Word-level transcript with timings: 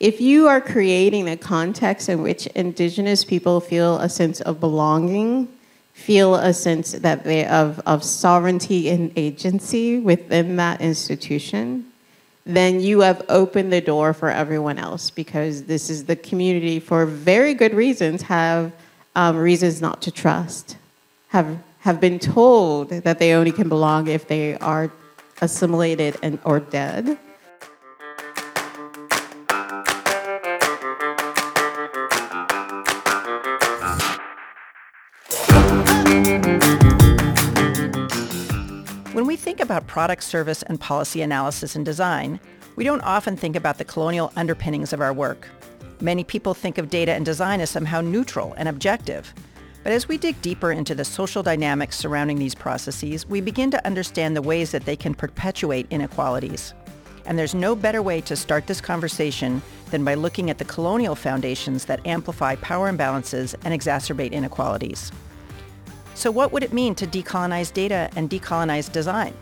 if 0.00 0.20
you 0.20 0.48
are 0.48 0.60
creating 0.60 1.28
a 1.28 1.36
context 1.36 2.08
in 2.08 2.22
which 2.22 2.46
indigenous 2.48 3.24
people 3.24 3.60
feel 3.60 3.98
a 3.98 4.08
sense 4.08 4.40
of 4.40 4.58
belonging, 4.58 5.46
feel 5.92 6.36
a 6.36 6.54
sense 6.54 6.92
that 6.92 7.22
they 7.24 7.46
of, 7.46 7.78
of 7.84 8.02
sovereignty 8.02 8.88
and 8.88 9.12
agency 9.16 9.98
within 9.98 10.56
that 10.56 10.80
institution, 10.80 11.84
then 12.46 12.80
you 12.80 13.00
have 13.00 13.22
opened 13.28 13.70
the 13.70 13.82
door 13.82 14.14
for 14.14 14.30
everyone 14.30 14.78
else 14.78 15.10
because 15.10 15.64
this 15.64 15.90
is 15.90 16.06
the 16.06 16.16
community 16.16 16.80
for 16.80 17.04
very 17.04 17.52
good 17.52 17.74
reasons 17.74 18.22
have 18.22 18.72
um, 19.14 19.36
reasons 19.36 19.82
not 19.82 20.00
to 20.02 20.10
trust, 20.10 20.78
have 21.28 21.58
have 21.80 22.00
been 22.00 22.18
told 22.18 22.90
that 22.90 23.18
they 23.18 23.32
only 23.32 23.52
can 23.52 23.68
belong 23.68 24.06
if 24.06 24.28
they 24.28 24.54
are 24.58 24.90
assimilated 25.40 26.16
and 26.22 26.38
or 26.44 26.60
dead. 26.60 27.18
Think 39.50 39.58
about 39.58 39.88
product, 39.88 40.22
service, 40.22 40.62
and 40.62 40.78
policy 40.78 41.22
analysis 41.22 41.74
and 41.74 41.84
design, 41.84 42.38
we 42.76 42.84
don't 42.84 43.00
often 43.00 43.36
think 43.36 43.56
about 43.56 43.78
the 43.78 43.84
colonial 43.84 44.32
underpinnings 44.36 44.92
of 44.92 45.00
our 45.00 45.12
work. 45.12 45.48
Many 46.00 46.22
people 46.22 46.54
think 46.54 46.78
of 46.78 46.88
data 46.88 47.14
and 47.14 47.24
design 47.24 47.60
as 47.60 47.68
somehow 47.68 48.00
neutral 48.00 48.54
and 48.56 48.68
objective. 48.68 49.34
But 49.82 49.90
as 49.90 50.06
we 50.06 50.18
dig 50.18 50.40
deeper 50.40 50.70
into 50.70 50.94
the 50.94 51.04
social 51.04 51.42
dynamics 51.42 51.98
surrounding 51.98 52.38
these 52.38 52.54
processes, 52.54 53.28
we 53.28 53.40
begin 53.40 53.72
to 53.72 53.84
understand 53.84 54.36
the 54.36 54.42
ways 54.42 54.70
that 54.70 54.84
they 54.84 54.94
can 54.94 55.14
perpetuate 55.14 55.88
inequalities. 55.90 56.72
And 57.26 57.36
there's 57.36 57.52
no 57.52 57.74
better 57.74 58.02
way 58.02 58.20
to 58.20 58.36
start 58.36 58.68
this 58.68 58.80
conversation 58.80 59.62
than 59.90 60.04
by 60.04 60.14
looking 60.14 60.48
at 60.50 60.58
the 60.58 60.64
colonial 60.64 61.16
foundations 61.16 61.86
that 61.86 62.06
amplify 62.06 62.54
power 62.54 62.88
imbalances 62.88 63.56
and 63.64 63.74
exacerbate 63.74 64.30
inequalities. 64.30 65.10
So 66.20 66.30
what 66.30 66.52
would 66.52 66.62
it 66.62 66.74
mean 66.74 66.94
to 66.96 67.06
decolonize 67.06 67.72
data 67.72 68.10
and 68.14 68.28
decolonize 68.28 68.92
design? 68.92 69.32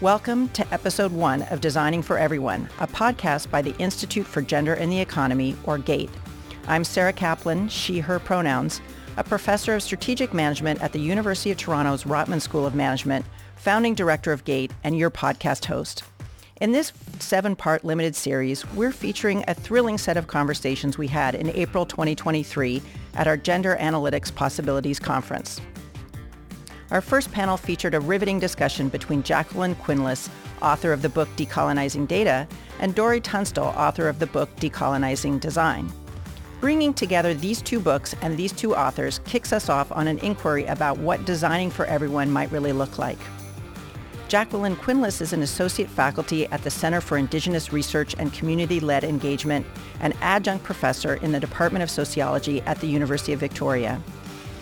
Welcome 0.00 0.48
to 0.50 0.72
episode 0.72 1.10
one 1.10 1.42
of 1.50 1.60
Designing 1.60 2.02
for 2.02 2.16
Everyone, 2.16 2.68
a 2.78 2.86
podcast 2.86 3.50
by 3.50 3.60
the 3.60 3.76
Institute 3.78 4.28
for 4.28 4.42
Gender 4.42 4.74
and 4.74 4.92
the 4.92 5.00
Economy, 5.00 5.56
or 5.64 5.76
GATE. 5.76 6.10
I'm 6.68 6.84
Sarah 6.84 7.12
Kaplan, 7.12 7.68
she, 7.68 7.98
her 7.98 8.20
pronouns, 8.20 8.80
a 9.16 9.24
professor 9.24 9.74
of 9.74 9.82
strategic 9.82 10.32
management 10.32 10.80
at 10.80 10.92
the 10.92 11.00
University 11.00 11.50
of 11.50 11.58
Toronto's 11.58 12.04
Rotman 12.04 12.40
School 12.40 12.64
of 12.64 12.76
Management, 12.76 13.26
founding 13.56 13.96
director 13.96 14.30
of 14.30 14.44
GATE, 14.44 14.70
and 14.84 14.96
your 14.96 15.10
podcast 15.10 15.64
host. 15.64 16.04
In 16.60 16.70
this 16.70 16.92
seven-part 17.18 17.84
limited 17.84 18.14
series, 18.14 18.64
we're 18.74 18.92
featuring 18.92 19.42
a 19.48 19.54
thrilling 19.54 19.98
set 19.98 20.16
of 20.16 20.28
conversations 20.28 20.96
we 20.96 21.08
had 21.08 21.34
in 21.34 21.50
April 21.50 21.84
2023 21.84 22.80
at 23.14 23.26
our 23.26 23.36
Gender 23.36 23.76
Analytics 23.80 24.34
Possibilities 24.34 24.98
Conference. 24.98 25.60
Our 26.90 27.00
first 27.00 27.32
panel 27.32 27.56
featured 27.56 27.94
a 27.94 28.00
riveting 28.00 28.38
discussion 28.38 28.88
between 28.88 29.22
Jacqueline 29.22 29.74
Quinless, 29.74 30.28
author 30.62 30.92
of 30.92 31.02
the 31.02 31.08
book 31.08 31.28
Decolonizing 31.36 32.06
Data, 32.06 32.46
and 32.78 32.94
Dori 32.94 33.20
Tunstall, 33.20 33.74
author 33.76 34.08
of 34.08 34.18
the 34.18 34.26
book 34.26 34.54
Decolonizing 34.56 35.40
Design. 35.40 35.92
Bringing 36.60 36.94
together 36.94 37.34
these 37.34 37.60
two 37.60 37.80
books 37.80 38.14
and 38.22 38.36
these 38.36 38.52
two 38.52 38.74
authors 38.74 39.20
kicks 39.24 39.52
us 39.52 39.68
off 39.68 39.92
on 39.92 40.08
an 40.08 40.18
inquiry 40.20 40.64
about 40.66 40.98
what 40.98 41.24
designing 41.24 41.70
for 41.70 41.84
everyone 41.86 42.30
might 42.30 42.50
really 42.50 42.72
look 42.72 42.98
like. 42.98 43.18
Jacqueline 44.26 44.74
Quinless 44.76 45.20
is 45.20 45.34
an 45.34 45.42
associate 45.42 45.88
faculty 45.88 46.46
at 46.46 46.62
the 46.64 46.70
Center 46.70 47.00
for 47.00 47.18
Indigenous 47.18 47.72
Research 47.72 48.16
and 48.18 48.32
Community-Led 48.32 49.04
Engagement 49.04 49.66
and 50.00 50.14
adjunct 50.22 50.64
professor 50.64 51.16
in 51.16 51.30
the 51.30 51.38
Department 51.38 51.82
of 51.82 51.90
Sociology 51.90 52.62
at 52.62 52.80
the 52.80 52.86
University 52.86 53.34
of 53.34 53.38
Victoria. 53.38 54.00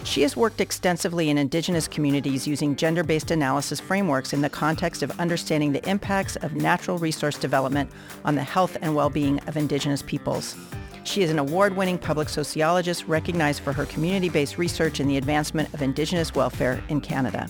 She 0.03 0.23
has 0.23 0.37
worked 0.37 0.61
extensively 0.61 1.31
in 1.31 1.39
Indigenous 1.39 1.87
communities 1.87 2.47
using 2.47 2.75
gender-based 2.75 3.31
analysis 3.31 3.79
frameworks 3.79 4.33
in 4.33 4.41
the 4.41 4.51
context 4.51 5.01
of 5.03 5.19
understanding 5.21 5.73
the 5.73 5.89
impacts 5.89 6.35
of 6.37 6.57
natural 6.57 6.99
resource 6.99 7.39
development 7.39 7.89
on 8.25 8.35
the 8.35 8.43
health 8.43 8.77
and 8.83 8.97
well-being 8.97 9.39
of 9.47 9.57
Indigenous 9.57 10.03
peoples. 10.03 10.57
She 11.05 11.23
is 11.23 11.31
an 11.31 11.39
award-winning 11.39 11.99
public 11.99 12.29
sociologist 12.29 13.07
recognized 13.07 13.63
for 13.63 13.73
her 13.73 13.87
community-based 13.87 14.59
research 14.59 14.99
in 14.99 15.07
the 15.07 15.19
advancement 15.19 15.73
of 15.73 15.83
Indigenous 15.83 16.35
welfare 16.35 16.83
in 16.89 17.01
Canada. 17.01 17.49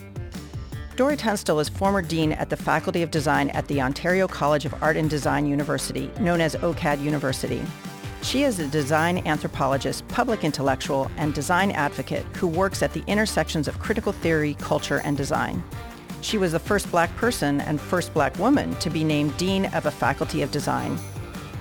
Dori 0.94 1.16
Tunstall 1.16 1.58
is 1.58 1.70
former 1.70 2.02
dean 2.02 2.32
at 2.32 2.50
the 2.50 2.56
Faculty 2.56 3.02
of 3.02 3.10
Design 3.10 3.48
at 3.50 3.66
the 3.66 3.80
Ontario 3.80 4.28
College 4.28 4.66
of 4.66 4.74
Art 4.82 4.98
and 4.98 5.08
Design 5.08 5.46
University, 5.46 6.10
known 6.20 6.42
as 6.42 6.54
OCAD 6.56 7.00
University. 7.00 7.62
She 8.20 8.42
is 8.42 8.58
a 8.58 8.68
design 8.68 9.26
anthropologist, 9.26 10.06
public 10.08 10.44
intellectual, 10.44 11.10
and 11.16 11.32
design 11.32 11.70
advocate 11.70 12.26
who 12.36 12.46
works 12.46 12.82
at 12.82 12.92
the 12.92 13.02
intersections 13.06 13.68
of 13.68 13.78
critical 13.78 14.12
theory, 14.12 14.52
culture, 14.60 15.00
and 15.02 15.16
design. 15.16 15.64
She 16.20 16.36
was 16.36 16.52
the 16.52 16.58
first 16.58 16.90
black 16.90 17.14
person 17.16 17.62
and 17.62 17.80
first 17.80 18.12
black 18.12 18.38
woman 18.38 18.74
to 18.76 18.90
be 18.90 19.02
named 19.02 19.34
Dean 19.38 19.66
of 19.74 19.86
a 19.86 19.90
Faculty 19.90 20.42
of 20.42 20.50
Design. 20.50 20.98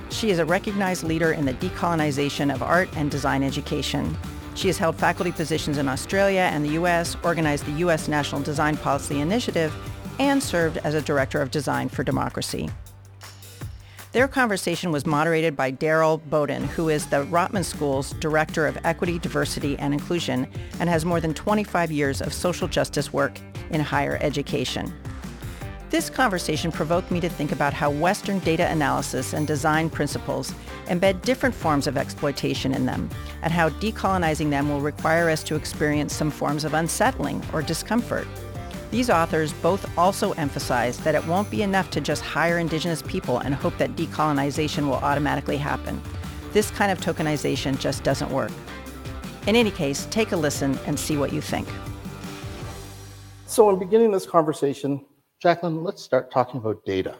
She 0.09 0.29
is 0.29 0.39
a 0.39 0.45
recognized 0.45 1.03
leader 1.03 1.31
in 1.31 1.45
the 1.45 1.53
decolonization 1.53 2.53
of 2.53 2.61
art 2.61 2.89
and 2.97 3.09
design 3.09 3.43
education. 3.43 4.17
She 4.55 4.67
has 4.67 4.77
held 4.77 4.95
faculty 4.95 5.31
positions 5.31 5.77
in 5.77 5.87
Australia 5.87 6.41
and 6.41 6.63
the 6.63 6.71
US, 6.71 7.15
organized 7.23 7.65
the 7.65 7.79
US 7.85 8.07
National 8.07 8.41
Design 8.41 8.77
Policy 8.77 9.19
Initiative, 9.19 9.73
and 10.19 10.41
served 10.41 10.77
as 10.79 10.93
a 10.93 11.01
director 11.01 11.41
of 11.41 11.51
design 11.51 11.89
for 11.89 12.03
democracy. 12.03 12.69
Their 14.11 14.27
conversation 14.27 14.91
was 14.91 15.05
moderated 15.05 15.55
by 15.55 15.71
Darrell 15.71 16.17
Bowden, 16.17 16.65
who 16.65 16.89
is 16.89 17.05
the 17.05 17.23
Rotman 17.27 17.63
School's 17.63 18.11
Director 18.15 18.67
of 18.67 18.77
Equity, 18.83 19.17
Diversity, 19.19 19.79
and 19.79 19.93
Inclusion 19.93 20.47
and 20.81 20.89
has 20.89 21.05
more 21.05 21.21
than 21.21 21.33
25 21.33 21.91
years 21.93 22.21
of 22.21 22.33
social 22.33 22.67
justice 22.67 23.13
work 23.13 23.39
in 23.69 23.79
higher 23.79 24.17
education. 24.21 24.93
This 25.91 26.09
conversation 26.09 26.71
provoked 26.71 27.11
me 27.11 27.19
to 27.19 27.27
think 27.27 27.51
about 27.51 27.73
how 27.73 27.91
Western 27.91 28.39
data 28.39 28.65
analysis 28.71 29.33
and 29.33 29.45
design 29.45 29.89
principles 29.89 30.53
embed 30.85 31.21
different 31.21 31.53
forms 31.53 31.85
of 31.85 31.97
exploitation 31.97 32.73
in 32.73 32.85
them, 32.85 33.09
and 33.41 33.51
how 33.51 33.67
decolonizing 33.71 34.49
them 34.49 34.69
will 34.69 34.79
require 34.79 35.29
us 35.29 35.43
to 35.43 35.55
experience 35.55 36.15
some 36.15 36.31
forms 36.31 36.63
of 36.63 36.75
unsettling 36.75 37.43
or 37.51 37.61
discomfort. 37.61 38.25
These 38.89 39.09
authors 39.09 39.51
both 39.51 39.85
also 39.97 40.31
emphasize 40.33 40.97
that 40.99 41.13
it 41.13 41.27
won't 41.27 41.51
be 41.51 41.61
enough 41.61 41.89
to 41.89 41.99
just 41.99 42.21
hire 42.21 42.57
Indigenous 42.57 43.01
people 43.01 43.39
and 43.39 43.53
hope 43.53 43.77
that 43.77 43.97
decolonization 43.97 44.85
will 44.85 44.93
automatically 44.93 45.57
happen. 45.57 46.01
This 46.53 46.71
kind 46.71 46.89
of 46.89 47.01
tokenization 47.01 47.77
just 47.77 48.01
doesn't 48.03 48.31
work. 48.31 48.51
In 49.45 49.57
any 49.57 49.71
case, 49.71 50.07
take 50.09 50.31
a 50.31 50.37
listen 50.37 50.79
and 50.85 50.97
see 50.97 51.17
what 51.17 51.33
you 51.33 51.41
think. 51.41 51.67
So 53.45 53.69
in 53.69 53.77
beginning 53.77 54.11
this 54.11 54.25
conversation, 54.25 55.05
Jacqueline, 55.41 55.83
let's 55.83 56.03
start 56.03 56.29
talking 56.29 56.59
about 56.59 56.85
data. 56.85 57.15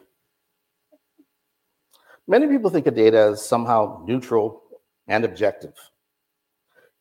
Many 2.28 2.46
people 2.48 2.70
think 2.70 2.86
of 2.86 2.94
data 2.94 3.18
as 3.18 3.44
somehow 3.44 4.04
neutral 4.06 4.62
and 5.08 5.26
objective. 5.26 5.74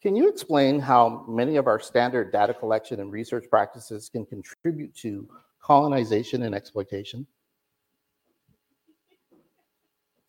Can 0.01 0.17
you 0.17 0.31
explain 0.31 0.81
how 0.81 1.27
many 1.29 1.57
of 1.57 1.67
our 1.67 1.79
standard 1.79 2.33
data 2.33 2.55
collection 2.55 3.01
and 3.01 3.13
research 3.13 3.45
practices 3.51 4.09
can 4.09 4.25
contribute 4.25 4.95
to 4.97 5.29
colonization 5.61 6.45
and 6.45 6.55
exploitation? 6.55 7.27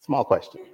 Small 0.01 0.23
question. 0.23 0.61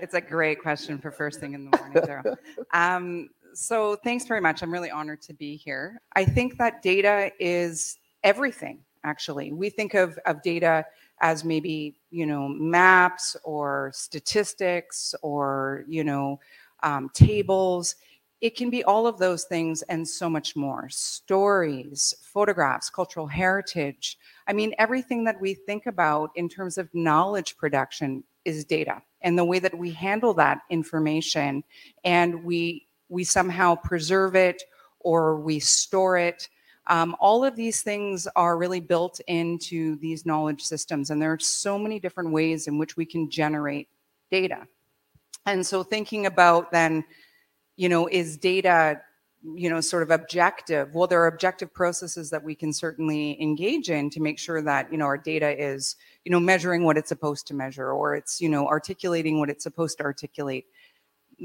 It's 0.00 0.14
a 0.14 0.20
great 0.20 0.60
question 0.60 0.98
for 0.98 1.12
first 1.12 1.38
thing 1.38 1.54
in 1.54 1.70
the 1.70 1.78
morning, 1.78 2.02
Darrell. 2.04 2.36
um, 2.72 3.28
so 3.54 3.94
thanks 4.02 4.24
very 4.24 4.40
much. 4.40 4.60
I'm 4.60 4.72
really 4.72 4.90
honored 4.90 5.22
to 5.22 5.32
be 5.32 5.54
here. 5.54 6.02
I 6.16 6.24
think 6.24 6.58
that 6.58 6.82
data 6.82 7.30
is 7.38 7.98
everything 8.24 8.80
actually. 9.04 9.52
We 9.52 9.70
think 9.70 9.94
of, 9.94 10.18
of 10.26 10.42
data 10.42 10.84
as 11.20 11.44
maybe, 11.44 11.94
you 12.10 12.26
know, 12.26 12.48
maps 12.48 13.36
or 13.44 13.92
statistics 13.94 15.14
or, 15.22 15.84
you 15.88 16.04
know, 16.04 16.40
um, 16.82 17.10
tables. 17.14 17.96
It 18.40 18.56
can 18.56 18.70
be 18.70 18.82
all 18.82 19.06
of 19.06 19.18
those 19.18 19.44
things 19.44 19.82
and 19.82 20.06
so 20.06 20.28
much 20.28 20.56
more. 20.56 20.88
Stories, 20.88 22.12
photographs, 22.22 22.90
cultural 22.90 23.28
heritage. 23.28 24.18
I 24.48 24.52
mean, 24.52 24.74
everything 24.78 25.22
that 25.24 25.40
we 25.40 25.54
think 25.54 25.86
about 25.86 26.30
in 26.34 26.48
terms 26.48 26.76
of 26.76 26.88
knowledge 26.92 27.56
production 27.56 28.24
is 28.44 28.64
data 28.64 29.00
and 29.22 29.38
the 29.38 29.44
way 29.44 29.58
that 29.58 29.76
we 29.76 29.90
handle 29.92 30.34
that 30.34 30.62
information 30.70 31.62
and 32.04 32.42
we 32.44 32.86
we 33.08 33.24
somehow 33.24 33.74
preserve 33.74 34.34
it 34.34 34.62
or 35.00 35.36
we 35.36 35.60
store 35.60 36.16
it 36.16 36.48
um, 36.88 37.16
all 37.20 37.44
of 37.44 37.56
these 37.56 37.82
things 37.82 38.26
are 38.34 38.56
really 38.56 38.80
built 38.80 39.20
into 39.28 39.96
these 39.96 40.26
knowledge 40.26 40.62
systems, 40.62 41.10
and 41.10 41.20
there 41.20 41.32
are 41.32 41.38
so 41.38 41.78
many 41.78 42.00
different 42.00 42.32
ways 42.32 42.66
in 42.66 42.78
which 42.78 42.96
we 42.96 43.06
can 43.06 43.30
generate 43.30 43.88
data. 44.30 44.66
And 45.46 45.66
so 45.66 45.82
thinking 45.82 46.26
about 46.26 46.70
then, 46.72 47.04
you 47.76 47.88
know, 47.88 48.08
is 48.08 48.36
data 48.36 49.00
you 49.44 49.68
know, 49.68 49.80
sort 49.80 50.02
of 50.02 50.10
objective. 50.10 50.94
Well, 50.94 51.06
there 51.06 51.20
are 51.20 51.26
objective 51.26 51.72
processes 51.74 52.30
that 52.30 52.42
we 52.42 52.54
can 52.54 52.72
certainly 52.72 53.40
engage 53.42 53.90
in 53.90 54.08
to 54.10 54.20
make 54.20 54.38
sure 54.38 54.62
that, 54.62 54.90
you 54.92 54.98
know, 54.98 55.04
our 55.04 55.18
data 55.18 55.50
is, 55.60 55.96
you 56.24 56.30
know, 56.30 56.38
measuring 56.38 56.84
what 56.84 56.96
it's 56.96 57.08
supposed 57.08 57.46
to 57.48 57.54
measure 57.54 57.90
or 57.90 58.14
it's, 58.14 58.40
you 58.40 58.48
know, 58.48 58.66
articulating 58.68 59.40
what 59.40 59.50
it's 59.50 59.64
supposed 59.64 59.98
to 59.98 60.04
articulate. 60.04 60.66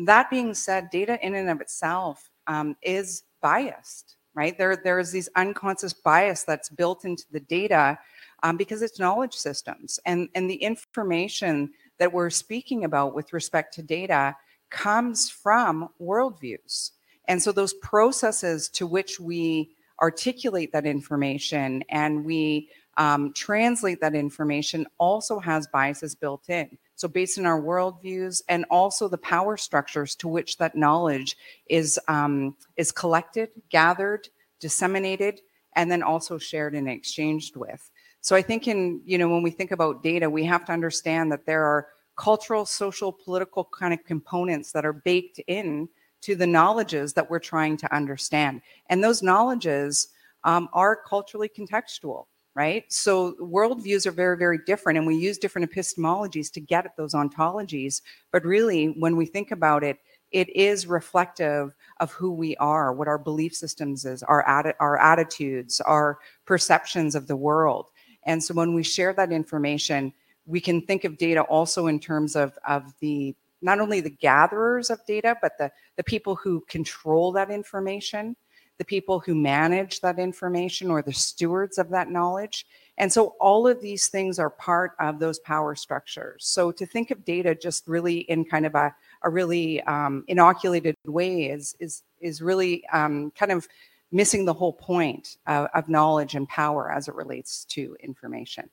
That 0.06 0.30
being 0.30 0.54
said, 0.54 0.90
data 0.92 1.18
in 1.26 1.34
and 1.34 1.50
of 1.50 1.60
itself 1.60 2.30
um, 2.46 2.76
is 2.84 3.24
biased, 3.42 4.17
right? 4.38 4.56
There, 4.56 4.78
there 4.78 5.00
is 5.00 5.12
these 5.12 5.30
unconscious 5.36 5.94
bias 5.94 6.44
that's 6.44 6.70
built 6.70 7.06
into 7.06 7.24
the 7.32 7.40
data 7.40 7.98
um, 8.44 8.56
because 8.56 8.84
it's 8.84 9.00
knowledge 9.00 9.34
systems. 9.34 10.00
And, 10.06 10.30
and 10.36 10.48
the 10.48 10.62
information 10.62 11.72
that 11.98 12.14
we're 12.14 12.30
speaking 12.30 12.84
about 12.86 13.16
with 13.16 13.34
respect 13.34 13.74
to 13.74 13.82
data 13.82 14.36
comes 14.70 15.28
from 15.28 15.90
worldviews. 16.00 16.92
And 17.28 17.42
so 17.42 17.52
those 17.52 17.74
processes 17.74 18.70
to 18.70 18.86
which 18.86 19.20
we 19.20 19.72
articulate 20.00 20.72
that 20.72 20.86
information 20.86 21.84
and 21.90 22.24
we 22.24 22.70
um, 22.98 23.34
translate 23.34 24.02
that 24.02 24.14
information 24.14 24.86
also 25.00 25.40
has 25.40 25.66
biases 25.66 26.14
built 26.14 26.48
in. 26.48 26.78
So 26.98 27.08
based 27.08 27.38
on 27.38 27.46
our 27.46 27.62
worldviews 27.62 28.42
and 28.50 28.66
also 28.72 29.08
the 29.08 29.20
power 29.20 29.56
structures 29.56 30.16
to 30.16 30.28
which 30.28 30.58
that 30.58 30.76
knowledge 30.76 31.38
is 31.70 32.00
um, 32.08 32.58
is 32.76 32.92
collected, 32.92 33.50
gathered, 33.70 34.28
disseminated, 34.60 35.42
and 35.76 35.92
then 35.92 36.02
also 36.02 36.40
shared 36.40 36.74
and 36.74 36.90
exchanged 36.90 37.56
with. 37.56 37.90
So 38.22 38.36
I 38.36 38.42
think 38.42 38.68
in 38.68 39.00
you 39.06 39.20
know 39.20 39.30
when 39.30 39.44
we 39.44 39.52
think 39.52 39.72
about 39.72 40.02
data, 40.02 40.28
we 40.28 40.44
have 40.46 40.66
to 40.66 40.72
understand 40.72 41.32
that 41.32 41.46
there 41.46 41.64
are 41.64 41.88
cultural, 42.16 42.66
social, 42.66 43.12
political 43.12 43.64
kind 43.64 43.94
of 43.94 44.04
components 44.04 44.72
that 44.72 44.84
are 44.84 44.94
baked 44.94 45.40
in 45.46 45.88
to 46.22 46.36
the 46.36 46.48
knowledges 46.48 47.14
that 47.14 47.30
we're 47.30 47.38
trying 47.38 47.78
to 47.78 47.96
understand. 47.96 48.62
And 48.90 49.04
those 49.04 49.22
knowledges 49.22 50.08
um, 50.44 50.68
are 50.74 50.96
culturally 50.96 51.48
contextual, 51.48 52.26
right? 52.58 52.92
So 52.92 53.34
worldviews 53.34 54.08
are 54.08 54.12
very, 54.12 54.36
very 54.36 54.58
different, 54.66 54.98
and 54.98 55.06
we 55.06 55.16
use 55.16 55.38
different 55.38 55.72
epistemologies 55.72 56.52
to 56.54 56.60
get 56.60 56.86
at 56.86 56.98
those 56.98 57.14
ontologies. 57.14 58.02
But 58.32 58.44
really, 58.44 58.96
when 58.98 59.16
we 59.16 59.28
think 59.28 59.52
about 59.52 59.84
it, 59.84 60.00
it 60.32 60.50
is 60.50 60.88
reflective 60.88 61.76
of 62.00 62.12
who 62.12 62.32
we 62.32 62.56
are, 62.58 62.94
what 62.94 63.08
our 63.08 63.20
belief 63.20 63.54
systems 63.54 64.06
is, 64.06 64.24
our, 64.24 64.44
atti- 64.46 64.74
our 64.80 65.00
attitudes, 65.00 65.80
our 65.82 66.18
perceptions 66.46 67.14
of 67.14 67.28
the 67.28 67.36
world. 67.36 67.92
And 68.24 68.44
so 68.44 68.56
when 68.56 68.74
we 68.74 68.82
share 68.82 69.14
that 69.14 69.32
information, 69.32 70.12
we 70.48 70.60
can 70.60 70.82
think 70.82 71.04
of 71.04 71.20
data 71.20 71.42
also 71.44 71.86
in 71.86 72.00
terms 72.00 72.36
of, 72.36 72.58
of 72.68 72.92
the 73.02 73.36
not 73.62 73.80
only 73.80 74.02
the 74.02 74.10
gatherers 74.10 74.90
of 74.90 75.00
data, 75.06 75.38
but 75.44 75.60
the, 75.60 75.72
the 75.96 76.04
people 76.04 76.36
who 76.36 76.62
control 76.68 77.32
that 77.34 77.52
information, 77.52 78.36
the 78.78 78.86
people 78.86 79.20
who 79.20 79.34
manage 79.34 80.02
that 80.02 80.20
information 80.20 80.92
or 80.92 81.02
the 81.02 81.14
stewards 81.14 81.78
of 81.78 81.90
that 81.90 82.12
knowledge. 82.12 82.66
And 82.98 83.12
so 83.12 83.36
all 83.40 83.68
of 83.68 83.82
these 83.82 84.08
things 84.08 84.40
are 84.40 84.50
part 84.50 84.94
of 85.00 85.20
those 85.20 85.40
power 85.40 85.76
structures. 85.76 86.46
So 86.46 86.72
to 86.72 86.86
think 86.86 87.12
of 87.12 87.26
data 87.26 87.56
just 87.56 87.88
really 87.88 88.20
in 88.20 88.46
kind 88.46 88.66
of 88.66 88.76
a, 88.76 88.96
a 89.24 89.30
really 89.30 89.82
um, 89.84 90.24
inoculated 90.28 90.96
way 91.06 91.46
is, 91.46 91.76
is, 91.80 92.04
is 92.22 92.42
really 92.42 92.86
um, 92.90 93.32
kind 93.32 93.52
of 93.52 93.68
missing 94.12 94.46
the 94.46 94.54
whole 94.54 94.74
point 94.74 95.38
of, 95.48 95.68
of 95.74 95.90
knowledge 95.90 96.36
and 96.36 96.48
power 96.48 96.92
as 96.92 97.08
it 97.08 97.16
relates 97.16 97.66
to 97.66 97.96
information. 98.02 98.70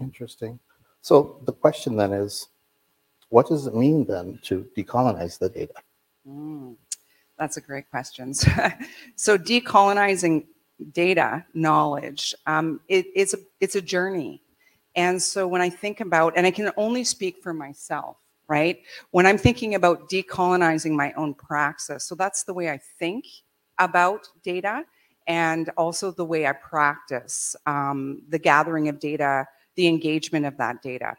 Interesting. 0.00 0.58
So 1.00 1.40
the 1.44 1.52
question 1.52 1.96
then 1.96 2.12
is, 2.12 2.48
what 3.28 3.48
does 3.48 3.66
it 3.66 3.74
mean 3.74 4.04
then 4.04 4.38
to 4.44 4.66
decolonize 4.76 5.38
the 5.38 5.48
data? 5.48 5.74
Mm, 6.26 6.76
that's 7.38 7.56
a 7.56 7.60
great 7.60 7.90
question. 7.90 8.34
so 9.16 9.38
decolonizing 9.38 10.46
data 10.92 11.44
knowledge, 11.54 12.34
um, 12.46 12.80
it, 12.88 13.06
it's 13.14 13.34
a 13.34 13.38
it's 13.60 13.76
a 13.76 13.80
journey. 13.80 14.42
And 14.96 15.20
so 15.20 15.48
when 15.48 15.60
I 15.60 15.70
think 15.70 16.00
about, 16.00 16.34
and 16.36 16.46
I 16.46 16.52
can 16.52 16.70
only 16.76 17.02
speak 17.02 17.42
for 17.42 17.52
myself, 17.52 18.16
right? 18.46 18.78
When 19.10 19.26
I'm 19.26 19.38
thinking 19.38 19.74
about 19.74 20.08
decolonizing 20.08 20.92
my 20.92 21.12
own 21.14 21.34
praxis, 21.34 22.04
so 22.04 22.14
that's 22.14 22.44
the 22.44 22.54
way 22.54 22.70
I 22.70 22.78
think 22.98 23.24
about 23.80 24.28
data 24.44 24.84
and 25.26 25.70
also 25.76 26.12
the 26.12 26.24
way 26.24 26.46
I 26.46 26.52
practice 26.52 27.56
um, 27.66 28.22
the 28.28 28.38
gathering 28.38 28.88
of 28.88 29.00
data 29.00 29.46
the 29.76 29.88
engagement 29.88 30.46
of 30.46 30.56
that 30.58 30.82
data. 30.82 31.16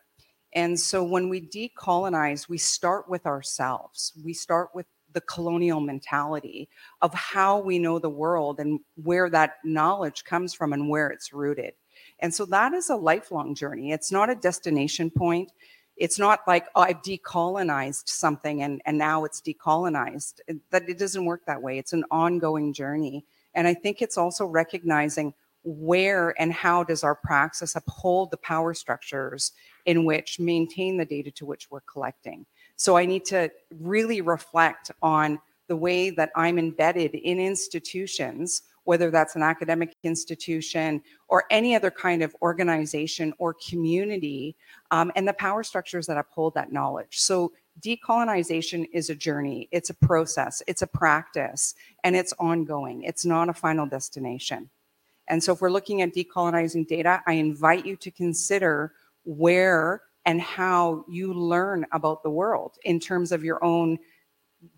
And 0.53 0.79
so 0.79 1.03
when 1.03 1.27
we 1.27 1.41
decolonize, 1.41 2.47
we 2.47 2.57
start 2.57 3.09
with 3.09 3.25
ourselves. 3.25 4.13
We 4.23 4.33
start 4.33 4.69
with 4.73 4.85
the 5.15 5.21
colonial 5.21 5.79
mentality 5.79 6.69
of 7.01 7.12
how 7.15 7.59
we 7.59 7.79
know 7.79 7.97
the 7.97 8.09
world 8.09 8.59
and 8.59 8.79
where 9.03 9.31
that 9.31 9.56
knowledge 9.63 10.23
comes 10.23 10.53
from 10.53 10.73
and 10.73 10.88
where 10.88 11.09
it's 11.09 11.33
rooted. 11.33 11.73
And 12.19 12.31
so 12.31 12.45
that 12.45 12.73
is 12.73 12.91
a 12.91 12.95
lifelong 12.95 13.56
journey. 13.56 13.91
It's 13.91 14.12
not 14.12 14.29
a 14.29 14.35
destination 14.35 15.09
point. 15.09 15.51
It's 15.97 16.19
not 16.19 16.41
like, 16.45 16.67
oh, 16.75 16.81
I've 16.81 17.01
decolonized 17.01 18.07
something 18.07 18.62
and, 18.62 18.81
and 18.85 18.97
now 18.97 19.23
it's 19.23 19.41
decolonized. 19.41 20.41
It, 20.47 20.57
that 20.69 20.88
it 20.88 21.00
doesn't 21.00 21.25
work 21.25 21.45
that 21.47 21.61
way. 21.61 21.79
It's 21.79 21.94
an 21.94 22.03
ongoing 22.11 22.73
journey. 22.73 23.25
And 23.56 23.68
I 23.68 23.73
think 23.73 24.01
it's 24.01 24.18
also 24.18 24.45
recognizing 24.45 25.33
where 25.63 26.39
and 26.39 26.53
how 26.53 26.83
does 26.83 27.03
our 27.03 27.15
praxis 27.15 27.75
uphold 27.75 28.29
the 28.29 28.38
power 28.38 28.73
structures 28.73 29.53
in 29.85 30.06
which 30.06 30.39
maintain 30.39 30.97
the 30.97 31.06
data 31.06 31.31
to 31.31 31.45
which 31.45 31.71
we're 31.71 31.81
collecting. 31.81 32.45
So 32.75 32.98
I 32.98 33.06
need 33.06 33.25
to 33.25 33.51
really 33.80 34.22
reflect 34.22 34.92
on 35.01 35.39
the 35.68 35.75
way 35.75 36.10
that 36.12 36.31
I'm 36.36 36.60
embedded 36.60 37.16
in 37.16 37.39
institutions, 37.39 38.62
whether 38.83 39.10
that's 39.10 39.36
an 39.36 39.42
academic 39.42 39.95
institution 40.04 41.01
or 41.27 41.45
any 41.50 41.75
other 41.75 41.89
kind 41.89 42.22
of 42.22 42.36
organization 42.42 43.33
or 43.39 43.56
community, 43.56 44.56
um, 44.92 45.12
and 45.16 45.27
the 45.27 45.33
power 45.33 45.63
structures 45.63 46.06
that 46.06 46.18
uphold 46.18 46.54
that 46.54 46.72
knowledge. 46.72 47.19
So 47.19 47.51
decolonization 47.81 48.88
is 48.94 49.10
a 49.10 49.16
journey, 49.16 49.68
it's 49.71 49.89
a 49.89 49.95
process, 49.95 50.62
it's 50.68 50.83
a 50.83 50.88
practice, 50.88 51.74
and 52.04 52.16
it's 52.16 52.33
ongoing. 52.39 53.04
It's 53.04 53.25
not 53.25 53.50
a 53.50 53.54
final 53.54 53.88
destination. 53.88 54.69
And 55.28 55.44
so 55.44 55.54
if 55.54 55.62
we're 55.62 55.71
looking 55.71 56.04
at 56.04 56.13
decolonizing 56.13 56.88
data, 56.88 57.24
I 57.25 57.33
invite 57.33 57.86
you 57.86 57.95
to 57.98 58.12
consider 58.12 58.94
where 59.24 60.04
and 60.25 60.42
how 60.42 61.06
you 61.07 61.33
learn 61.33 61.86
about 61.92 62.24
the 62.24 62.30
world 62.30 62.77
in 62.83 63.00
terms 63.00 63.31
of 63.31 63.44
your 63.44 63.63
own 63.63 63.98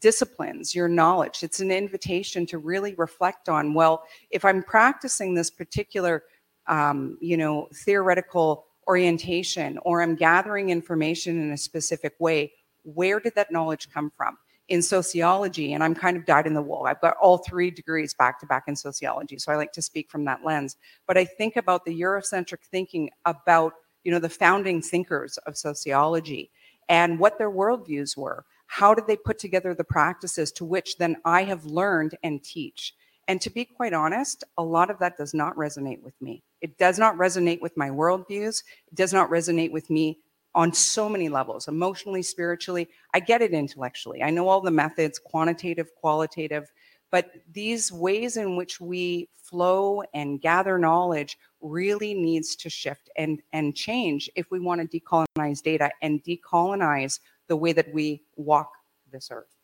disciplines, 0.01 0.75
your 0.75 0.87
knowledge. 0.87 1.43
It's 1.43 1.59
an 1.59 1.71
invitation 1.71 2.45
to 2.47 2.57
really 2.57 2.93
reflect 2.95 3.47
on, 3.47 3.73
well, 3.73 4.03
if 4.29 4.43
I'm 4.43 4.61
practicing 4.61 5.33
this 5.33 5.49
particular, 5.49 6.23
um, 6.67 7.17
you 7.21 7.37
know, 7.37 7.69
theoretical 7.73 8.65
orientation 8.87 9.77
or 9.83 10.01
I'm 10.01 10.15
gathering 10.15 10.69
information 10.69 11.41
in 11.41 11.51
a 11.51 11.57
specific 11.57 12.13
way, 12.19 12.51
where 12.83 13.19
did 13.19 13.35
that 13.35 13.51
knowledge 13.51 13.89
come 13.89 14.11
from? 14.15 14.37
in 14.69 14.81
sociology, 14.81 15.73
and 15.73 15.83
I'm 15.83 15.95
kind 15.95 16.17
of 16.17 16.25
dyed 16.25 16.45
in 16.45 16.53
the 16.53 16.61
wool. 16.61 16.85
I've 16.87 16.99
got 16.99 17.15
all 17.21 17.37
three 17.37 17.71
degrees 17.71 18.13
back 18.13 18.39
to 18.41 18.45
back 18.45 18.63
in 18.67 18.75
sociology, 18.75 19.37
so 19.37 19.51
I 19.51 19.55
like 19.55 19.71
to 19.73 19.81
speak 19.81 20.09
from 20.09 20.25
that 20.25 20.43
lens. 20.43 20.75
But 21.07 21.17
I 21.17 21.23
think 21.23 21.55
about 21.55 21.85
the 21.85 22.01
Eurocentric 22.01 22.59
thinking 22.69 23.09
about 23.25 23.73
you 24.07 24.13
know 24.13 24.19
the 24.19 24.29
founding 24.29 24.81
thinkers 24.81 25.37
of 25.39 25.57
sociology 25.57 26.49
and 26.87 27.19
what 27.19 27.37
their 27.37 27.51
worldviews 27.51 28.15
were. 28.15 28.45
How 28.67 28.93
did 28.93 29.05
they 29.05 29.17
put 29.17 29.37
together 29.37 29.73
the 29.73 29.83
practices 29.83 30.49
to 30.53 30.63
which 30.63 30.97
then 30.97 31.17
I 31.25 31.43
have 31.43 31.65
learned 31.65 32.17
and 32.23 32.41
teach? 32.41 32.95
And 33.27 33.41
to 33.41 33.49
be 33.49 33.65
quite 33.65 33.91
honest, 33.91 34.45
a 34.57 34.63
lot 34.63 34.89
of 34.89 34.97
that 34.99 35.17
does 35.17 35.33
not 35.33 35.57
resonate 35.57 36.01
with 36.01 36.13
me. 36.21 36.41
It 36.61 36.77
does 36.77 36.97
not 36.97 37.17
resonate 37.17 37.59
with 37.59 37.75
my 37.75 37.89
worldviews. 37.89 38.63
It 38.87 38.95
does 38.95 39.11
not 39.11 39.29
resonate 39.29 39.73
with 39.73 39.89
me 39.89 40.19
on 40.55 40.71
so 40.71 41.09
many 41.09 41.27
levels 41.27 41.67
emotionally, 41.67 42.21
spiritually. 42.21 42.87
I 43.13 43.19
get 43.19 43.41
it 43.41 43.51
intellectually. 43.51 44.23
I 44.23 44.29
know 44.29 44.47
all 44.47 44.61
the 44.61 44.71
methods, 44.71 45.19
quantitative, 45.19 45.93
qualitative, 45.95 46.71
but 47.11 47.31
these 47.51 47.91
ways 47.91 48.37
in 48.37 48.55
which 48.55 48.81
we 48.81 49.29
flow 49.33 50.03
and 50.13 50.41
gather 50.41 50.77
knowledge 50.77 51.37
really 51.61 52.13
needs 52.13 52.55
to 52.57 52.69
shift 52.69 53.09
and, 53.17 53.41
and 53.53 53.75
change 53.75 54.29
if 54.35 54.51
we 54.51 54.59
want 54.59 54.81
to 54.81 54.99
decolonize 54.99 55.61
data 55.61 55.89
and 56.01 56.23
decolonize 56.23 57.19
the 57.47 57.55
way 57.55 57.71
that 57.73 57.91
we 57.93 58.21
walk 58.35 58.71
this 59.11 59.29
earth. 59.31 59.55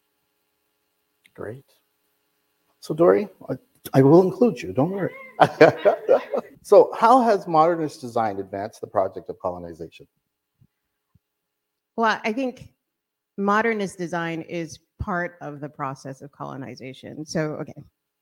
Great. 1.33 1.65
So, 2.79 2.93
Dori, 2.93 3.27
I, 3.49 3.55
I 3.93 4.01
will 4.01 4.21
include 4.21 4.61
you, 4.61 4.71
don't 4.71 4.91
worry. 4.91 5.13
so, 6.61 6.91
how 6.97 7.21
has 7.21 7.47
modernist 7.47 8.01
design 8.01 8.39
advanced 8.39 8.81
the 8.81 8.87
project 8.87 9.29
of 9.29 9.39
colonization? 9.39 10.07
Well, 11.95 12.19
I 12.23 12.33
think 12.33 12.73
modernist 13.37 13.97
design 13.97 14.41
is 14.41 14.79
part 15.03 15.37
of 15.41 15.59
the 15.59 15.67
process 15.67 16.21
of 16.21 16.31
colonization. 16.31 17.25
So, 17.25 17.57
okay, 17.61 17.73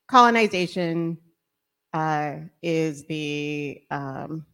colonization 0.08 1.16
uh, 1.94 2.38
is 2.60 3.06
the 3.06 3.82
um, 3.92 4.44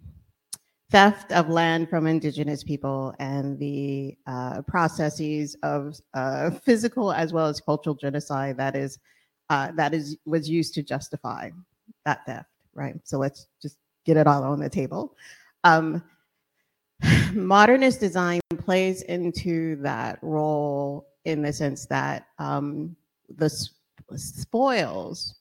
theft 0.90 1.32
of 1.32 1.48
land 1.48 1.88
from 1.88 2.06
indigenous 2.06 2.62
people 2.62 3.14
and 3.18 3.58
the 3.58 4.14
uh, 4.26 4.60
processes 4.62 5.56
of 5.62 5.98
uh, 6.12 6.50
physical 6.50 7.12
as 7.12 7.32
well 7.32 7.46
as 7.46 7.60
cultural 7.60 7.94
genocide 7.94 8.58
that 8.58 8.76
is 8.76 8.98
uh, 9.48 9.70
that 9.72 9.94
is 9.94 10.18
was 10.26 10.50
used 10.50 10.74
to 10.74 10.82
justify 10.82 11.48
that 12.04 12.26
theft, 12.26 12.50
right? 12.74 12.96
So 13.04 13.16
let's 13.16 13.46
just 13.62 13.78
get 14.04 14.18
it 14.18 14.26
all 14.26 14.44
on 14.44 14.60
the 14.60 14.68
table. 14.68 15.16
Um, 15.64 16.02
modernist 17.32 18.00
design 18.00 18.40
plays 18.58 19.00
into 19.02 19.76
that 19.76 20.18
role 20.20 21.06
in 21.28 21.42
the 21.42 21.52
sense 21.52 21.86
that 21.86 22.26
um, 22.38 22.96
the 23.36 23.50
spoils 24.16 25.34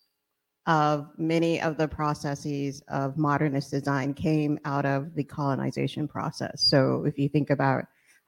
of 0.68 1.08
many 1.18 1.62
of 1.62 1.78
the 1.78 1.88
processes 1.88 2.84
of 2.90 3.18
modernist 3.18 3.72
design 3.72 4.14
came 4.14 4.60
out 4.66 4.86
of 4.86 5.16
the 5.16 5.24
colonization 5.24 6.08
process. 6.08 6.62
So 6.62 7.06
if 7.06 7.18
you 7.18 7.30
think 7.30 7.50
about, 7.50 7.86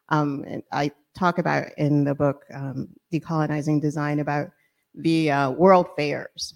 um, 0.07 0.45
I 0.71 0.91
talk 1.17 1.37
about 1.37 1.67
in 1.77 2.05
the 2.05 2.15
book, 2.15 2.45
um, 2.53 2.87
Decolonizing 3.11 3.81
Design, 3.81 4.19
about 4.19 4.51
the 4.95 5.29
uh, 5.29 5.51
world 5.51 5.87
fairs. 5.97 6.53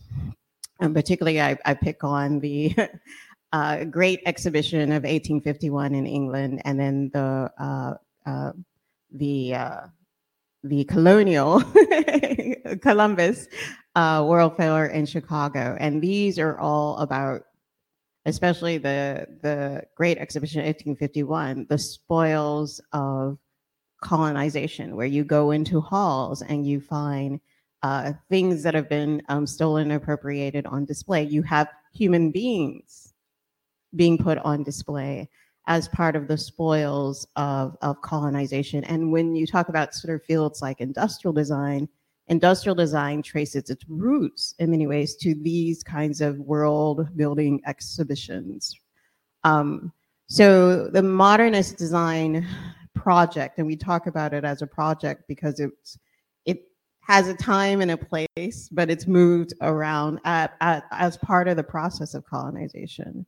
And 0.79 0.95
particularly, 0.95 1.41
I, 1.41 1.57
I 1.65 1.73
pick 1.73 2.03
on 2.03 2.39
the 2.39 2.73
uh, 3.51 3.83
great 3.83 4.21
exhibition 4.25 4.83
of 4.83 5.03
1851 5.03 5.93
in 5.93 6.07
England, 6.07 6.61
and 6.65 6.79
then 6.79 7.11
the 7.13 7.51
uh, 7.59 7.93
uh 8.25 8.51
the 9.11 9.53
uh, 9.53 9.81
the 10.63 10.83
colonial 10.85 11.61
Columbus 12.81 13.47
uh, 13.95 14.25
World 14.27 14.55
Fair 14.57 14.87
in 14.87 15.05
Chicago, 15.05 15.77
and 15.79 16.01
these 16.01 16.39
are 16.39 16.57
all 16.57 16.97
about, 16.97 17.41
especially 18.25 18.77
the 18.77 19.27
the 19.41 19.83
Great 19.95 20.17
Exhibition 20.17 20.61
of 20.61 20.67
1851, 20.67 21.67
the 21.69 21.77
spoils 21.77 22.81
of 22.93 23.37
colonization, 24.01 24.95
where 24.95 25.07
you 25.07 25.23
go 25.23 25.51
into 25.51 25.81
halls 25.81 26.41
and 26.41 26.65
you 26.65 26.79
find 26.79 27.39
uh, 27.83 28.13
things 28.29 28.63
that 28.63 28.73
have 28.73 28.89
been 28.89 29.21
um, 29.29 29.45
stolen 29.45 29.91
appropriated 29.91 30.65
on 30.65 30.85
display. 30.85 31.23
You 31.23 31.43
have 31.43 31.67
human 31.93 32.31
beings 32.31 33.13
being 33.95 34.17
put 34.17 34.37
on 34.39 34.63
display 34.63 35.29
as 35.67 35.87
part 35.87 36.15
of 36.15 36.27
the 36.27 36.37
spoils 36.37 37.25
of, 37.35 37.77
of 37.81 38.01
colonization. 38.01 38.83
And 38.83 39.11
when 39.11 39.35
you 39.35 39.47
talk 39.47 39.69
about 39.69 39.93
sort 39.93 40.13
of 40.15 40.23
fields 40.23 40.61
like 40.61 40.81
industrial 40.81 41.33
design, 41.33 41.87
industrial 42.27 42.75
design 42.75 43.21
traces 43.21 43.69
its 43.69 43.83
roots 43.87 44.55
in 44.59 44.71
many 44.71 44.87
ways 44.87 45.15
to 45.17 45.33
these 45.35 45.83
kinds 45.83 46.21
of 46.21 46.37
world 46.39 47.07
building 47.15 47.61
exhibitions. 47.65 48.75
Um, 49.43 49.93
so 50.27 50.87
the 50.87 51.03
modernist 51.03 51.77
design 51.77 52.47
project, 52.95 53.57
and 53.57 53.67
we 53.67 53.75
talk 53.75 54.07
about 54.07 54.33
it 54.33 54.43
as 54.43 54.61
a 54.61 54.67
project 54.67 55.23
because 55.27 55.59
it's 55.59 55.97
it 56.45 56.63
has 57.01 57.27
a 57.27 57.35
time 57.35 57.81
and 57.81 57.91
a 57.91 57.97
place, 57.97 58.69
but 58.71 58.89
it's 58.89 59.07
moved 59.07 59.53
around 59.61 60.19
at, 60.23 60.55
at, 60.61 60.85
as 60.91 61.17
part 61.17 61.47
of 61.47 61.57
the 61.57 61.63
process 61.63 62.13
of 62.13 62.25
colonization. 62.25 63.25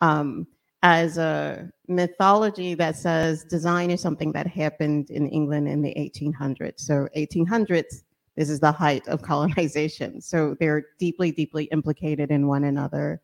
Um, 0.00 0.46
as 0.84 1.16
a 1.16 1.66
mythology 1.88 2.74
that 2.74 2.94
says 2.94 3.42
design 3.44 3.90
is 3.90 4.02
something 4.02 4.30
that 4.32 4.46
happened 4.46 5.08
in 5.08 5.26
England 5.30 5.66
in 5.66 5.80
the 5.80 5.94
1800s. 5.94 6.80
So 6.80 7.08
1800s, 7.16 8.02
this 8.36 8.50
is 8.50 8.60
the 8.60 8.70
height 8.70 9.08
of 9.08 9.22
colonization. 9.32 10.20
So 10.20 10.54
they're 10.60 10.84
deeply, 10.98 11.32
deeply 11.32 11.64
implicated 11.72 12.30
in 12.30 12.46
one 12.46 12.64
another. 12.64 13.22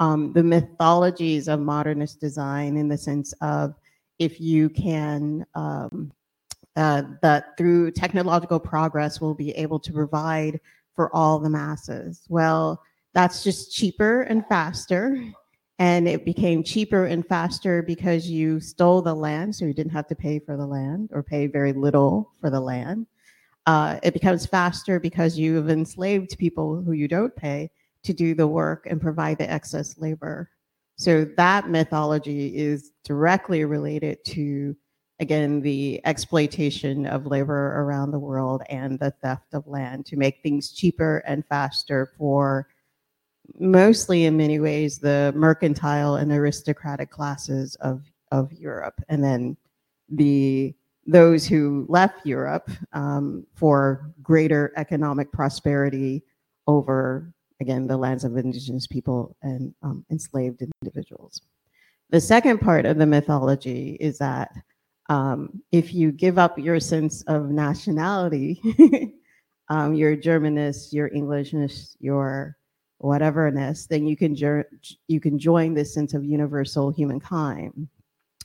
Um, 0.00 0.32
the 0.32 0.42
mythologies 0.42 1.46
of 1.46 1.60
modernist 1.60 2.20
design 2.20 2.76
in 2.76 2.88
the 2.88 2.98
sense 2.98 3.32
of 3.40 3.76
if 4.18 4.40
you 4.40 4.68
can 4.68 5.46
um, 5.54 6.10
uh, 6.74 7.02
that 7.22 7.56
through 7.56 7.92
technological 7.92 8.58
progress 8.58 9.20
we'll 9.20 9.34
be 9.34 9.52
able 9.52 9.78
to 9.80 9.92
provide 9.92 10.60
for 10.96 11.14
all 11.14 11.38
the 11.38 11.50
masses. 11.50 12.24
Well, 12.28 12.82
that's 13.14 13.44
just 13.44 13.72
cheaper 13.72 14.22
and 14.22 14.44
faster 14.48 15.24
and 15.78 16.08
it 16.08 16.24
became 16.24 16.62
cheaper 16.64 17.04
and 17.04 17.26
faster 17.26 17.82
because 17.82 18.28
you 18.28 18.58
stole 18.60 19.00
the 19.00 19.14
land, 19.14 19.54
so 19.54 19.64
you 19.64 19.72
didn't 19.72 19.92
have 19.92 20.08
to 20.08 20.14
pay 20.14 20.38
for 20.38 20.56
the 20.56 20.66
land 20.66 21.10
or 21.12 21.22
pay 21.22 21.46
very 21.46 21.72
little 21.72 22.32
for 22.40 22.50
the 22.50 22.60
land. 22.60 23.06
Uh, 23.66 24.00
it 24.02 24.14
becomes 24.14 24.46
faster 24.46 24.98
because 24.98 25.38
you 25.38 25.54
have 25.54 25.68
enslaved 25.68 26.38
people 26.38 26.82
who 26.82 26.92
you 26.92 27.06
don't 27.06 27.36
pay 27.36 27.70
to 28.02 28.12
do 28.12 28.34
the 28.34 28.46
work 28.46 28.86
and 28.88 29.00
provide 29.00 29.38
the 29.38 29.50
excess 29.50 29.98
labor. 29.98 30.50
So 30.96 31.24
that 31.36 31.68
mythology 31.68 32.56
is 32.56 32.90
directly 33.04 33.64
related 33.64 34.24
to, 34.26 34.74
again, 35.20 35.60
the 35.60 36.00
exploitation 36.04 37.06
of 37.06 37.26
labor 37.26 37.80
around 37.80 38.10
the 38.10 38.18
world 38.18 38.62
and 38.68 38.98
the 38.98 39.12
theft 39.22 39.52
of 39.52 39.66
land 39.66 40.06
to 40.06 40.16
make 40.16 40.42
things 40.42 40.72
cheaper 40.72 41.18
and 41.18 41.46
faster 41.46 42.10
for 42.18 42.66
mostly 43.58 44.24
in 44.24 44.36
many 44.36 44.60
ways 44.60 44.98
the 44.98 45.32
mercantile 45.34 46.16
and 46.16 46.32
aristocratic 46.32 47.10
classes 47.10 47.74
of, 47.76 48.02
of 48.32 48.52
Europe. 48.52 49.00
And 49.08 49.22
then 49.22 49.56
the 50.08 50.74
those 51.08 51.46
who 51.46 51.86
left 51.88 52.26
Europe 52.26 52.70
um, 52.92 53.46
for 53.54 54.12
greater 54.22 54.74
economic 54.76 55.32
prosperity 55.32 56.22
over, 56.66 57.32
again, 57.60 57.86
the 57.86 57.96
lands 57.96 58.24
of 58.24 58.36
indigenous 58.36 58.86
people 58.86 59.34
and 59.42 59.74
um, 59.82 60.04
enslaved 60.10 60.62
individuals. 60.82 61.40
The 62.10 62.20
second 62.20 62.60
part 62.60 62.84
of 62.84 62.98
the 62.98 63.06
mythology 63.06 63.96
is 64.00 64.18
that 64.18 64.52
um, 65.08 65.62
if 65.72 65.94
you 65.94 66.12
give 66.12 66.38
up 66.38 66.58
your 66.58 66.78
sense 66.78 67.22
of 67.22 67.48
nationality, 67.48 68.60
um, 69.70 69.94
your 69.94 70.14
Germanness, 70.14 70.92
your 70.92 71.10
Englishness, 71.14 71.96
your 72.00 72.57
whateverness, 73.02 73.88
then 73.88 74.06
you 74.06 74.16
can 74.16 74.34
you 75.06 75.20
can 75.20 75.38
join 75.38 75.74
this 75.74 75.94
sense 75.94 76.14
of 76.14 76.24
universal 76.24 76.90
humankind. 76.90 77.88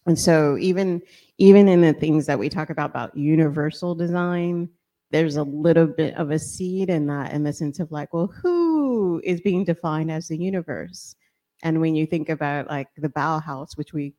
And 0.05 0.19
so 0.19 0.57
even 0.57 1.01
even 1.37 1.67
in 1.67 1.81
the 1.81 1.93
things 1.93 2.25
that 2.25 2.39
we 2.39 2.49
talk 2.49 2.69
about 2.69 2.89
about 2.89 3.17
universal 3.17 3.95
design, 3.95 4.69
there's 5.11 5.37
a 5.37 5.43
little 5.43 5.87
bit 5.87 6.15
of 6.15 6.31
a 6.31 6.39
seed 6.39 6.89
in 6.89 7.07
that 7.07 7.33
in 7.33 7.43
the 7.43 7.53
sense 7.53 7.79
of 7.79 7.91
like, 7.91 8.13
well, 8.13 8.27
who 8.27 9.21
is 9.23 9.41
being 9.41 9.63
defined 9.63 10.11
as 10.11 10.27
the 10.27 10.37
universe? 10.37 11.15
And 11.63 11.79
when 11.79 11.95
you 11.95 12.05
think 12.05 12.29
about 12.29 12.67
like 12.67 12.89
the 12.97 13.09
Bauhaus, 13.09 13.77
which 13.77 13.93
we 13.93 14.13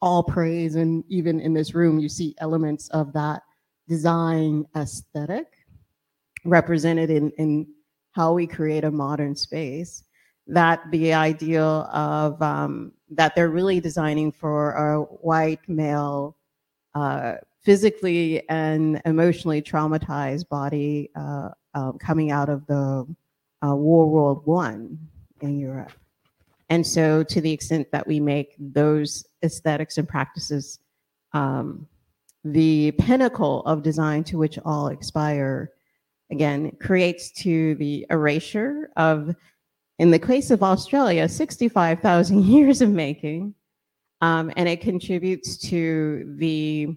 all 0.00 0.22
praise, 0.22 0.76
and 0.76 1.04
even 1.08 1.40
in 1.40 1.52
this 1.52 1.74
room, 1.74 1.98
you 1.98 2.08
see 2.08 2.34
elements 2.38 2.88
of 2.90 3.12
that 3.12 3.42
design 3.88 4.64
aesthetic 4.76 5.46
represented 6.44 7.10
in, 7.10 7.30
in 7.32 7.66
how 8.18 8.32
we 8.32 8.48
create 8.48 8.82
a 8.82 8.90
modern 8.90 9.36
space 9.36 10.02
that 10.48 10.80
the 10.90 11.14
ideal 11.14 11.88
of 11.92 12.42
um, 12.42 12.90
that 13.10 13.32
they're 13.36 13.48
really 13.60 13.78
designing 13.78 14.32
for 14.32 14.72
a 14.72 15.02
white 15.02 15.60
male 15.68 16.36
uh, 16.96 17.34
physically 17.60 18.42
and 18.48 19.00
emotionally 19.04 19.62
traumatized 19.62 20.48
body 20.48 21.10
uh, 21.14 21.50
uh, 21.74 21.92
coming 21.92 22.32
out 22.32 22.48
of 22.48 22.66
the 22.66 23.06
uh, 23.64 23.76
War 23.76 24.10
World 24.10 24.42
One 24.46 24.98
in 25.40 25.60
Europe. 25.60 25.92
And 26.70 26.84
so, 26.84 27.22
to 27.22 27.40
the 27.40 27.52
extent 27.52 27.86
that 27.92 28.04
we 28.04 28.18
make 28.18 28.56
those 28.58 29.24
aesthetics 29.44 29.96
and 29.96 30.08
practices 30.08 30.80
um, 31.34 31.86
the 32.42 32.90
pinnacle 32.98 33.62
of 33.64 33.84
design 33.84 34.24
to 34.24 34.38
which 34.38 34.58
all 34.64 34.88
aspire, 34.88 35.70
again, 36.30 36.72
creates 36.80 37.30
to 37.32 37.74
the 37.76 38.06
erasure 38.10 38.90
of, 38.96 39.34
in 39.98 40.10
the 40.10 40.18
case 40.18 40.50
of 40.50 40.62
Australia, 40.62 41.28
65,000 41.28 42.44
years 42.44 42.82
of 42.82 42.90
making. 42.90 43.54
Um, 44.20 44.52
and 44.56 44.68
it 44.68 44.80
contributes 44.80 45.56
to 45.68 46.34
the 46.38 46.96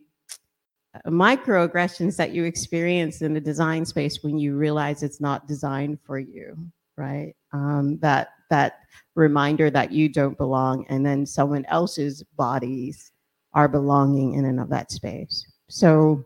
microaggressions 1.08 2.18
that 2.18 2.32
you 2.32 2.44
experience 2.44 3.22
in 3.22 3.34
the 3.34 3.42
design 3.42 3.86
space 3.86 4.24
when 4.24 4.38
you 4.38 4.58
realize 4.58 5.04
it's 5.04 5.22
not 5.22 5.48
designed 5.48 6.00
for 6.04 6.20
you, 6.20 6.58
right? 6.98 7.34
Um, 7.54 7.98
that 8.00 8.30
that 8.50 8.80
reminder 9.16 9.70
that 9.70 9.92
you 9.92 10.10
don't 10.10 10.38
belong, 10.38 10.86
and 10.90 11.06
then 11.06 11.26
someone 11.26 11.66
else's 11.66 12.24
bodies 12.36 13.12
are 13.54 13.68
belonging 13.68 14.34
in 14.34 14.46
and 14.46 14.60
of 14.60 14.70
that 14.70 14.92
space. 14.92 15.46
So 15.70 16.26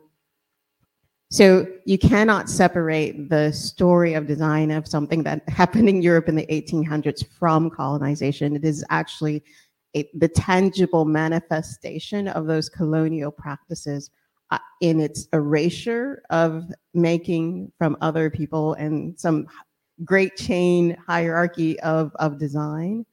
so 1.36 1.68
you 1.84 1.98
cannot 1.98 2.50
separate 2.50 3.28
the 3.30 3.52
story 3.52 4.14
of 4.14 4.26
design 4.26 4.72
of 4.72 4.88
something 4.88 5.22
that 5.24 5.42
happened 5.50 5.90
in 5.90 6.02
Europe 6.02 6.30
in 6.30 6.36
the 6.36 6.46
1800s 6.46 7.26
from 7.38 7.70
colonization. 7.70 8.56
It 8.56 8.64
is 8.64 8.86
actually 8.90 9.44
a, 9.98 10.10
the 10.14 10.30
tangible 10.30 11.04
manifestation 11.04 12.30
of 12.30 12.46
those 12.46 12.70
colonial 12.70 13.32
practices 13.32 14.12
uh, 14.52 14.60
in 14.80 15.02
its 15.02 15.28
erasure 15.34 16.24
of 16.30 16.72
making 16.94 17.70
from 17.78 17.98
other 18.00 18.30
people 18.30 18.76
and 18.76 19.20
some 19.20 19.46
great 20.06 20.38
chain 20.38 20.96
hierarchy 21.06 21.78
of, 21.82 22.14
of 22.16 22.40
design, 22.40 23.06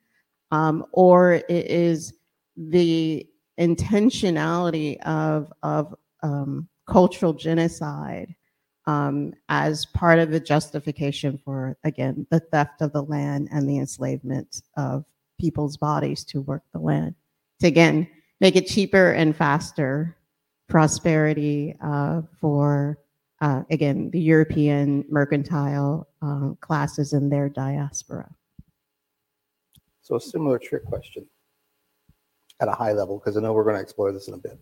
um, 0.53 0.87
or 0.93 1.33
it 1.33 1.67
is 1.67 2.15
the 2.57 3.27
intentionality 3.59 5.01
of, 5.01 5.53
of 5.65 5.93
um, 6.23 6.69
cultural 6.93 7.33
genocide 7.33 8.35
um, 8.87 9.33
as 9.49 9.87
part 9.87 10.19
of 10.19 10.31
the 10.31 10.41
justification 10.41 11.39
for, 11.45 11.77
again, 11.85 12.27
the 12.31 12.41
theft 12.41 12.83
of 12.83 12.93
the 12.93 13.03
land 13.03 13.49
and 13.53 13.69
the 13.69 13.79
enslavement 13.79 14.63
of 14.77 15.05
people's 15.41 15.77
bodies 15.77 16.25
to 16.25 16.41
work 16.43 16.63
the 16.73 16.79
land. 16.79 17.15
To 17.61 17.67
again, 17.67 18.09
make 18.41 18.57
it 18.57 18.67
cheaper 18.67 19.13
and 19.13 19.35
faster 19.35 20.17
prosperity 20.69 21.77
uh, 21.83 22.23
for, 22.41 22.99
uh, 23.41 23.63
again, 23.71 24.11
the 24.11 24.21
European 24.21 25.05
mercantile 25.09 26.09
uh, 26.21 26.51
classes 26.61 27.13
in 27.13 27.31
their 27.31 27.49
diaspora. 27.49 28.29
So 30.03 30.17
a 30.17 30.21
similar 30.21 30.59
trick 30.59 30.85
question 30.85 31.27
at 32.61 32.69
a 32.69 32.73
high 32.73 32.93
level, 32.93 33.19
because 33.19 33.37
I 33.37 33.41
know 33.41 33.53
we're 33.53 33.65
going 33.65 33.77
to 33.77 33.83
explore 33.83 34.13
this 34.13 34.29
in 34.29 34.35
a 34.35 34.39
bit. 34.39 34.59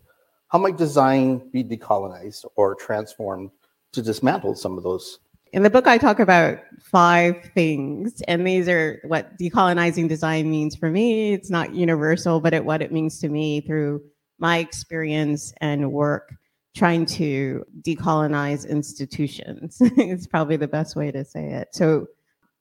How 0.51 0.59
might 0.59 0.77
design 0.77 1.49
be 1.51 1.63
decolonized 1.63 2.45
or 2.57 2.75
transformed 2.75 3.51
to 3.93 4.01
dismantle 4.01 4.55
some 4.55 4.77
of 4.77 4.83
those? 4.83 5.19
In 5.53 5.63
the 5.63 5.69
book, 5.69 5.87
I 5.87 5.97
talk 5.97 6.19
about 6.19 6.59
five 6.81 7.51
things, 7.53 8.21
and 8.27 8.45
these 8.45 8.67
are 8.67 8.99
what 9.05 9.37
decolonizing 9.37 10.09
design 10.09 10.51
means 10.51 10.75
for 10.75 10.89
me. 10.89 11.33
It's 11.33 11.49
not 11.49 11.73
universal, 11.73 12.41
but 12.41 12.53
it, 12.53 12.65
what 12.65 12.81
it 12.81 12.91
means 12.91 13.19
to 13.19 13.29
me 13.29 13.61
through 13.61 14.01
my 14.39 14.57
experience 14.57 15.53
and 15.61 15.91
work 15.91 16.33
trying 16.75 17.05
to 17.05 17.65
decolonize 17.81 18.67
institutions. 18.67 19.77
it's 19.81 20.27
probably 20.27 20.57
the 20.57 20.67
best 20.67 20.97
way 20.97 21.11
to 21.11 21.23
say 21.23 21.47
it. 21.51 21.69
So 21.71 22.07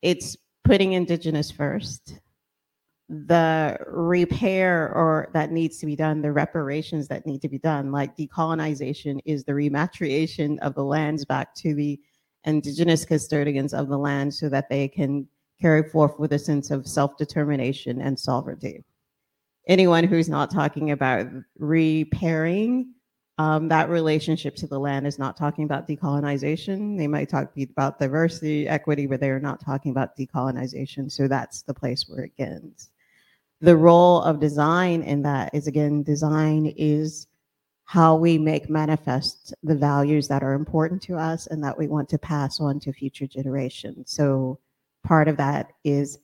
it's 0.02 0.36
putting 0.62 0.92
Indigenous 0.92 1.50
first 1.50 2.20
the 3.10 3.76
repair 3.88 4.92
or 4.94 5.30
that 5.32 5.50
needs 5.50 5.78
to 5.78 5.86
be 5.86 5.96
done, 5.96 6.22
the 6.22 6.30
reparations 6.30 7.08
that 7.08 7.26
need 7.26 7.42
to 7.42 7.48
be 7.48 7.58
done, 7.58 7.90
like 7.90 8.16
decolonization 8.16 9.18
is 9.24 9.42
the 9.42 9.52
repatriation 9.52 10.60
of 10.60 10.76
the 10.76 10.84
lands 10.84 11.24
back 11.24 11.52
to 11.56 11.74
the 11.74 11.98
indigenous 12.44 13.04
custodians 13.04 13.74
of 13.74 13.88
the 13.88 13.98
land 13.98 14.32
so 14.32 14.48
that 14.48 14.68
they 14.68 14.86
can 14.86 15.26
carry 15.60 15.82
forth 15.90 16.20
with 16.20 16.32
a 16.34 16.38
sense 16.38 16.70
of 16.70 16.86
self-determination 16.86 18.00
and 18.00 18.18
sovereignty. 18.18 18.84
Anyone 19.66 20.04
who's 20.04 20.28
not 20.28 20.48
talking 20.48 20.92
about 20.92 21.26
repairing 21.58 22.94
um, 23.38 23.66
that 23.68 23.88
relationship 23.88 24.54
to 24.56 24.68
the 24.68 24.78
land 24.78 25.06
is 25.06 25.18
not 25.18 25.36
talking 25.36 25.64
about 25.64 25.88
decolonization. 25.88 26.96
They 26.96 27.08
might 27.08 27.28
talk 27.28 27.52
about 27.56 27.98
diversity, 27.98 28.68
equity, 28.68 29.06
but 29.06 29.18
they're 29.18 29.40
not 29.40 29.60
talking 29.60 29.90
about 29.90 30.16
decolonization. 30.16 31.10
So 31.10 31.26
that's 31.26 31.62
the 31.62 31.74
place 31.74 32.08
where 32.08 32.24
it 32.24 32.32
ends 32.38 32.90
the 33.60 33.76
role 33.76 34.22
of 34.22 34.40
design 34.40 35.02
in 35.02 35.22
that 35.22 35.54
is 35.54 35.66
again, 35.66 36.02
design 36.02 36.72
is 36.76 37.26
how 37.84 38.14
we 38.14 38.38
make 38.38 38.70
manifest 38.70 39.52
the 39.62 39.74
values 39.74 40.28
that 40.28 40.42
are 40.42 40.54
important 40.54 41.02
to 41.02 41.16
us 41.16 41.46
and 41.48 41.62
that 41.62 41.76
we 41.76 41.88
want 41.88 42.08
to 42.08 42.18
pass 42.18 42.60
on 42.60 42.78
to 42.80 42.92
future 42.92 43.26
generations. 43.26 44.12
So 44.12 44.60
part 45.04 45.28
of 45.28 45.36
that 45.38 45.72
is 45.84 46.18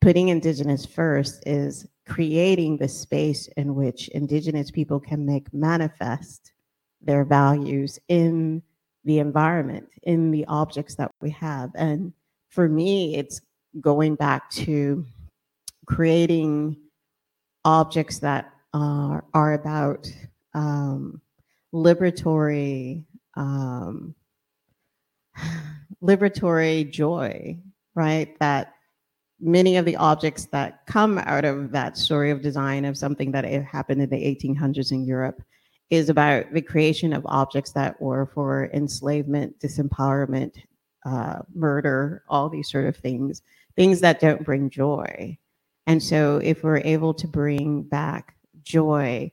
putting 0.00 0.28
indigenous 0.28 0.84
first 0.84 1.42
is 1.46 1.86
creating 2.06 2.76
the 2.76 2.88
space 2.88 3.46
in 3.56 3.74
which 3.74 4.08
indigenous 4.08 4.70
people 4.70 5.00
can 5.00 5.24
make 5.24 5.52
manifest 5.54 6.52
their 7.00 7.24
values 7.24 7.98
in 8.08 8.62
the 9.04 9.18
environment, 9.18 9.88
in 10.02 10.30
the 10.30 10.44
objects 10.46 10.96
that 10.96 11.10
we 11.20 11.30
have. 11.30 11.70
And 11.74 12.12
for 12.50 12.68
me, 12.68 13.16
it's 13.16 13.40
going 13.80 14.16
back 14.16 14.50
to 14.50 15.06
creating 15.86 16.76
objects 17.64 18.18
that 18.20 18.52
are, 18.72 19.24
are 19.34 19.54
about 19.54 20.08
um, 20.54 21.20
liberatory 21.72 23.04
um, 23.36 24.14
liberatory 26.02 26.90
joy, 26.90 27.58
right? 27.94 28.38
That 28.38 28.74
many 29.40 29.76
of 29.76 29.84
the 29.84 29.96
objects 29.96 30.46
that 30.46 30.86
come 30.86 31.18
out 31.18 31.44
of 31.44 31.70
that 31.72 31.96
story 31.96 32.30
of 32.30 32.42
design 32.42 32.84
of 32.84 32.96
something 32.96 33.32
that 33.32 33.44
happened 33.44 34.02
in 34.02 34.10
the 34.10 34.16
1800s 34.16 34.92
in 34.92 35.04
Europe 35.04 35.42
is 35.90 36.08
about 36.08 36.52
the 36.52 36.62
creation 36.62 37.12
of 37.12 37.26
objects 37.26 37.72
that 37.72 38.00
were 38.00 38.26
for 38.26 38.70
enslavement, 38.72 39.58
disempowerment, 39.60 40.56
uh, 41.04 41.40
murder, 41.54 42.22
all 42.28 42.48
these 42.48 42.70
sort 42.70 42.86
of 42.86 42.96
things, 42.96 43.42
things 43.76 44.00
that 44.00 44.20
don't 44.20 44.44
bring 44.44 44.70
joy. 44.70 45.36
And 45.86 46.02
so 46.02 46.40
if 46.42 46.62
we're 46.62 46.78
able 46.78 47.14
to 47.14 47.28
bring 47.28 47.82
back 47.82 48.36
joy, 48.62 49.30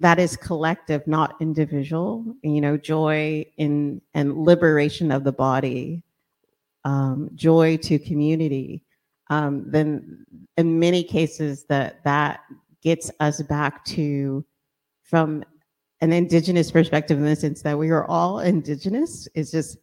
that 0.00 0.18
is 0.18 0.36
collective, 0.36 1.06
not 1.06 1.36
individual, 1.40 2.24
you 2.42 2.60
know, 2.60 2.76
joy 2.76 3.46
in 3.56 4.00
and 4.14 4.36
liberation 4.36 5.12
of 5.12 5.24
the 5.24 5.32
body, 5.32 6.02
um, 6.84 7.30
joy 7.34 7.76
to 7.78 7.98
community, 7.98 8.82
um, 9.30 9.70
then 9.70 10.26
in 10.56 10.78
many 10.78 11.02
cases 11.02 11.64
that 11.68 12.02
that 12.04 12.40
gets 12.82 13.10
us 13.20 13.40
back 13.42 13.84
to 13.84 14.44
from 15.02 15.44
an 16.00 16.12
indigenous 16.12 16.70
perspective 16.70 17.18
in 17.18 17.24
the 17.24 17.36
sense 17.36 17.62
that 17.62 17.78
we 17.78 17.90
are 17.90 18.06
all 18.06 18.40
indigenous. 18.40 19.28
It's 19.34 19.50
just 19.50 19.78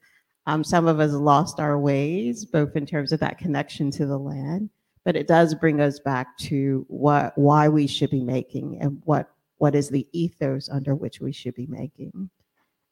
um, 0.46 0.64
some 0.64 0.88
of 0.88 1.00
us 1.00 1.12
lost 1.12 1.60
our 1.60 1.80
ways, 1.80 2.46
both 2.46 2.76
in 2.76 2.86
terms 2.86 3.12
of 3.12 3.20
that 3.22 3.38
connection 3.38 3.92
to 3.92 4.06
the 4.06 4.18
land 4.18 4.70
but 5.04 5.16
it 5.16 5.28
does 5.28 5.56
bring 5.56 5.82
us 5.82 6.00
back 6.00 6.38
to 6.38 6.86
what 6.88 7.38
why 7.38 7.68
we 7.68 7.88
should 7.88 8.10
be 8.10 8.24
making 8.24 8.80
and 8.82 9.02
what 9.06 9.30
what 9.58 9.76
is 9.76 9.90
the 9.90 10.08
ethos 10.12 10.70
under 10.70 10.96
which 10.96 11.22
we 11.22 11.32
should 11.32 11.54
be 11.54 11.68
making. 11.68 12.30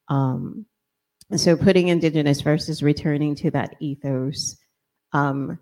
Um, 0.08 0.66
so 1.36 1.56
putting 1.56 1.88
indigenous 1.88 2.42
versus 2.42 2.84
returning 2.84 3.36
to 3.36 3.52
that 3.52 3.76
ethos, 3.80 4.56
um, 5.14 5.60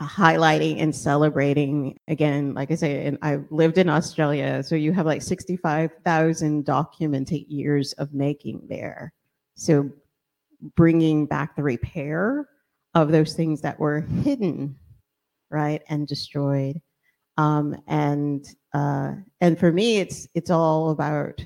highlighting 0.00 0.80
and 0.80 0.94
celebrating 0.94 1.98
again, 2.08 2.54
like 2.54 2.70
I 2.70 2.74
say, 2.74 3.06
and 3.06 3.18
I 3.22 3.40
lived 3.50 3.78
in 3.78 3.88
Australia, 3.88 4.62
so 4.62 4.74
you 4.74 4.92
have 4.92 5.06
like 5.06 5.22
65,000 5.22 6.64
documented 6.64 7.46
years 7.48 7.92
of 7.94 8.14
making 8.14 8.66
there. 8.68 9.12
So 9.56 9.90
bringing 10.74 11.26
back 11.26 11.56
the 11.56 11.62
repair 11.62 12.48
of 12.94 13.12
those 13.12 13.34
things 13.34 13.60
that 13.60 13.78
were 13.78 14.00
hidden 14.00 14.76
right, 15.50 15.82
and 15.88 16.06
destroyed. 16.06 16.80
Um, 17.36 17.80
and 17.86 18.46
uh, 18.74 19.12
and 19.40 19.58
for 19.58 19.72
me, 19.72 19.98
it's 19.98 20.28
it's 20.34 20.50
all 20.50 20.90
about 20.90 21.44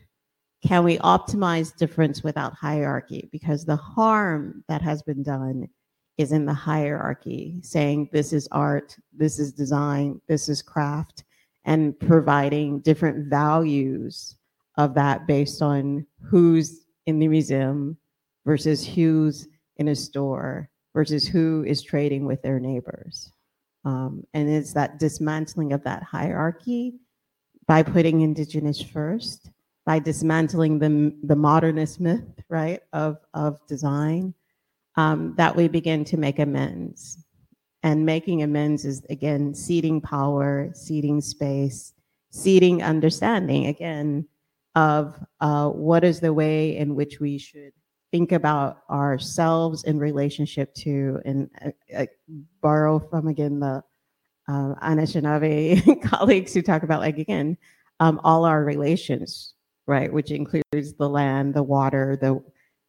can 0.67 0.83
we 0.83 0.97
optimize 0.99 1.77
difference 1.77 2.23
without 2.23 2.55
hierarchy? 2.55 3.29
Because 3.31 3.65
the 3.65 3.77
harm 3.77 4.65
that 4.69 4.81
has 4.81 5.03
been 5.03 5.23
done 5.23 5.69
is 6.17 6.33
in 6.33 6.47
the 6.47 6.55
hierarchy, 6.55 7.61
saying 7.63 8.09
this 8.13 8.33
is 8.33 8.49
art, 8.51 8.97
this 9.13 9.39
is 9.39 9.53
design, 9.53 10.21
this 10.27 10.49
is 10.49 10.63
craft, 10.63 11.25
and 11.65 11.99
providing 11.99 12.81
different 12.81 13.29
values 13.29 14.37
of 14.77 14.95
that 14.95 15.27
based 15.27 15.61
on 15.61 16.07
who's 16.23 16.87
in 17.07 17.19
the 17.19 17.29
museum 17.29 17.97
versus 18.47 18.87
who's 18.87 19.49
in 19.77 19.89
a 19.89 19.95
store 19.95 20.71
versus 20.95 21.27
who 21.27 21.65
is 21.67 21.83
trading 21.83 22.25
with 22.25 22.41
their 22.43 22.61
neighbors. 22.61 23.31
Um, 23.85 24.25
and 24.33 24.49
it's 24.49 24.73
that 24.73 24.99
dismantling 24.99 25.73
of 25.73 25.85
that 25.85 26.03
hierarchy 26.03 26.95
by 27.67 27.83
putting 27.83 28.23
indigenous 28.23 28.81
first, 28.81 29.51
by 29.85 29.99
dismantling 29.99 30.79
the, 30.79 31.15
the 31.23 31.37
modernist 31.37 32.01
myth, 32.01 32.41
right, 32.49 32.81
of, 32.93 33.19
of 33.35 33.65
design, 33.67 34.35
um, 34.97 35.35
that 35.37 35.55
we 35.55 35.69
begin 35.69 36.05
to 36.07 36.17
make 36.17 36.39
amends. 36.39 37.25
And 37.83 38.07
making 38.07 38.43
amends 38.43 38.87
is, 38.87 39.05
again, 39.11 39.55
ceding 39.55 40.01
power, 40.01 40.71
ceding 40.73 41.21
space, 41.21 41.93
ceding 42.31 42.83
understanding, 42.83 43.67
again, 43.67 44.27
of 44.75 45.15
uh, 45.41 45.69
what 45.69 46.03
is 46.03 46.21
the 46.21 46.33
way 46.33 46.77
in 46.77 46.95
which 46.95 47.21
we 47.21 47.37
should 47.37 47.73
think 48.15 48.31
about 48.31 48.83
ourselves 48.91 49.83
in 49.83 49.99
relationship 49.99 50.73
to 50.73 51.21
and 51.25 51.51
uh, 51.65 51.71
uh, 51.97 52.07
borrow 52.63 53.01
from 53.01 53.27
again 53.27 53.59
the 53.59 53.83
uh, 54.47 54.75
Anishinaabe 54.85 56.01
colleagues 56.09 56.55
who 56.55 56.63
talk 56.63 56.85
about 56.85 57.01
like 57.01 57.19
again 57.19 57.59
um, 57.99 58.21
all 58.23 58.45
our 58.45 58.63
relations, 58.63 59.55
right, 59.89 60.13
which 60.13 60.31
includes 60.31 60.95
the 60.97 61.09
land, 61.09 61.55
the 61.55 61.63
water, 61.65 62.17
the 62.21 62.41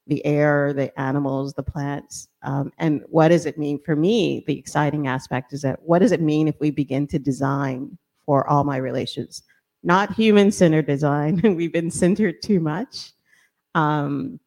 the 0.06 0.24
air, 0.28 0.74
the 0.74 0.98
animals, 1.00 1.56
the 1.56 1.64
plants, 1.64 2.28
um, 2.44 2.72
and 2.78 3.02
what 3.08 3.30
does 3.30 3.48
it 3.48 3.58
mean 3.58 3.80
for 3.84 3.96
me? 3.96 4.44
The 4.46 4.60
exciting 4.60 5.08
aspect 5.08 5.54
is 5.54 5.64
that 5.64 5.82
what 5.82 6.00
does 6.04 6.12
it 6.12 6.22
mean 6.22 6.48
if 6.48 6.60
we 6.60 6.70
begin 6.70 7.08
to 7.08 7.18
design 7.18 7.98
for 8.28 8.48
all 8.48 8.64
my 8.64 8.78
relations, 8.78 9.42
not 9.82 10.14
human-centered 10.14 10.86
design? 10.86 11.42
We've 11.56 11.74
been 11.74 11.90
centered 11.90 12.44
too 12.44 12.60
much. 12.60 13.14
Um, 13.74 14.40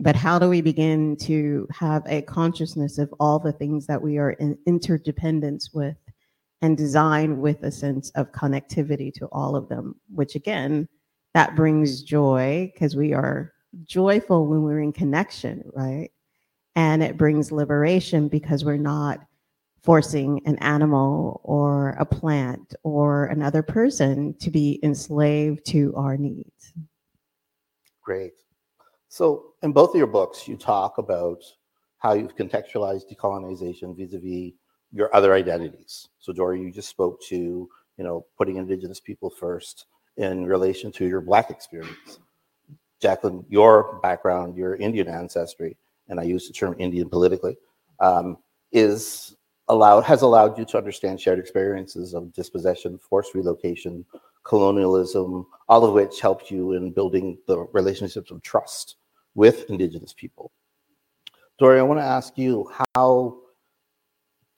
but 0.00 0.16
how 0.16 0.38
do 0.38 0.48
we 0.48 0.60
begin 0.60 1.16
to 1.16 1.66
have 1.70 2.02
a 2.06 2.22
consciousness 2.22 2.98
of 2.98 3.12
all 3.18 3.38
the 3.38 3.52
things 3.52 3.86
that 3.86 4.00
we 4.00 4.18
are 4.18 4.32
in 4.32 4.58
interdependence 4.66 5.72
with 5.72 5.96
and 6.62 6.76
design 6.76 7.38
with 7.40 7.62
a 7.62 7.70
sense 7.70 8.10
of 8.10 8.32
connectivity 8.32 9.12
to 9.14 9.26
all 9.32 9.56
of 9.56 9.68
them, 9.68 9.94
which 10.14 10.34
again, 10.34 10.88
that 11.34 11.54
brings 11.54 12.02
joy 12.02 12.70
because 12.72 12.96
we 12.96 13.12
are 13.12 13.52
joyful 13.84 14.46
when 14.46 14.62
we're 14.62 14.80
in 14.80 14.92
connection, 14.92 15.62
right? 15.74 16.10
and 16.76 17.02
it 17.02 17.16
brings 17.16 17.50
liberation 17.50 18.28
because 18.28 18.64
we're 18.64 18.76
not 18.76 19.20
forcing 19.82 20.42
an 20.44 20.56
animal 20.58 21.40
or 21.42 21.90
a 21.98 22.04
plant 22.04 22.74
or 22.82 23.26
another 23.26 23.62
person 23.62 24.34
to 24.38 24.50
be 24.50 24.78
enslaved 24.82 25.64
to 25.64 25.92
our 25.96 26.16
needs. 26.16 26.74
Great. 28.02 28.34
So, 29.08 29.54
in 29.66 29.72
both 29.72 29.90
of 29.90 29.96
your 29.96 30.06
books, 30.06 30.46
you 30.46 30.56
talk 30.56 30.98
about 30.98 31.42
how 31.98 32.12
you've 32.12 32.36
contextualized 32.36 33.12
decolonization 33.12 33.96
vis-a-vis 33.96 34.52
your 34.92 35.14
other 35.14 35.34
identities. 35.34 36.08
So, 36.20 36.32
Dori, 36.32 36.60
you 36.60 36.70
just 36.70 36.88
spoke 36.88 37.20
to 37.24 37.36
you 37.98 38.04
know 38.04 38.24
putting 38.38 38.56
Indigenous 38.58 39.00
people 39.00 39.28
first 39.28 39.86
in 40.16 40.46
relation 40.46 40.92
to 40.92 41.06
your 41.06 41.20
Black 41.20 41.50
experience. 41.50 42.20
Jacqueline, 43.02 43.44
your 43.48 43.98
background, 44.04 44.56
your 44.56 44.76
Indian 44.76 45.08
ancestry, 45.08 45.76
and 46.08 46.20
I 46.20 46.22
use 46.22 46.46
the 46.46 46.54
term 46.54 46.76
Indian 46.78 47.08
politically, 47.08 47.56
um, 47.98 48.38
is 48.70 49.34
allowed 49.66 50.02
has 50.02 50.22
allowed 50.22 50.56
you 50.56 50.64
to 50.64 50.78
understand 50.78 51.20
shared 51.20 51.40
experiences 51.40 52.14
of 52.14 52.32
dispossession, 52.32 52.98
forced 52.98 53.34
relocation, 53.34 54.04
colonialism, 54.44 55.44
all 55.68 55.84
of 55.84 55.92
which 55.92 56.20
helped 56.20 56.52
you 56.52 56.74
in 56.74 56.92
building 56.92 57.36
the 57.48 57.58
relationships 57.72 58.30
of 58.30 58.40
trust 58.42 58.94
with 59.36 59.70
Indigenous 59.70 60.12
people. 60.12 60.50
Dori, 61.58 61.78
I 61.78 61.82
want 61.82 62.00
to 62.00 62.04
ask 62.04 62.36
you 62.36 62.68
how 62.96 63.38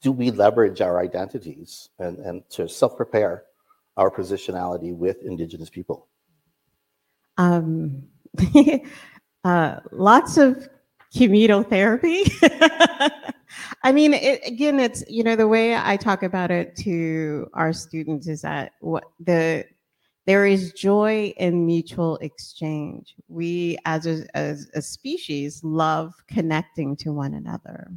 do 0.00 0.12
we 0.12 0.30
leverage 0.30 0.80
our 0.80 1.00
identities 1.00 1.90
and, 1.98 2.18
and 2.18 2.48
to 2.50 2.68
self-prepare 2.68 3.42
our 3.96 4.10
positionality 4.10 4.94
with 4.94 5.22
Indigenous 5.22 5.68
people? 5.68 6.06
Um, 7.36 8.04
uh, 9.44 9.76
lots 9.92 10.38
of 10.38 10.68
chemotherapy. 11.12 12.24
I 13.82 13.92
mean, 13.92 14.14
it, 14.14 14.40
again, 14.44 14.78
it's 14.78 15.02
you 15.08 15.24
know 15.24 15.36
the 15.36 15.48
way 15.48 15.74
I 15.74 15.96
talk 15.96 16.22
about 16.22 16.50
it 16.50 16.76
to 16.76 17.48
our 17.54 17.72
students 17.72 18.28
is 18.28 18.42
that 18.42 18.72
what 18.80 19.04
the 19.20 19.64
there 20.28 20.44
is 20.44 20.74
joy 20.74 21.32
in 21.38 21.64
mutual 21.64 22.18
exchange. 22.18 23.14
We, 23.28 23.78
as 23.86 24.06
a, 24.06 24.26
as 24.36 24.68
a 24.74 24.82
species, 24.82 25.64
love 25.64 26.12
connecting 26.28 26.96
to 26.96 27.14
one 27.14 27.32
another. 27.32 27.90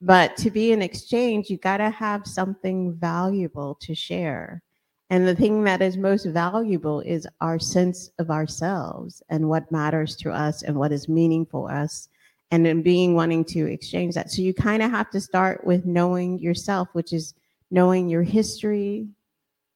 But 0.00 0.36
to 0.36 0.52
be 0.52 0.70
in 0.70 0.82
exchange, 0.82 1.50
you 1.50 1.56
got 1.56 1.78
to 1.78 1.90
have 1.90 2.28
something 2.28 2.94
valuable 2.94 3.76
to 3.80 3.92
share. 3.92 4.62
And 5.10 5.26
the 5.26 5.34
thing 5.34 5.64
that 5.64 5.82
is 5.82 5.96
most 5.96 6.26
valuable 6.26 7.00
is 7.00 7.26
our 7.40 7.58
sense 7.58 8.08
of 8.20 8.30
ourselves 8.30 9.20
and 9.28 9.48
what 9.48 9.72
matters 9.72 10.14
to 10.18 10.30
us 10.30 10.62
and 10.62 10.76
what 10.76 10.92
is 10.92 11.08
meaningful 11.08 11.66
to 11.66 11.74
us 11.74 12.08
and 12.52 12.64
then 12.64 12.82
being 12.82 13.16
wanting 13.16 13.44
to 13.46 13.66
exchange 13.66 14.14
that. 14.14 14.30
So 14.30 14.42
you 14.42 14.54
kind 14.54 14.80
of 14.80 14.92
have 14.92 15.10
to 15.10 15.20
start 15.20 15.66
with 15.66 15.84
knowing 15.84 16.38
yourself, 16.38 16.86
which 16.92 17.12
is 17.12 17.34
knowing 17.72 18.08
your 18.08 18.22
history, 18.22 19.08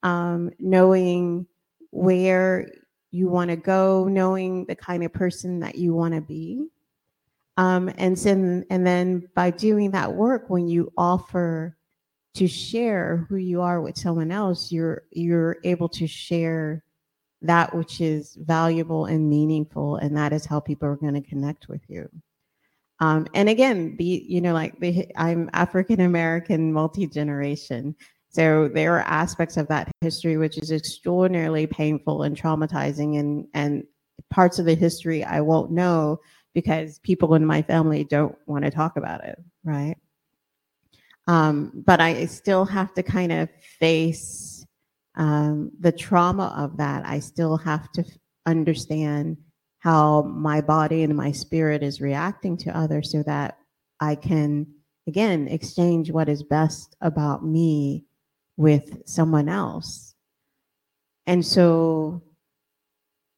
um, 0.05 0.53
knowing 0.61 1.49
where 1.93 2.69
you 3.13 3.29
want 3.29 3.51
to 3.51 3.57
go, 3.57 4.09
knowing 4.11 4.65
the 4.65 4.75
kind 4.75 5.05
of 5.05 5.13
person 5.13 5.61
that 5.61 5.77
you 5.77 5.95
want 5.95 6.15
to 6.15 6.21
be. 6.21 6.67
Um, 7.57 7.93
and, 7.99 8.17
then, 8.17 8.65
and 8.71 8.85
then 8.85 9.29
by 9.37 9.51
doing 9.51 9.93
that 9.93 10.13
work, 10.13 10.49
when 10.49 10.67
you 10.67 10.93
offer 10.97 11.77
to 12.35 12.49
share 12.49 13.27
who 13.29 13.37
you 13.37 13.61
are 13.61 13.81
with 13.81 13.99
someone 13.99 14.31
else, 14.31 14.73
you're 14.73 15.03
you're 15.11 15.59
able 15.65 15.89
to 15.91 16.07
share 16.07 16.83
that 17.43 17.75
which 17.75 18.01
is 18.01 18.37
valuable 18.41 19.07
and 19.07 19.29
meaningful, 19.29 19.97
and 19.97 20.17
that 20.17 20.33
is 20.33 20.47
how 20.47 20.61
people 20.61 20.89
are 20.89 20.97
going 20.97 21.15
to 21.15 21.29
connect 21.29 21.69
with 21.69 21.83
you. 21.89 22.09
Um, 23.01 23.27
and 23.35 23.49
again, 23.49 23.97
be 23.97 24.25
you 24.27 24.41
know 24.41 24.55
like 24.55 24.79
the, 24.81 25.07
I'm 25.17 25.51
African 25.53 26.01
American, 26.01 26.73
multi 26.73 27.07
generation, 27.07 27.95
so 28.33 28.69
there 28.69 28.97
are 28.97 29.01
aspects 29.01 29.57
of 29.57 29.69
that 29.69 29.91
history 30.01 30.39
which 30.39 30.59
is 30.59 30.73
extraordinarily 30.73 31.67
painful 31.67 32.23
and 32.23 32.37
traumatizing, 32.37 33.19
and 33.19 33.47
and 33.55 33.85
parts 34.31 34.59
of 34.59 34.67
the 34.67 34.75
history 34.75 35.23
I 35.23 35.41
won't 35.41 35.71
know 35.71 36.19
because 36.55 36.99
people 37.01 37.35
in 37.35 37.45
my 37.45 37.63
family 37.63 38.05
don't 38.05 38.37
want 38.47 38.65
to 38.65 38.71
talk 38.71 38.97
about 38.97 39.25
it, 39.25 39.39
right? 39.65 39.97
Um, 41.27 41.73
but 41.87 42.01
I 42.01 42.27
still 42.27 42.65
have 42.65 42.95
to 42.95 43.03
kind 43.03 43.33
of 43.33 43.49
face 43.79 44.67
um, 45.15 45.71
the 45.79 45.93
trauma 45.93 46.55
of 46.57 46.77
that. 46.79 47.07
I 47.07 47.21
still 47.21 47.57
have 47.59 47.91
to 47.93 48.05
understand 48.47 49.37
how 49.79 50.23
my 50.23 50.61
body 50.61 51.03
and 51.03 51.17
my 51.17 51.33
spirit 51.33 51.83
is 51.83 52.01
reacting 52.01 52.57
to 52.57 52.77
others 52.77 53.13
so 53.13 53.23
that 53.25 53.59
I 54.01 54.15
can, 54.15 54.67
again, 55.07 55.49
exchange 55.49 56.11
what 56.11 56.29
is 56.29 56.43
best 56.43 56.97
about 57.01 57.45
me 57.45 58.05
with 58.57 59.03
someone 59.07 59.49
else. 59.49 60.15
And 61.27 61.45
so, 61.45 62.23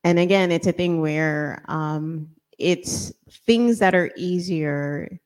and 0.03 0.19
again, 0.19 0.53
it's 0.53 0.67
a 0.67 0.73
thing 0.73 1.01
where 1.01 1.65
um, 1.69 2.29
it's 2.59 3.13
things 3.47 3.79
that 3.79 3.95
are 3.95 4.11
easier 4.17 5.21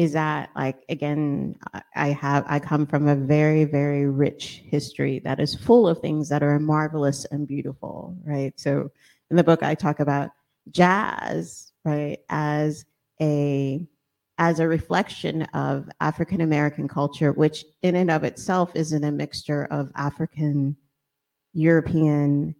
is 0.00 0.14
that 0.14 0.48
like 0.56 0.82
again 0.88 1.54
i 1.94 2.08
have 2.08 2.42
i 2.48 2.58
come 2.58 2.86
from 2.86 3.06
a 3.06 3.14
very 3.14 3.66
very 3.66 4.06
rich 4.06 4.62
history 4.64 5.18
that 5.18 5.38
is 5.38 5.54
full 5.54 5.86
of 5.86 5.98
things 5.98 6.26
that 6.30 6.42
are 6.42 6.58
marvelous 6.58 7.26
and 7.26 7.46
beautiful 7.46 8.16
right 8.24 8.58
so 8.58 8.90
in 9.30 9.36
the 9.36 9.44
book 9.44 9.62
i 9.62 9.74
talk 9.74 10.00
about 10.00 10.30
jazz 10.70 11.72
right 11.84 12.20
as 12.30 12.86
a 13.20 13.86
as 14.40 14.58
a 14.58 14.66
reflection 14.66 15.42
of 15.54 15.88
african 16.00 16.40
american 16.40 16.88
culture 16.88 17.30
which 17.32 17.64
in 17.82 17.94
and 17.94 18.10
of 18.10 18.24
itself 18.24 18.72
is 18.74 18.92
in 18.92 19.04
a 19.04 19.12
mixture 19.12 19.66
of 19.70 19.88
african 19.94 20.76
european 21.52 22.54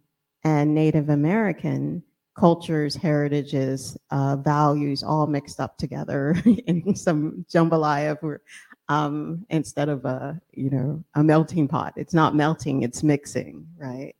and 0.45 0.73
native 0.73 1.09
american 1.09 2.01
cultures, 2.37 2.95
heritages, 2.95 3.97
uh, 4.09 4.35
values 4.37 5.03
all 5.03 5.27
mixed 5.27 5.59
up 5.59 5.77
together 5.77 6.35
in 6.65 6.95
some 6.95 7.45
jambalaya 7.53 8.19
for, 8.19 8.41
um, 8.89 9.45
instead 9.49 9.89
of 9.89 10.05
a, 10.05 10.39
you 10.53 10.69
know, 10.69 11.03
a 11.15 11.23
melting 11.23 11.67
pot. 11.67 11.93
It's 11.95 12.13
not 12.13 12.35
melting, 12.35 12.83
it's 12.83 13.03
mixing, 13.03 13.67
right? 13.77 14.15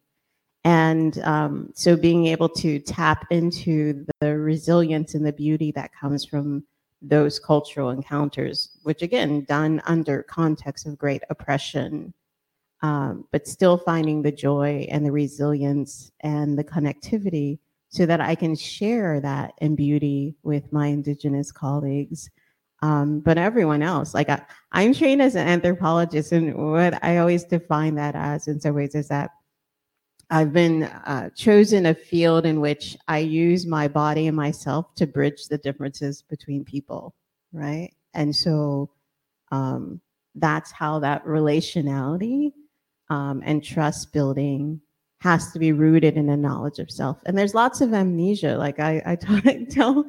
And 0.64 1.18
um, 1.24 1.72
so 1.74 1.96
being 1.96 2.28
able 2.28 2.50
to 2.50 2.80
tap 2.80 3.26
into 3.32 4.06
the 4.20 4.38
resilience 4.38 5.16
and 5.16 5.26
the 5.26 5.34
beauty 5.34 5.72
that 5.72 5.92
comes 6.00 6.24
from 6.24 6.64
those 7.02 7.40
cultural 7.40 7.90
encounters, 7.90 8.78
which 8.84 9.02
again, 9.02 9.44
done 9.46 9.82
under 9.86 10.24
context 10.24 10.86
of 10.86 10.98
great 10.98 11.24
oppression, 11.30 12.14
um, 12.82 13.26
but 13.32 13.48
still 13.48 13.78
finding 13.78 14.22
the 14.22 14.32
joy 14.32 14.88
and 14.90 15.06
the 15.06 15.12
resilience 15.12 16.12
and 16.22 16.58
the 16.58 16.64
connectivity 16.64 17.60
so 17.90 18.06
that 18.06 18.22
I 18.22 18.36
can 18.36 18.56
share 18.56 19.20
that 19.20 19.54
in 19.60 19.76
beauty 19.76 20.36
with 20.44 20.72
my 20.72 20.88
Indigenous 20.88 21.52
colleagues. 21.52 22.30
Um, 22.82 23.20
but 23.20 23.38
everyone 23.38 23.84
else, 23.84 24.14
like 24.14 24.30
I, 24.30 24.42
I'm 24.72 24.94
trained 24.94 25.22
as 25.22 25.36
an 25.36 25.48
anthropologist, 25.48 26.32
and 26.32 26.56
what 26.56 27.04
I 27.04 27.18
always 27.18 27.44
define 27.44 27.96
that 27.96 28.16
as 28.16 28.48
in 28.48 28.60
some 28.60 28.74
ways 28.74 28.96
is 28.96 29.08
that 29.10 29.32
I've 30.32 30.54
been 30.54 30.84
uh, 30.84 31.30
chosen 31.36 31.86
a 31.86 31.94
field 31.94 32.46
in 32.46 32.62
which 32.62 32.98
I 33.10 33.18
use 33.18 33.68
my 33.68 33.90
body 33.90 34.28
and 34.28 34.36
myself 34.36 34.96
to 34.96 35.06
bridge 35.06 35.48
the 35.48 35.58
differences 35.58 36.22
between 36.22 36.64
people, 36.64 37.14
right? 37.52 37.92
And 38.14 38.34
so 38.34 38.90
um, 39.52 40.00
that's 40.36 40.72
how 40.72 41.00
that 41.00 41.26
relationality 41.26 42.54
um, 43.10 43.44
and 43.46 43.62
trust 43.62 44.14
building 44.14 44.80
has 45.20 45.52
to 45.52 45.60
be 45.60 45.74
rooted 45.74 46.16
in 46.16 46.30
a 46.30 46.38
knowledge 46.38 46.80
of 46.80 46.90
self. 46.90 47.22
And 47.26 47.38
there's 47.38 47.54
lots 47.54 47.82
of 47.82 47.94
amnesia. 47.94 48.58
Like 48.58 48.80
I, 48.80 49.02
I, 49.06 49.66
tell, 49.70 50.06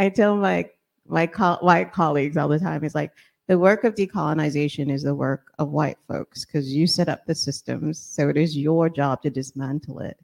I 0.00 0.08
tell 0.08 0.36
my 0.36 0.68
my 1.06 1.26
co- 1.26 1.58
white 1.60 1.92
colleagues 1.92 2.36
all 2.36 2.48
the 2.48 2.58
time. 2.58 2.84
It's 2.84 2.94
like 2.94 3.12
the 3.50 3.58
work 3.58 3.82
of 3.82 3.96
decolonization 3.96 4.92
is 4.92 5.02
the 5.02 5.12
work 5.12 5.52
of 5.58 5.70
white 5.70 5.98
folks 6.06 6.44
because 6.44 6.72
you 6.72 6.86
set 6.86 7.08
up 7.08 7.26
the 7.26 7.34
systems. 7.34 8.00
So 8.00 8.28
it 8.28 8.36
is 8.36 8.56
your 8.56 8.88
job 8.88 9.22
to 9.22 9.30
dismantle 9.30 9.98
it. 9.98 10.16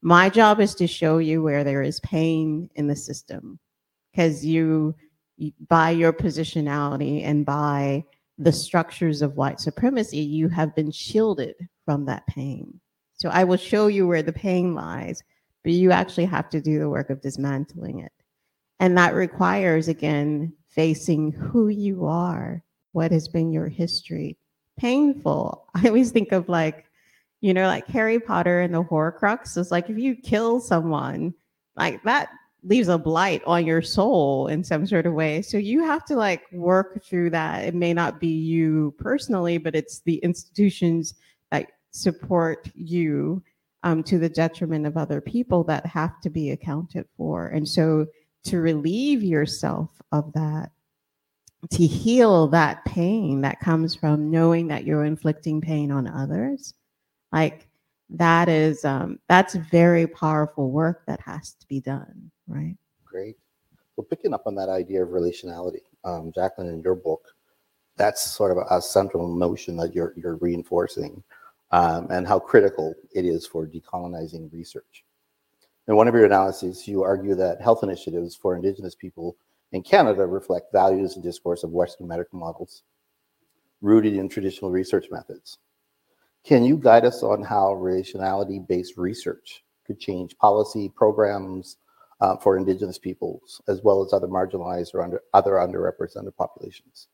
My 0.00 0.30
job 0.30 0.58
is 0.58 0.74
to 0.76 0.86
show 0.86 1.18
you 1.18 1.42
where 1.42 1.64
there 1.64 1.82
is 1.82 2.00
pain 2.00 2.70
in 2.76 2.86
the 2.86 2.96
system 2.96 3.58
because 4.10 4.42
you, 4.42 4.94
by 5.68 5.90
your 5.90 6.14
positionality 6.14 7.22
and 7.22 7.44
by 7.44 8.06
the 8.38 8.52
structures 8.52 9.20
of 9.20 9.36
white 9.36 9.60
supremacy, 9.60 10.20
you 10.20 10.48
have 10.48 10.74
been 10.74 10.90
shielded 10.90 11.56
from 11.84 12.06
that 12.06 12.26
pain. 12.26 12.80
So 13.12 13.28
I 13.28 13.44
will 13.44 13.58
show 13.58 13.88
you 13.88 14.06
where 14.08 14.22
the 14.22 14.32
pain 14.32 14.74
lies, 14.74 15.22
but 15.62 15.72
you 15.72 15.92
actually 15.92 16.24
have 16.24 16.48
to 16.48 16.62
do 16.62 16.78
the 16.78 16.88
work 16.88 17.10
of 17.10 17.20
dismantling 17.20 17.98
it. 17.98 18.12
And 18.80 18.96
that 18.96 19.14
requires, 19.14 19.88
again, 19.88 20.54
facing 20.74 21.32
who 21.32 21.68
you 21.68 22.06
are, 22.06 22.62
what 22.92 23.12
has 23.12 23.28
been 23.28 23.52
your 23.52 23.68
history. 23.68 24.36
Painful. 24.78 25.66
I 25.74 25.86
always 25.86 26.10
think 26.10 26.32
of 26.32 26.48
like, 26.48 26.86
you 27.40 27.52
know, 27.52 27.66
like 27.66 27.86
Harry 27.88 28.18
Potter 28.18 28.60
and 28.60 28.74
the 28.74 28.82
Horcrux. 28.82 29.56
It's 29.56 29.70
like 29.70 29.90
if 29.90 29.98
you 29.98 30.16
kill 30.16 30.60
someone, 30.60 31.34
like 31.76 32.02
that 32.04 32.30
leaves 32.64 32.88
a 32.88 32.98
blight 32.98 33.42
on 33.44 33.66
your 33.66 33.82
soul 33.82 34.46
in 34.46 34.62
some 34.62 34.86
sort 34.86 35.06
of 35.06 35.14
way. 35.14 35.42
So 35.42 35.58
you 35.58 35.84
have 35.84 36.04
to 36.06 36.16
like 36.16 36.42
work 36.52 37.04
through 37.04 37.30
that. 37.30 37.64
It 37.64 37.74
may 37.74 37.92
not 37.92 38.20
be 38.20 38.28
you 38.28 38.94
personally, 38.98 39.58
but 39.58 39.74
it's 39.74 40.00
the 40.00 40.16
institutions 40.18 41.14
that 41.50 41.66
support 41.90 42.68
you 42.74 43.42
um, 43.82 44.02
to 44.04 44.18
the 44.18 44.28
detriment 44.28 44.86
of 44.86 44.96
other 44.96 45.20
people 45.20 45.64
that 45.64 45.84
have 45.86 46.20
to 46.20 46.30
be 46.30 46.50
accounted 46.50 47.06
for. 47.16 47.48
And 47.48 47.68
so 47.68 48.06
to 48.44 48.60
relieve 48.60 49.22
yourself 49.22 49.90
of 50.10 50.32
that, 50.32 50.70
to 51.70 51.86
heal 51.86 52.48
that 52.48 52.84
pain 52.84 53.40
that 53.42 53.60
comes 53.60 53.94
from 53.94 54.30
knowing 54.30 54.68
that 54.68 54.84
you're 54.84 55.04
inflicting 55.04 55.60
pain 55.60 55.90
on 55.90 56.06
others, 56.08 56.74
like 57.32 57.68
that 58.10 58.48
is 58.48 58.84
um, 58.84 59.18
that's 59.28 59.54
very 59.54 60.06
powerful 60.06 60.70
work 60.70 61.04
that 61.06 61.20
has 61.20 61.54
to 61.54 61.66
be 61.66 61.80
done, 61.80 62.30
right? 62.46 62.76
Great. 63.04 63.36
Well, 63.96 64.06
picking 64.08 64.34
up 64.34 64.46
on 64.46 64.54
that 64.56 64.68
idea 64.68 65.02
of 65.02 65.10
relationality, 65.10 65.80
um, 66.04 66.32
Jacqueline, 66.34 66.68
in 66.68 66.82
your 66.82 66.94
book, 66.94 67.26
that's 67.96 68.22
sort 68.22 68.56
of 68.56 68.64
a, 68.70 68.80
central 68.80 69.34
notion 69.34 69.76
that 69.76 69.94
you're 69.94 70.14
you're 70.16 70.36
reinforcing, 70.36 71.22
um, 71.70 72.08
and 72.10 72.26
how 72.26 72.38
critical 72.38 72.94
it 73.14 73.24
is 73.24 73.46
for 73.46 73.66
decolonizing 73.66 74.52
research. 74.52 75.04
In 75.88 75.96
one 75.96 76.06
of 76.06 76.14
your 76.14 76.26
analyses, 76.26 76.86
you 76.86 77.02
argue 77.02 77.34
that 77.34 77.60
health 77.60 77.82
initiatives 77.82 78.36
for 78.36 78.54
Indigenous 78.54 78.94
people 78.94 79.36
in 79.72 79.82
Canada 79.82 80.26
reflect 80.26 80.72
values 80.72 81.14
and 81.14 81.24
discourse 81.24 81.64
of 81.64 81.72
Western 81.72 82.06
medical 82.06 82.38
models 82.38 82.82
rooted 83.80 84.14
in 84.14 84.28
traditional 84.28 84.70
research 84.70 85.06
methods. 85.10 85.58
Can 86.44 86.64
you 86.64 86.76
guide 86.76 87.04
us 87.04 87.22
on 87.22 87.42
how 87.42 87.74
relationality 87.74 88.64
based 88.66 88.96
research 88.96 89.64
could 89.84 89.98
change 89.98 90.38
policy 90.38 90.88
programs 90.88 91.78
uh, 92.20 92.36
for 92.36 92.56
Indigenous 92.56 92.98
peoples, 92.98 93.60
as 93.66 93.82
well 93.82 94.04
as 94.04 94.12
other 94.12 94.28
marginalized 94.28 94.94
or 94.94 95.02
under, 95.02 95.20
other 95.34 95.52
underrepresented 95.52 96.36
populations? 96.36 97.08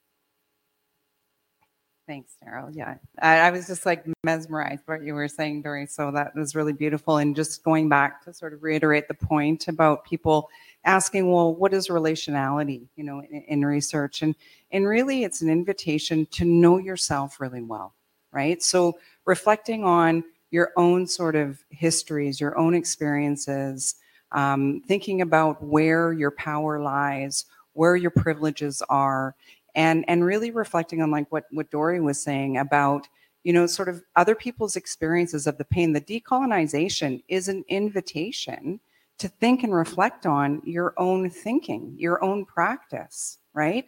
Thanks, 2.08 2.38
Darrell. 2.42 2.70
Yeah, 2.72 2.94
I, 3.20 3.36
I, 3.40 3.50
was 3.50 3.66
just 3.66 3.84
like 3.84 4.06
mesmerized 4.24 4.80
what 4.86 5.02
you 5.02 5.12
were 5.12 5.28
saying, 5.28 5.60
Dori. 5.60 5.86
So 5.86 6.10
that 6.12 6.34
was 6.34 6.54
really 6.54 6.72
beautiful. 6.72 7.18
And 7.18 7.36
just 7.36 7.62
going 7.62 7.90
back 7.90 8.24
to 8.24 8.32
sort 8.32 8.54
of 8.54 8.62
reiterate 8.62 9.08
the 9.08 9.14
point 9.14 9.68
about 9.68 10.06
people 10.06 10.48
asking, 10.86 11.30
well, 11.30 11.54
what 11.54 11.74
is 11.74 11.88
relationality? 11.88 12.88
You 12.96 13.04
know, 13.04 13.20
in, 13.20 13.42
in 13.42 13.64
research, 13.66 14.22
and 14.22 14.34
and 14.70 14.88
really, 14.88 15.22
it's 15.22 15.42
an 15.42 15.50
invitation 15.50 16.24
to 16.30 16.46
know 16.46 16.78
yourself 16.78 17.40
really 17.40 17.60
well, 17.60 17.94
right? 18.32 18.62
So 18.62 18.98
reflecting 19.26 19.84
on 19.84 20.24
your 20.50 20.72
own 20.78 21.06
sort 21.06 21.36
of 21.36 21.62
histories, 21.68 22.40
your 22.40 22.56
own 22.56 22.72
experiences, 22.72 23.96
um, 24.32 24.80
thinking 24.88 25.20
about 25.20 25.62
where 25.62 26.14
your 26.14 26.30
power 26.30 26.80
lies, 26.80 27.44
where 27.74 27.96
your 27.96 28.10
privileges 28.10 28.82
are, 28.88 29.34
and 29.78 30.04
and 30.08 30.24
really 30.24 30.50
reflecting 30.50 31.00
on 31.00 31.10
like 31.12 31.30
what 31.30 31.44
what 31.52 31.70
Dori 31.70 32.00
was 32.00 32.20
saying 32.20 32.58
about 32.58 33.08
you 33.44 33.52
know 33.52 33.66
sort 33.66 33.88
of 33.88 34.02
other 34.16 34.34
people's 34.34 34.76
experiences 34.76 35.46
of 35.46 35.56
the 35.56 35.64
pain. 35.64 35.92
The 35.92 36.00
decolonization 36.00 37.22
is 37.28 37.48
an 37.48 37.64
invitation 37.68 38.80
to 39.18 39.28
think 39.28 39.62
and 39.62 39.72
reflect 39.72 40.26
on 40.26 40.60
your 40.64 40.94
own 40.96 41.30
thinking, 41.30 41.94
your 41.96 42.22
own 42.22 42.44
practice, 42.44 43.38
right? 43.54 43.86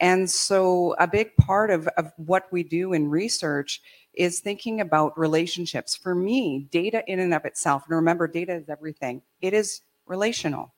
And 0.00 0.28
so 0.28 0.94
a 0.98 1.06
big 1.06 1.34
part 1.36 1.70
of, 1.70 1.86
of 1.96 2.12
what 2.16 2.44
we 2.50 2.62
do 2.62 2.92
in 2.92 3.08
research 3.08 3.80
is 4.12 4.40
thinking 4.40 4.80
about 4.82 5.18
relationships. 5.18 5.96
For 5.96 6.14
me, 6.14 6.66
data 6.70 7.02
in 7.06 7.20
and 7.20 7.32
of 7.32 7.44
itself, 7.44 7.84
and 7.86 7.96
remember, 7.96 8.26
data 8.26 8.54
is 8.54 8.68
everything. 8.68 9.22
It 9.42 9.52
is 9.52 9.82
relational. 10.06 10.74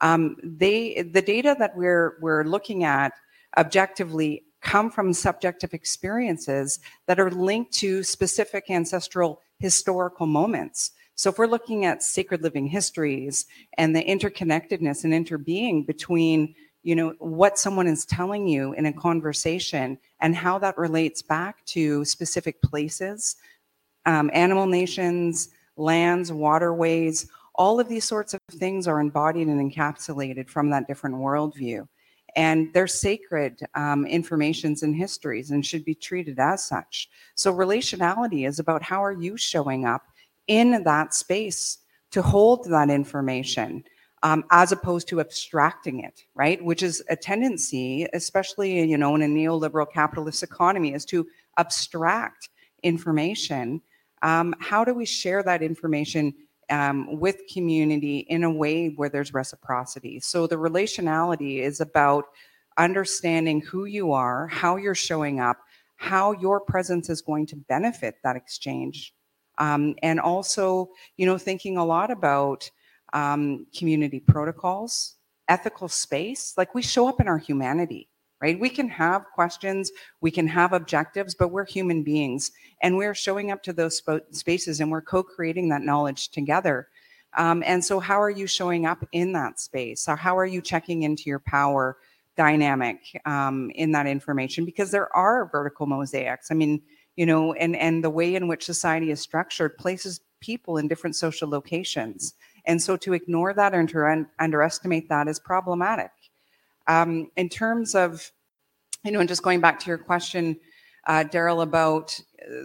Um, 0.00 0.36
they, 0.42 1.02
the 1.02 1.22
data 1.22 1.54
that 1.58 1.76
we're 1.76 2.16
we're 2.20 2.44
looking 2.44 2.84
at 2.84 3.12
objectively 3.56 4.44
come 4.60 4.90
from 4.90 5.12
subjective 5.12 5.74
experiences 5.74 6.78
that 7.06 7.20
are 7.20 7.30
linked 7.30 7.72
to 7.72 8.02
specific 8.02 8.70
ancestral 8.70 9.40
historical 9.58 10.26
moments. 10.26 10.92
So 11.14 11.30
if 11.30 11.38
we're 11.38 11.46
looking 11.46 11.84
at 11.84 12.02
sacred 12.02 12.42
living 12.42 12.66
histories 12.66 13.46
and 13.76 13.94
the 13.94 14.04
interconnectedness 14.04 15.04
and 15.04 15.12
interbeing 15.12 15.86
between 15.86 16.54
you 16.84 16.96
know 16.96 17.14
what 17.18 17.58
someone 17.58 17.86
is 17.86 18.04
telling 18.04 18.48
you 18.48 18.72
in 18.72 18.86
a 18.86 18.92
conversation 18.92 19.98
and 20.20 20.34
how 20.34 20.58
that 20.58 20.76
relates 20.76 21.22
back 21.22 21.64
to 21.66 22.04
specific 22.04 22.60
places 22.60 23.36
um, 24.04 24.30
animal 24.34 24.66
nations 24.66 25.50
lands 25.76 26.32
waterways 26.32 27.28
all 27.54 27.78
of 27.78 27.88
these 27.88 28.04
sorts 28.04 28.34
of 28.34 28.40
things 28.50 28.88
are 28.88 29.00
embodied 29.00 29.46
and 29.46 29.72
encapsulated 29.72 30.48
from 30.48 30.70
that 30.70 30.88
different 30.88 31.14
worldview 31.16 31.86
and 32.36 32.72
they're 32.72 32.86
sacred 32.86 33.60
um, 33.74 34.06
informations 34.06 34.82
and 34.82 34.96
histories 34.96 35.50
and 35.50 35.64
should 35.64 35.84
be 35.84 35.94
treated 35.94 36.38
as 36.38 36.64
such 36.64 37.08
so 37.34 37.52
relationality 37.52 38.46
is 38.46 38.58
about 38.58 38.82
how 38.82 39.02
are 39.04 39.12
you 39.12 39.36
showing 39.36 39.84
up 39.84 40.02
in 40.46 40.82
that 40.84 41.14
space 41.14 41.78
to 42.10 42.22
hold 42.22 42.64
that 42.66 42.90
information 42.90 43.84
um, 44.22 44.44
as 44.50 44.72
opposed 44.72 45.08
to 45.08 45.20
abstracting 45.20 46.00
it, 46.00 46.22
right? 46.34 46.62
Which 46.62 46.82
is 46.82 47.02
a 47.08 47.16
tendency, 47.16 48.06
especially 48.12 48.82
you 48.82 48.96
know 48.96 49.14
in 49.14 49.22
a 49.22 49.26
neoliberal 49.26 49.90
capitalist 49.90 50.42
economy, 50.42 50.94
is 50.94 51.04
to 51.06 51.26
abstract 51.58 52.48
information. 52.82 53.80
Um, 54.22 54.54
how 54.60 54.84
do 54.84 54.94
we 54.94 55.04
share 55.04 55.42
that 55.42 55.62
information 55.62 56.34
um, 56.72 57.20
with 57.20 57.42
community 57.52 58.20
in 58.28 58.42
a 58.44 58.50
way 58.50 58.88
where 58.88 59.10
there's 59.10 59.34
reciprocity? 59.34 60.18
So 60.20 60.46
the 60.46 60.56
relationality 60.56 61.60
is 61.60 61.80
about 61.80 62.24
understanding 62.78 63.60
who 63.60 63.84
you 63.84 64.12
are, 64.12 64.48
how 64.48 64.76
you're 64.76 64.94
showing 64.94 65.38
up, 65.38 65.58
how 65.96 66.32
your 66.32 66.60
presence 66.60 67.10
is 67.10 67.20
going 67.20 67.46
to 67.46 67.56
benefit 67.56 68.16
that 68.24 68.36
exchange, 68.36 69.14
um, 69.58 69.94
and 70.02 70.18
also 70.18 70.88
you 71.18 71.26
know 71.26 71.38
thinking 71.38 71.76
a 71.76 71.84
lot 71.84 72.10
about 72.10 72.70
um, 73.12 73.66
community 73.76 74.18
protocols, 74.18 75.16
ethical 75.48 75.88
space. 75.88 76.54
Like 76.56 76.74
we 76.74 76.82
show 76.82 77.06
up 77.06 77.20
in 77.20 77.28
our 77.28 77.38
humanity, 77.38 78.08
right? 78.42 78.58
We 78.58 78.68
can 78.68 78.88
have 78.88 79.24
questions, 79.32 79.92
we 80.20 80.32
can 80.32 80.48
have 80.48 80.72
objectives, 80.72 81.34
but 81.34 81.48
we're 81.48 81.64
human 81.64 82.02
beings 82.02 82.50
and 82.82 82.96
we're 82.96 83.14
showing 83.14 83.52
up 83.52 83.62
to 83.62 83.72
those 83.72 83.98
sp- 84.02 84.26
spaces 84.32 84.80
and 84.80 84.90
we're 84.90 85.00
co 85.00 85.22
creating 85.22 85.68
that 85.68 85.82
knowledge 85.82 86.30
together. 86.30 86.88
Um, 87.38 87.62
and 87.64 87.82
so, 87.84 88.00
how 88.00 88.20
are 88.20 88.30
you 88.30 88.46
showing 88.46 88.84
up 88.84 89.06
in 89.12 89.32
that 89.32 89.60
space? 89.60 90.02
So 90.02 90.16
how 90.16 90.36
are 90.36 90.44
you 90.44 90.60
checking 90.60 91.04
into 91.04 91.30
your 91.30 91.38
power 91.38 91.96
dynamic 92.36 92.98
um, 93.24 93.70
in 93.74 93.92
that 93.92 94.06
information? 94.06 94.64
Because 94.64 94.90
there 94.90 95.14
are 95.16 95.48
vertical 95.50 95.86
mosaics. 95.86 96.50
I 96.50 96.54
mean, 96.54 96.82
you 97.16 97.24
know, 97.24 97.52
and 97.54 97.76
and 97.76 98.02
the 98.02 98.10
way 98.10 98.34
in 98.34 98.48
which 98.48 98.64
society 98.64 99.10
is 99.10 99.20
structured 99.20 99.78
places 99.78 100.20
people 100.40 100.76
in 100.76 100.88
different 100.88 101.16
social 101.16 101.48
locations. 101.48 102.34
And 102.66 102.82
so 102.82 102.96
to 102.98 103.12
ignore 103.12 103.54
that 103.54 103.72
and 103.72 103.88
to 103.90 104.04
un- 104.04 104.28
underestimate 104.38 105.08
that 105.08 105.28
is 105.28 105.38
problematic. 105.38 106.10
Um, 106.86 107.30
in 107.36 107.48
terms 107.48 107.94
of, 107.94 108.30
you 109.04 109.12
know, 109.12 109.20
and 109.20 109.28
just 109.28 109.42
going 109.42 109.60
back 109.60 109.78
to 109.80 109.86
your 109.86 109.98
question, 109.98 110.56
uh, 111.06 111.24
Darrell, 111.24 111.62
about 111.62 112.18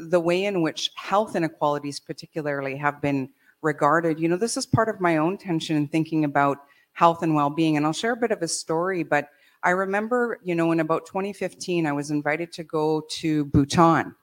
the 0.10 0.20
way 0.20 0.46
in 0.46 0.62
which 0.62 0.92
health 0.96 1.36
inequalities 1.36 2.00
particularly 2.00 2.76
have 2.76 3.02
been 3.02 3.30
regarded, 3.62 4.20
you 4.20 4.28
know, 4.28 4.38
this 4.38 4.58
is 4.58 4.66
part 4.66 4.90
of 4.90 5.02
my 5.02 5.18
own 5.18 5.38
tension 5.38 5.76
in 5.76 5.88
thinking 5.88 6.24
about 6.24 6.58
health 6.94 7.24
and 7.24 7.34
well-being. 7.34 7.78
And 7.78 7.86
I'll 7.86 7.94
share 7.94 8.14
a 8.14 8.18
bit 8.18 8.32
of 8.32 8.42
a 8.42 8.48
story, 8.48 9.04
but 9.04 9.30
I 9.64 9.72
remember, 9.72 10.40
you 10.44 10.56
know, 10.56 10.72
in 10.72 10.80
about 10.80 11.06
2015, 11.08 11.88
I 11.88 11.92
was 11.92 12.12
invited 12.12 12.52
to 12.54 12.64
go 12.64 13.04
to 13.10 13.46
Bhutan. 13.46 14.16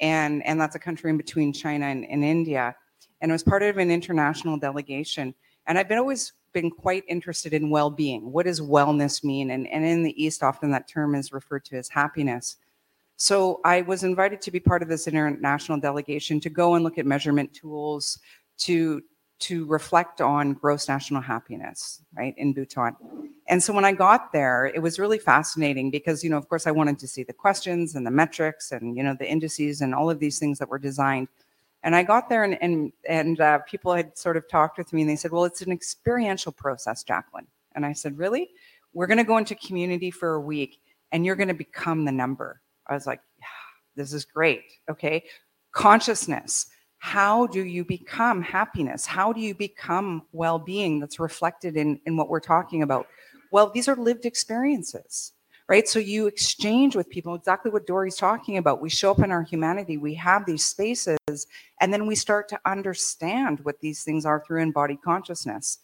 And, 0.00 0.44
and 0.46 0.58
that's 0.58 0.76
a 0.76 0.78
country 0.78 1.10
in 1.10 1.18
between 1.18 1.52
China 1.52 1.86
and, 1.86 2.06
and 2.06 2.24
India 2.24 2.74
and 3.20 3.30
I 3.30 3.34
was 3.34 3.42
part 3.42 3.62
of 3.62 3.76
an 3.78 3.90
international 3.90 4.56
delegation. 4.58 5.34
And 5.66 5.78
I've 5.78 5.88
been 5.88 5.98
always 5.98 6.32
been 6.52 6.70
quite 6.70 7.04
interested 7.08 7.52
in 7.52 7.70
well-being. 7.70 8.32
What 8.32 8.46
does 8.46 8.60
wellness 8.60 9.22
mean? 9.22 9.50
And, 9.50 9.66
and 9.68 9.84
in 9.84 10.02
the 10.02 10.22
East, 10.22 10.42
often 10.42 10.70
that 10.72 10.88
term 10.88 11.14
is 11.14 11.32
referred 11.32 11.64
to 11.66 11.76
as 11.76 11.88
happiness. 11.88 12.56
So 13.16 13.60
I 13.64 13.82
was 13.82 14.02
invited 14.02 14.40
to 14.42 14.50
be 14.50 14.60
part 14.60 14.82
of 14.82 14.88
this 14.88 15.06
international 15.06 15.78
delegation 15.78 16.40
to 16.40 16.50
go 16.50 16.74
and 16.74 16.82
look 16.82 16.98
at 16.98 17.06
measurement 17.06 17.52
tools 17.52 18.18
to 18.58 19.02
to 19.40 19.64
reflect 19.66 20.20
on 20.20 20.52
gross 20.52 20.86
national 20.86 21.22
happiness, 21.22 22.02
right, 22.14 22.34
in 22.36 22.52
Bhutan. 22.52 22.94
And 23.48 23.62
so 23.62 23.72
when 23.72 23.86
I 23.86 23.92
got 23.92 24.32
there, 24.32 24.66
it 24.66 24.80
was 24.80 24.98
really 24.98 25.18
fascinating 25.18 25.90
because, 25.90 26.22
you 26.22 26.28
know, 26.28 26.36
of 26.36 26.46
course, 26.48 26.66
I 26.66 26.70
wanted 26.70 26.98
to 26.98 27.08
see 27.08 27.22
the 27.22 27.32
questions 27.32 27.94
and 27.94 28.06
the 28.06 28.10
metrics 28.10 28.70
and, 28.70 28.96
you 28.96 29.02
know, 29.02 29.16
the 29.18 29.26
indices 29.28 29.80
and 29.80 29.94
all 29.94 30.10
of 30.10 30.18
these 30.18 30.38
things 30.38 30.58
that 30.58 30.68
were 30.68 30.78
designed 30.78 31.28
and 31.82 31.96
I 31.96 32.02
got 32.02 32.28
there, 32.28 32.44
and 32.44 32.60
and 32.62 32.92
and 33.08 33.40
uh, 33.40 33.58
people 33.60 33.92
had 33.94 34.16
sort 34.16 34.36
of 34.36 34.48
talked 34.48 34.78
with 34.78 34.92
me, 34.92 35.02
and 35.02 35.10
they 35.10 35.16
said, 35.16 35.30
"Well, 35.30 35.44
it's 35.44 35.62
an 35.62 35.72
experiential 35.72 36.52
process, 36.52 37.02
Jacqueline." 37.02 37.46
And 37.74 37.86
I 37.86 37.92
said, 37.92 38.18
"Really? 38.18 38.50
We're 38.92 39.06
going 39.06 39.18
to 39.18 39.24
go 39.24 39.38
into 39.38 39.54
community 39.54 40.10
for 40.10 40.34
a 40.34 40.40
week, 40.40 40.80
and 41.12 41.24
you're 41.24 41.36
going 41.36 41.48
to 41.48 41.54
become 41.54 42.04
the 42.04 42.12
number." 42.12 42.60
I 42.86 42.94
was 42.94 43.06
like, 43.06 43.20
"Yeah, 43.38 43.46
this 43.96 44.12
is 44.12 44.24
great. 44.24 44.64
Okay, 44.88 45.24
consciousness." 45.72 46.66
how 47.00 47.46
do 47.46 47.64
you 47.64 47.82
become 47.82 48.42
happiness? 48.42 49.06
How 49.06 49.32
do 49.32 49.40
you 49.40 49.54
become 49.54 50.22
well 50.32 50.58
being 50.58 51.00
that's 51.00 51.18
reflected 51.18 51.74
in, 51.74 51.98
in 52.04 52.14
what 52.14 52.28
we're 52.28 52.40
talking 52.40 52.82
about? 52.82 53.06
Well, 53.50 53.70
these 53.70 53.88
are 53.88 53.96
lived 53.96 54.26
experiences, 54.26 55.32
right? 55.70 55.88
So 55.88 55.98
you 55.98 56.26
exchange 56.26 56.94
with 56.94 57.08
people 57.08 57.34
exactly 57.34 57.70
what 57.70 57.86
Dori's 57.86 58.16
talking 58.16 58.58
about. 58.58 58.82
We 58.82 58.90
show 58.90 59.12
up 59.12 59.20
in 59.20 59.30
our 59.30 59.42
humanity, 59.42 59.96
we 59.96 60.12
have 60.14 60.44
these 60.44 60.66
spaces, 60.66 61.46
and 61.80 61.92
then 61.92 62.06
we 62.06 62.14
start 62.14 62.48
to 62.50 62.60
understand 62.66 63.60
what 63.60 63.80
these 63.80 64.02
things 64.02 64.26
are 64.26 64.44
through 64.44 64.60
embodied 64.60 65.00
consciousness. 65.02 65.78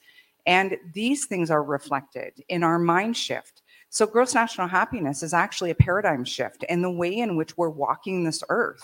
And 0.44 0.76
these 0.92 1.26
things 1.26 1.50
are 1.50 1.62
reflected 1.62 2.42
in 2.48 2.62
our 2.62 2.78
mind 2.78 3.16
shift. 3.16 3.62
So, 3.88 4.06
gross 4.06 4.34
national 4.34 4.68
happiness 4.68 5.22
is 5.22 5.32
actually 5.32 5.70
a 5.70 5.74
paradigm 5.74 6.24
shift 6.24 6.64
in 6.64 6.82
the 6.82 6.90
way 6.90 7.16
in 7.16 7.36
which 7.36 7.56
we're 7.56 7.70
walking 7.70 8.24
this 8.24 8.42
earth 8.48 8.82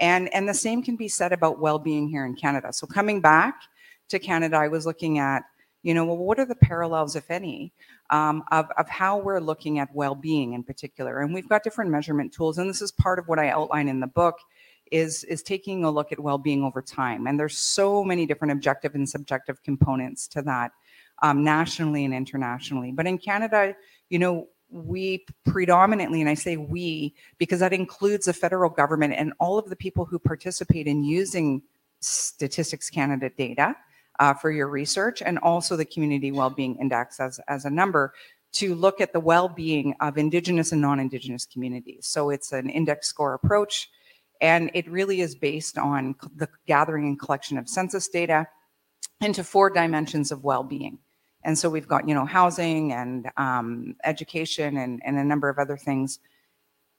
and, 0.00 0.32
and 0.34 0.48
the 0.48 0.54
same 0.54 0.82
can 0.82 0.96
be 0.96 1.08
said 1.08 1.32
about 1.32 1.60
well-being 1.60 2.08
here 2.08 2.26
in 2.26 2.34
Canada. 2.34 2.72
So 2.72 2.86
coming 2.86 3.20
back 3.20 3.54
to 4.08 4.18
Canada, 4.18 4.56
I 4.56 4.68
was 4.68 4.86
looking 4.86 5.18
at, 5.18 5.44
you 5.82 5.94
know, 5.94 6.04
well, 6.04 6.16
what 6.16 6.38
are 6.38 6.44
the 6.44 6.54
parallels, 6.56 7.16
if 7.16 7.30
any, 7.30 7.72
um, 8.10 8.44
of, 8.50 8.66
of 8.76 8.88
how 8.88 9.18
we're 9.18 9.40
looking 9.40 9.78
at 9.78 9.94
well-being 9.94 10.52
in 10.52 10.62
particular? 10.62 11.20
And 11.20 11.34
we've 11.34 11.48
got 11.48 11.62
different 11.62 11.90
measurement 11.90 12.32
tools, 12.32 12.58
and 12.58 12.68
this 12.68 12.82
is 12.82 12.92
part 12.92 13.18
of 13.18 13.28
what 13.28 13.38
I 13.38 13.48
outline 13.48 13.88
in 13.88 14.00
the 14.00 14.06
book, 14.06 14.36
is, 14.92 15.24
is 15.24 15.42
taking 15.42 15.84
a 15.84 15.90
look 15.90 16.12
at 16.12 16.20
well-being 16.20 16.62
over 16.62 16.82
time. 16.82 17.26
And 17.26 17.40
there's 17.40 17.56
so 17.56 18.04
many 18.04 18.26
different 18.26 18.52
objective 18.52 18.94
and 18.94 19.08
subjective 19.08 19.62
components 19.62 20.28
to 20.28 20.42
that 20.42 20.72
um, 21.22 21.42
nationally 21.42 22.04
and 22.04 22.14
internationally. 22.14 22.92
But 22.92 23.06
in 23.06 23.18
Canada, 23.18 23.74
you 24.10 24.18
know, 24.18 24.48
we 24.70 25.24
predominantly, 25.46 26.20
and 26.20 26.28
I 26.28 26.34
say 26.34 26.56
we 26.56 27.14
because 27.38 27.60
that 27.60 27.72
includes 27.72 28.26
the 28.26 28.32
federal 28.32 28.70
government 28.70 29.14
and 29.16 29.32
all 29.38 29.56
of 29.58 29.70
the 29.70 29.76
people 29.76 30.04
who 30.04 30.18
participate 30.18 30.86
in 30.86 31.04
using 31.04 31.62
Statistics 32.00 32.90
Canada 32.90 33.30
data 33.30 33.76
uh, 34.18 34.34
for 34.34 34.50
your 34.50 34.68
research, 34.68 35.22
and 35.22 35.38
also 35.38 35.76
the 35.76 35.84
Community 35.84 36.32
Wellbeing 36.32 36.76
Index 36.76 37.20
as, 37.20 37.40
as 37.48 37.64
a 37.64 37.70
number 37.70 38.12
to 38.52 38.74
look 38.74 39.00
at 39.00 39.12
the 39.12 39.20
well-being 39.20 39.94
of 40.00 40.16
Indigenous 40.16 40.70
and 40.72 40.80
non-Indigenous 40.80 41.44
communities. 41.44 42.06
So 42.06 42.30
it's 42.30 42.52
an 42.52 42.70
index 42.70 43.08
score 43.08 43.34
approach, 43.34 43.90
and 44.40 44.70
it 44.74 44.88
really 44.88 45.20
is 45.20 45.34
based 45.34 45.76
on 45.78 46.14
the 46.36 46.48
gathering 46.66 47.06
and 47.06 47.18
collection 47.18 47.58
of 47.58 47.68
census 47.68 48.08
data 48.08 48.46
into 49.20 49.42
four 49.42 49.70
dimensions 49.70 50.30
of 50.30 50.44
well-being. 50.44 50.98
And 51.44 51.58
so 51.58 51.68
we've 51.68 51.88
got, 51.88 52.08
you 52.08 52.14
know, 52.14 52.24
housing 52.24 52.92
and 52.92 53.30
um, 53.36 53.96
education 54.04 54.76
and, 54.76 55.02
and 55.04 55.18
a 55.18 55.24
number 55.24 55.48
of 55.48 55.58
other 55.58 55.76
things. 55.76 56.18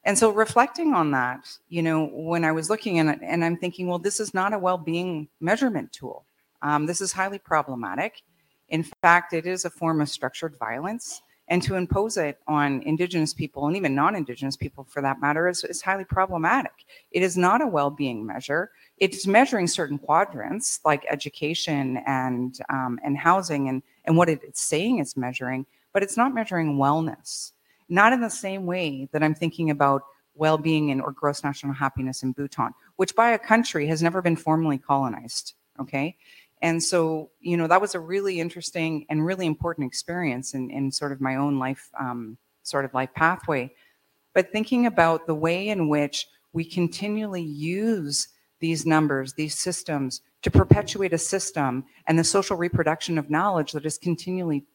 And 0.04 0.18
so 0.18 0.30
reflecting 0.30 0.94
on 0.94 1.12
that, 1.12 1.48
you 1.68 1.82
know, 1.82 2.06
when 2.14 2.46
I 2.46 2.52
was 2.52 2.70
looking 2.70 3.00
at 3.00 3.08
it 3.08 3.20
and 3.24 3.44
I'm 3.44 3.58
thinking, 3.58 3.88
well, 3.88 3.98
this 3.98 4.20
is 4.20 4.34
not 4.34 4.54
a 4.54 4.60
well-being 4.60 5.30
measurement 5.40 5.92
tool. 5.94 6.26
Um, 6.66 6.88
this 6.88 7.00
is 7.00 7.12
highly 7.12 7.38
problematic. 7.38 8.24
In 8.70 8.84
fact, 9.04 9.34
it 9.34 9.46
is 9.46 9.66
a 9.66 9.70
form 9.70 10.02
of 10.02 10.10
structured 10.10 10.58
violence. 10.58 11.22
And 11.48 11.62
to 11.62 11.76
impose 11.76 12.18
it 12.18 12.40
on 12.48 12.82
Indigenous 12.82 13.36
people 13.36 13.68
and 13.68 13.78
even 13.78 13.94
non 13.94 14.16
Indigenous 14.16 14.58
people 14.58 14.84
for 14.84 15.00
that 15.04 15.22
matter 15.22 15.48
is, 15.48 15.64
is 15.64 15.84
highly 15.84 16.06
problematic. 16.06 16.72
It 17.12 17.22
is 17.22 17.38
not 17.38 17.62
a 17.62 17.68
well 17.68 17.92
being 17.92 18.26
measure. 18.26 18.72
It's 18.98 19.28
measuring 19.28 19.68
certain 19.68 20.00
quadrants 20.00 20.80
like 20.84 21.06
education 21.08 21.98
and, 22.08 22.58
um, 22.70 23.00
and 23.04 23.16
housing 23.16 23.70
and, 23.70 23.84
and 24.06 24.18
what 24.18 24.28
it's 24.28 24.62
saying 24.62 24.98
it's 24.98 25.16
measuring, 25.16 25.68
but 25.94 26.02
it's 26.02 26.18
not 26.18 26.34
measuring 26.34 26.78
wellness. 26.78 27.52
Not 27.90 28.12
in 28.12 28.22
the 28.22 28.30
same 28.30 28.66
way 28.66 29.08
that 29.12 29.22
I'm 29.22 29.36
thinking 29.36 29.70
about 29.70 30.02
well 30.34 30.58
being 30.58 30.90
and 30.90 31.00
or 31.00 31.12
gross 31.12 31.44
national 31.44 31.74
happiness 31.74 32.24
in 32.24 32.32
Bhutan, 32.32 32.74
which 32.96 33.16
by 33.16 33.30
a 33.30 33.40
country 33.40 33.86
has 33.86 34.02
never 34.02 34.24
been 34.24 34.36
formally 34.36 34.80
colonized. 34.80 35.54
Okay. 35.80 36.16
And 36.66 36.82
so, 36.82 37.30
you 37.42 37.58
know, 37.58 37.68
that 37.68 37.80
was 37.80 37.94
a 37.94 38.00
really 38.00 38.40
interesting 38.40 39.06
and 39.08 39.24
really 39.24 39.46
important 39.46 39.86
experience 39.86 40.56
in, 40.56 40.72
in 40.72 40.92
sort 40.92 41.12
of 41.12 41.22
my 41.22 41.36
own 41.36 41.60
life, 41.60 41.92
um, 42.00 42.40
sort 42.64 42.86
of 42.86 42.94
life 42.96 43.14
pathway. 43.14 43.72
But 44.34 44.52
thinking 44.52 44.88
about 44.88 45.28
the 45.28 45.36
way 45.36 45.70
in 45.70 45.90
which 45.90 46.28
we 46.54 46.66
continually 46.66 47.44
use 47.44 48.30
these 48.62 48.84
numbers, 48.84 49.34
these 49.34 49.54
systems, 49.54 50.22
to 50.42 50.50
perpetuate 50.50 51.14
a 51.14 51.20
system 51.20 51.86
and 52.08 52.18
the 52.18 52.24
social 52.24 52.58
reproduction 52.58 53.20
of 53.20 53.30
knowledge 53.30 53.72
that 53.74 53.86
is 53.86 54.00
continually 54.00 54.66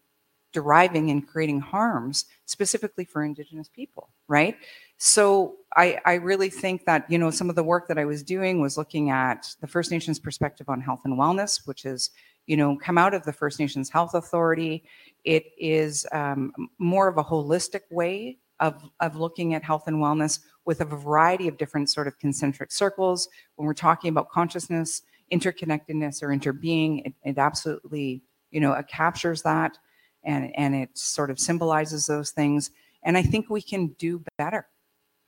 deriving 0.52 1.10
and 1.10 1.26
creating 1.26 1.58
harms 1.58 2.26
specifically 2.46 3.04
for 3.04 3.24
indigenous 3.24 3.68
people 3.68 4.10
right 4.26 4.56
so 5.02 5.56
I, 5.76 5.98
I 6.04 6.14
really 6.14 6.50
think 6.50 6.84
that 6.84 7.10
you 7.10 7.16
know 7.16 7.30
some 7.30 7.48
of 7.48 7.56
the 7.56 7.64
work 7.64 7.88
that 7.88 7.98
i 7.98 8.04
was 8.04 8.22
doing 8.22 8.60
was 8.60 8.76
looking 8.76 9.10
at 9.10 9.54
the 9.60 9.66
first 9.66 9.90
nations 9.90 10.18
perspective 10.18 10.68
on 10.68 10.80
health 10.80 11.00
and 11.04 11.18
wellness 11.18 11.66
which 11.66 11.84
is 11.84 12.10
you 12.50 12.56
know 12.56 12.76
come 12.76 12.98
out 12.98 13.14
of 13.14 13.22
the 13.22 13.32
first 13.32 13.60
nations 13.60 13.88
health 13.88 14.14
authority. 14.14 14.82
It 15.24 15.44
is 15.56 16.04
um, 16.10 16.52
more 16.78 17.06
of 17.06 17.16
a 17.16 17.22
holistic 17.22 17.82
way 17.90 18.38
of, 18.58 18.82
of 18.98 19.14
looking 19.14 19.54
at 19.54 19.62
health 19.62 19.84
and 19.86 19.98
wellness 19.98 20.40
with 20.64 20.80
a 20.80 20.84
variety 20.84 21.46
of 21.46 21.56
different 21.56 21.90
sort 21.90 22.08
of 22.08 22.18
concentric 22.18 22.72
circles. 22.72 23.28
When 23.54 23.66
we're 23.66 23.74
talking 23.74 24.10
about 24.10 24.30
consciousness 24.30 25.02
interconnectedness 25.32 26.24
or 26.24 26.28
interbeing 26.28 27.06
it, 27.06 27.14
it 27.22 27.38
absolutely 27.38 28.22
you 28.50 28.60
know 28.60 28.72
it 28.72 28.88
captures 28.88 29.42
that 29.42 29.78
and 30.24 30.50
and 30.56 30.74
it 30.74 30.90
sort 30.98 31.30
of 31.30 31.38
symbolizes 31.38 32.06
those 32.06 32.32
things. 32.32 32.72
And 33.04 33.16
i 33.16 33.22
think 33.22 33.48
we 33.48 33.62
can 33.62 33.94
do 33.98 34.24
better 34.36 34.66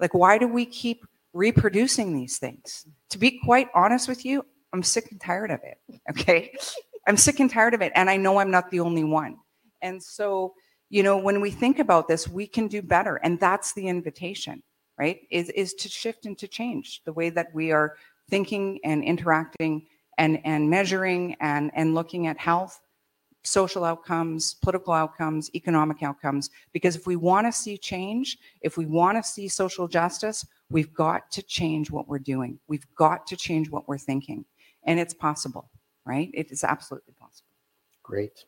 like 0.02 0.12
why 0.12 0.36
do 0.36 0.46
we 0.46 0.66
keep 0.66 1.06
reproducing 1.32 2.14
these 2.14 2.36
things? 2.36 2.86
To 3.10 3.18
be 3.18 3.40
quite 3.42 3.68
honest 3.74 4.08
with 4.08 4.24
you 4.26 4.44
i'm 4.74 4.82
sick 4.82 5.10
and 5.10 5.20
tired 5.20 5.50
of 5.50 5.60
it 5.64 5.78
okay? 6.10 6.54
I'm 7.06 7.16
sick 7.16 7.40
and 7.40 7.50
tired 7.50 7.72
of 7.74 7.80
it 7.80 7.92
and 7.94 8.10
i 8.10 8.18
know 8.18 8.38
i'm 8.38 8.50
not 8.50 8.70
the 8.70 8.80
only 8.80 9.04
one. 9.04 9.36
And 9.80 10.02
so 10.02 10.52
you 10.90 11.02
know 11.02 11.16
when 11.16 11.40
we 11.40 11.50
think 11.50 11.78
about 11.78 12.08
this 12.08 12.28
we 12.28 12.46
can 12.46 12.68
do 12.68 12.82
better 12.82 13.16
and 13.16 13.40
that's 13.40 13.72
the 13.72 13.88
invitation 13.88 14.62
right? 14.98 15.20
Is 15.30 15.48
is 15.50 15.74
to 15.74 15.88
shift 15.88 16.26
and 16.26 16.38
to 16.38 16.48
change 16.48 17.02
the 17.04 17.12
way 17.12 17.30
that 17.30 17.48
we 17.54 17.72
are 17.72 17.96
thinking 18.30 18.78
and 18.84 19.02
interacting 19.02 19.86
and 20.18 20.40
and 20.44 20.70
measuring 20.70 21.36
and 21.40 21.70
and 21.74 21.94
looking 21.94 22.26
at 22.26 22.38
health 22.38 22.80
social 23.42 23.84
outcomes, 23.84 24.54
political 24.54 24.92
outcomes, 24.92 25.50
economic 25.54 26.02
outcomes. 26.02 26.50
Because 26.72 26.96
if 26.96 27.06
we 27.06 27.16
want 27.16 27.46
to 27.46 27.52
see 27.52 27.76
change, 27.76 28.38
if 28.60 28.76
we 28.76 28.86
want 28.86 29.18
to 29.18 29.22
see 29.22 29.48
social 29.48 29.88
justice, 29.88 30.46
we've 30.70 30.92
got 30.94 31.30
to 31.32 31.42
change 31.42 31.90
what 31.90 32.08
we're 32.08 32.18
doing. 32.18 32.58
We've 32.68 32.86
got 32.94 33.26
to 33.28 33.36
change 33.36 33.70
what 33.70 33.88
we're 33.88 33.98
thinking. 33.98 34.44
And 34.84 34.98
it's 34.98 35.14
possible, 35.14 35.70
right? 36.04 36.30
It 36.34 36.50
is 36.50 36.64
absolutely 36.64 37.14
possible. 37.14 37.48
Great. 38.02 38.44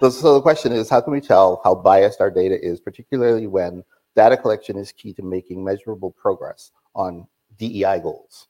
So, 0.00 0.10
so 0.10 0.34
the 0.34 0.40
question 0.40 0.72
is 0.72 0.88
how 0.88 1.00
can 1.00 1.12
we 1.12 1.20
tell 1.20 1.60
how 1.62 1.74
biased 1.74 2.20
our 2.20 2.30
data 2.30 2.58
is, 2.60 2.80
particularly 2.80 3.46
when 3.46 3.84
data 4.16 4.36
collection 4.36 4.76
is 4.76 4.92
key 4.92 5.12
to 5.14 5.22
making 5.22 5.62
measurable 5.62 6.12
progress 6.12 6.70
on 6.94 7.26
DEI 7.58 8.00
goals? 8.00 8.48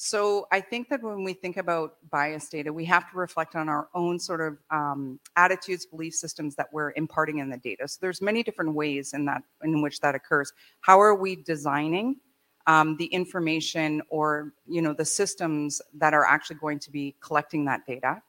So 0.00 0.46
I 0.52 0.60
think 0.60 0.90
that 0.90 1.02
when 1.02 1.24
we 1.24 1.32
think 1.32 1.56
about 1.56 1.96
bias 2.08 2.48
data, 2.48 2.72
we 2.72 2.84
have 2.84 3.10
to 3.10 3.16
reflect 3.16 3.56
on 3.56 3.68
our 3.68 3.88
own 3.96 4.20
sort 4.20 4.40
of 4.40 4.56
um, 4.70 5.18
attitudes, 5.34 5.86
belief 5.86 6.14
systems 6.14 6.54
that 6.54 6.72
we're 6.72 6.92
imparting 6.94 7.38
in 7.38 7.50
the 7.50 7.56
data. 7.56 7.88
So 7.88 7.98
there's 8.00 8.22
many 8.22 8.44
different 8.44 8.74
ways 8.74 9.12
in 9.12 9.24
that 9.24 9.42
in 9.64 9.82
which 9.82 9.98
that 9.98 10.14
occurs. 10.14 10.52
How 10.82 11.00
are 11.00 11.16
we 11.16 11.34
designing 11.34 12.14
um, 12.68 12.96
the 12.96 13.06
information 13.06 14.00
or 14.08 14.52
you 14.68 14.82
know 14.82 14.92
the 14.92 15.04
systems 15.04 15.82
that 15.94 16.14
are 16.14 16.24
actually 16.24 16.60
going 16.60 16.78
to 16.78 16.92
be 16.92 17.16
collecting 17.18 17.64
that 17.64 17.84
data? 17.84 18.22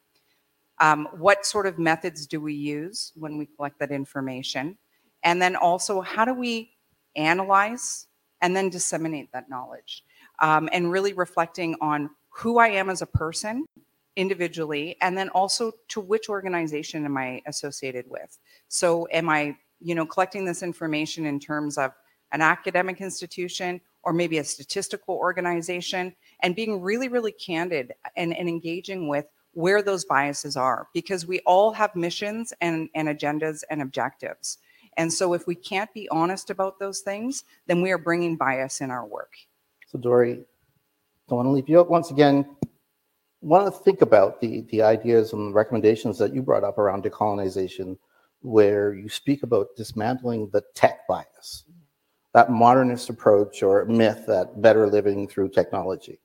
Um, 0.79 1.07
what 1.19 1.45
sort 1.45 1.67
of 1.67 1.77
methods 1.77 2.25
do 2.25 2.41
we 2.41 2.55
use 2.55 3.13
when 3.15 3.37
we 3.37 3.45
collect 3.45 3.77
that 3.77 3.91
information? 3.91 4.75
And 5.21 5.39
then 5.39 5.55
also, 5.55 6.01
how 6.01 6.25
do 6.25 6.33
we 6.33 6.71
analyze 7.15 8.07
and 8.41 8.55
then 8.55 8.69
disseminate 8.69 9.31
that 9.33 9.51
knowledge? 9.51 10.03
Um, 10.41 10.69
and 10.71 10.91
really 10.91 11.13
reflecting 11.13 11.75
on 11.81 12.09
who 12.29 12.57
I 12.57 12.69
am 12.69 12.89
as 12.89 13.01
a 13.01 13.05
person 13.05 13.65
individually, 14.15 14.97
and 15.01 15.17
then 15.17 15.29
also 15.29 15.71
to 15.89 16.01
which 16.01 16.29
organization 16.29 17.05
am 17.05 17.17
I 17.17 17.41
associated 17.45 18.05
with. 18.09 18.37
So, 18.67 19.07
am 19.11 19.29
I, 19.29 19.55
you 19.79 19.95
know, 19.95 20.05
collecting 20.05 20.45
this 20.45 20.63
information 20.63 21.25
in 21.25 21.39
terms 21.39 21.77
of 21.77 21.91
an 22.31 22.41
academic 22.41 23.01
institution 23.01 23.81
or 24.03 24.13
maybe 24.13 24.37
a 24.37 24.43
statistical 24.43 25.15
organization, 25.15 26.15
and 26.41 26.55
being 26.55 26.81
really, 26.81 27.09
really 27.09 27.33
candid 27.33 27.93
and, 28.15 28.35
and 28.35 28.47
engaging 28.47 29.07
with 29.07 29.25
where 29.53 29.81
those 29.81 30.05
biases 30.05 30.55
are, 30.55 30.87
because 30.93 31.25
we 31.25 31.39
all 31.41 31.71
have 31.73 31.95
missions 31.95 32.53
and, 32.61 32.87
and 32.95 33.09
agendas 33.09 33.63
and 33.69 33.81
objectives. 33.81 34.57
And 34.95 35.11
so, 35.11 35.33
if 35.33 35.47
we 35.47 35.55
can't 35.55 35.93
be 35.93 36.07
honest 36.09 36.49
about 36.49 36.79
those 36.79 36.99
things, 36.99 37.43
then 37.67 37.81
we 37.81 37.91
are 37.91 37.97
bringing 37.97 38.37
bias 38.37 38.81
in 38.81 38.91
our 38.91 39.05
work. 39.05 39.33
So 39.89 39.97
Dori, 39.97 40.35
don't 41.27 41.37
want 41.37 41.47
to 41.47 41.51
leave 41.51 41.67
you 41.67 41.79
out 41.79 41.89
once 41.89 42.11
again. 42.11 42.45
Want 43.41 43.65
to 43.65 43.83
think 43.83 44.01
about 44.01 44.39
the 44.39 44.61
the 44.69 44.83
ideas 44.83 45.33
and 45.33 45.55
recommendations 45.55 46.19
that 46.19 46.33
you 46.33 46.43
brought 46.43 46.63
up 46.63 46.77
around 46.77 47.03
decolonization, 47.03 47.97
where 48.41 48.93
you 48.93 49.09
speak 49.09 49.41
about 49.41 49.75
dismantling 49.75 50.49
the 50.53 50.61
tech 50.75 51.07
bias, 51.07 51.63
that 52.35 52.51
modernist 52.51 53.09
approach 53.09 53.63
or 53.63 53.83
myth 53.85 54.25
that 54.27 54.61
better 54.61 54.85
living 54.85 55.27
through 55.27 55.49
technology. 55.49 56.19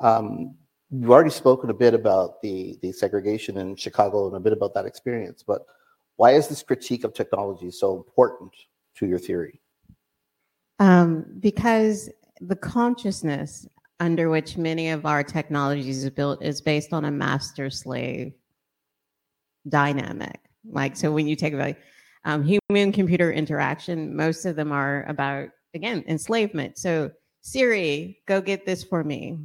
Um, 0.00 0.56
you've 0.90 1.10
already 1.10 1.30
spoken 1.30 1.70
a 1.70 1.74
bit 1.74 1.94
about 1.94 2.42
the, 2.42 2.78
the 2.82 2.90
segregation 2.90 3.58
in 3.58 3.76
Chicago 3.76 4.26
and 4.26 4.36
a 4.36 4.40
bit 4.40 4.52
about 4.52 4.74
that 4.74 4.86
experience, 4.86 5.44
but 5.46 5.66
why 6.16 6.32
is 6.32 6.48
this 6.48 6.62
critique 6.62 7.04
of 7.04 7.14
technology 7.14 7.70
so 7.70 7.96
important 7.96 8.52
to 8.96 9.06
your 9.06 9.20
theory? 9.20 9.60
Um, 10.80 11.24
because 11.38 12.10
the 12.46 12.56
consciousness 12.56 13.66
under 14.00 14.28
which 14.28 14.56
many 14.56 14.90
of 14.90 15.06
our 15.06 15.22
technologies 15.22 16.02
is 16.04 16.10
built 16.10 16.42
is 16.42 16.60
based 16.60 16.92
on 16.92 17.04
a 17.04 17.10
master 17.10 17.70
slave 17.70 18.32
dynamic. 19.68 20.40
Like, 20.68 20.96
so 20.96 21.12
when 21.12 21.26
you 21.26 21.36
take 21.36 21.54
about 21.54 21.76
um, 22.24 22.42
human 22.42 22.92
computer 22.92 23.32
interaction, 23.32 24.16
most 24.16 24.44
of 24.44 24.56
them 24.56 24.72
are 24.72 25.04
about, 25.08 25.50
again, 25.74 26.04
enslavement. 26.08 26.78
So, 26.78 27.10
Siri, 27.42 28.20
go 28.26 28.40
get 28.40 28.66
this 28.66 28.82
for 28.82 29.02
me. 29.04 29.38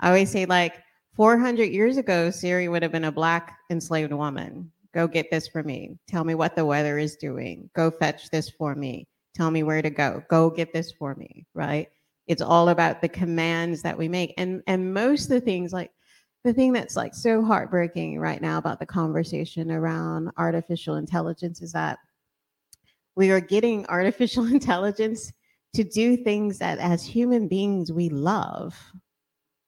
I 0.00 0.08
always 0.08 0.30
say, 0.30 0.46
like, 0.46 0.74
400 1.16 1.64
years 1.64 1.98
ago, 1.98 2.30
Siri 2.30 2.68
would 2.68 2.82
have 2.82 2.92
been 2.92 3.04
a 3.04 3.12
black 3.12 3.58
enslaved 3.70 4.12
woman. 4.12 4.70
Go 4.94 5.06
get 5.06 5.30
this 5.30 5.48
for 5.48 5.62
me. 5.62 5.98
Tell 6.08 6.24
me 6.24 6.34
what 6.34 6.56
the 6.56 6.64
weather 6.64 6.98
is 6.98 7.16
doing. 7.16 7.68
Go 7.74 7.90
fetch 7.90 8.30
this 8.30 8.50
for 8.50 8.74
me. 8.74 9.06
Tell 9.34 9.50
me 9.50 9.62
where 9.62 9.82
to 9.82 9.90
go. 9.90 10.22
Go 10.28 10.50
get 10.50 10.72
this 10.72 10.92
for 10.92 11.14
me, 11.14 11.46
right? 11.54 11.88
It's 12.26 12.42
all 12.42 12.68
about 12.68 13.00
the 13.00 13.08
commands 13.08 13.82
that 13.82 13.96
we 13.96 14.08
make. 14.08 14.34
And 14.36 14.62
and 14.66 14.94
most 14.94 15.24
of 15.24 15.30
the 15.30 15.40
things 15.40 15.72
like 15.72 15.90
the 16.44 16.52
thing 16.52 16.72
that's 16.72 16.96
like 16.96 17.14
so 17.14 17.44
heartbreaking 17.44 18.18
right 18.18 18.42
now 18.42 18.58
about 18.58 18.80
the 18.80 18.86
conversation 18.86 19.70
around 19.70 20.30
artificial 20.36 20.96
intelligence 20.96 21.62
is 21.62 21.72
that 21.72 21.98
we 23.14 23.30
are 23.30 23.40
getting 23.40 23.86
artificial 23.88 24.46
intelligence 24.46 25.32
to 25.74 25.84
do 25.84 26.16
things 26.16 26.58
that 26.58 26.78
as 26.78 27.04
human 27.04 27.48
beings 27.48 27.92
we 27.92 28.08
love. 28.08 28.76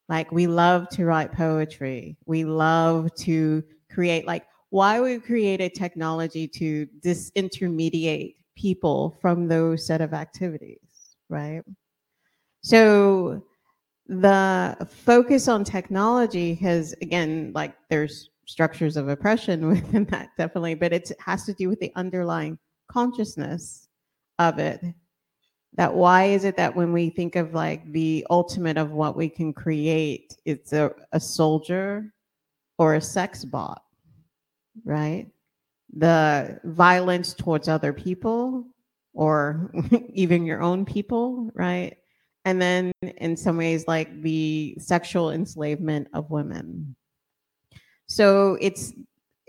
Like 0.08 0.30
we 0.32 0.46
love 0.46 0.88
to 0.90 1.06
write 1.06 1.32
poetry. 1.32 2.18
We 2.26 2.44
love 2.44 3.14
to 3.20 3.64
create 3.90 4.26
like 4.26 4.44
why 4.70 4.98
would 4.98 5.06
we 5.06 5.18
created 5.20 5.72
technology 5.72 6.48
to 6.48 6.86
disintermediate 7.00 8.34
people 8.56 9.16
from 9.20 9.46
those 9.46 9.86
set 9.86 10.00
of 10.00 10.12
activities 10.12 11.16
right 11.28 11.62
so 12.64 13.44
the 14.06 14.88
focus 14.90 15.48
on 15.48 15.64
technology 15.64 16.54
has 16.54 16.94
again 17.02 17.52
like 17.54 17.74
there's 17.90 18.30
structures 18.46 18.96
of 18.96 19.08
oppression 19.08 19.68
within 19.70 20.04
that 20.06 20.30
definitely 20.38 20.74
but 20.74 20.92
it 20.92 21.12
has 21.18 21.44
to 21.44 21.52
do 21.52 21.68
with 21.68 21.78
the 21.80 21.92
underlying 21.94 22.58
consciousness 22.88 23.88
of 24.38 24.58
it. 24.58 24.82
That 25.74 25.94
why 25.94 26.24
is 26.24 26.44
it 26.44 26.56
that 26.56 26.74
when 26.74 26.92
we 26.92 27.10
think 27.10 27.36
of 27.36 27.52
like 27.52 27.90
the 27.92 28.26
ultimate 28.30 28.78
of 28.78 28.92
what 28.92 29.14
we 29.14 29.28
can 29.28 29.52
create 29.52 30.34
it's 30.46 30.72
a, 30.72 30.90
a 31.12 31.20
soldier 31.20 32.14
or 32.78 32.94
a 32.94 33.00
sex 33.00 33.44
bot 33.44 33.82
right? 34.84 35.28
The 35.96 36.60
violence 36.64 37.34
towards 37.34 37.68
other 37.68 37.92
people 37.92 38.64
or 39.12 39.70
even 40.14 40.46
your 40.46 40.62
own 40.62 40.86
people 40.86 41.50
right 41.54 41.96
and 42.44 42.60
then 42.60 42.92
in 43.02 43.36
some 43.36 43.56
ways 43.56 43.86
like 43.88 44.22
the 44.22 44.76
sexual 44.78 45.30
enslavement 45.30 46.08
of 46.12 46.30
women. 46.30 46.94
So 48.06 48.58
it's 48.60 48.92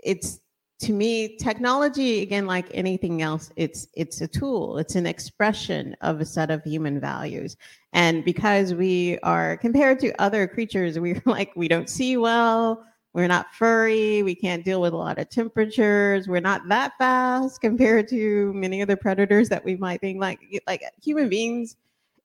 it's 0.02 0.40
to 0.78 0.92
me 0.92 1.36
technology 1.38 2.20
again 2.20 2.46
like 2.46 2.66
anything 2.74 3.22
else 3.22 3.50
it's 3.56 3.88
it's 3.94 4.20
a 4.20 4.28
tool. 4.28 4.78
It's 4.78 4.94
an 4.94 5.06
expression 5.06 5.96
of 6.00 6.20
a 6.20 6.24
set 6.24 6.50
of 6.50 6.62
human 6.64 7.00
values. 7.00 7.56
And 7.92 8.24
because 8.24 8.74
we 8.74 9.18
are 9.20 9.56
compared 9.58 9.98
to 10.00 10.12
other 10.20 10.46
creatures 10.46 10.98
we're 11.00 11.22
like 11.26 11.52
we 11.54 11.68
don't 11.68 11.90
see 11.90 12.16
well 12.16 12.84
we're 13.12 13.28
not 13.28 13.54
furry 13.54 14.22
we 14.22 14.34
can't 14.34 14.64
deal 14.64 14.80
with 14.80 14.92
a 14.92 14.96
lot 14.96 15.18
of 15.18 15.28
temperatures 15.30 16.28
we're 16.28 16.40
not 16.40 16.68
that 16.68 16.92
fast 16.98 17.62
compared 17.62 18.06
to 18.08 18.52
many 18.52 18.82
other 18.82 18.96
predators 18.96 19.48
that 19.48 19.64
we 19.64 19.74
might 19.76 20.00
think 20.02 20.20
like 20.20 20.38
like 20.66 20.82
human 21.02 21.28
beings 21.28 21.76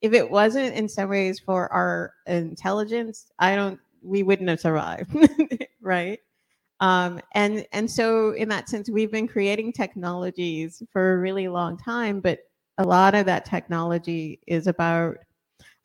if 0.02 0.14
it 0.14 0.30
wasn't 0.30 0.76
in 0.76 0.90
some 0.90 1.10
ways 1.10 1.40
for 1.40 1.72
our 1.72 2.14
intelligence, 2.28 3.32
I 3.40 3.56
don't 3.56 3.80
we 4.02 4.24
wouldn't 4.24 4.50
have 4.50 4.60
survived, 4.60 5.16
right? 5.82 6.20
Um, 6.80 7.22
and 7.34 7.66
and 7.72 7.90
so 7.90 8.32
in 8.32 8.50
that 8.50 8.68
sense, 8.68 8.90
we've 8.90 9.12
been 9.12 9.28
creating 9.28 9.74
technologies 9.74 10.82
for 10.92 11.14
a 11.14 11.20
really 11.20 11.48
long 11.48 11.78
time, 11.78 12.20
but 12.20 12.40
a 12.80 12.84
lot 12.84 13.14
of 13.14 13.28
that 13.28 13.46
technology 13.46 14.40
is 14.48 14.66
about 14.66 15.18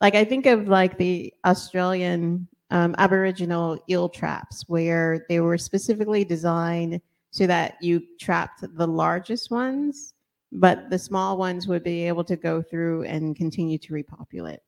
like 0.01 0.15
I 0.15 0.25
think 0.25 0.47
of 0.47 0.67
like 0.67 0.97
the 0.97 1.33
Australian 1.45 2.47
um, 2.71 2.95
Aboriginal 2.97 3.77
eel 3.89 4.09
traps, 4.09 4.63
where 4.67 5.25
they 5.29 5.39
were 5.39 5.57
specifically 5.57 6.25
designed 6.25 6.99
so 7.29 7.45
that 7.45 7.75
you 7.81 8.01
trapped 8.19 8.63
the 8.77 8.87
largest 8.87 9.51
ones 9.51 10.13
but 10.51 10.89
the 10.89 10.99
small 10.99 11.37
ones 11.37 11.67
would 11.67 11.83
be 11.83 12.07
able 12.07 12.23
to 12.23 12.35
go 12.35 12.61
through 12.61 13.03
and 13.03 13.35
continue 13.35 13.77
to 13.77 13.93
repopulate 13.93 14.59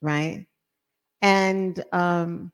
right? 0.00 0.46
And 1.22 1.84
um 1.92 2.52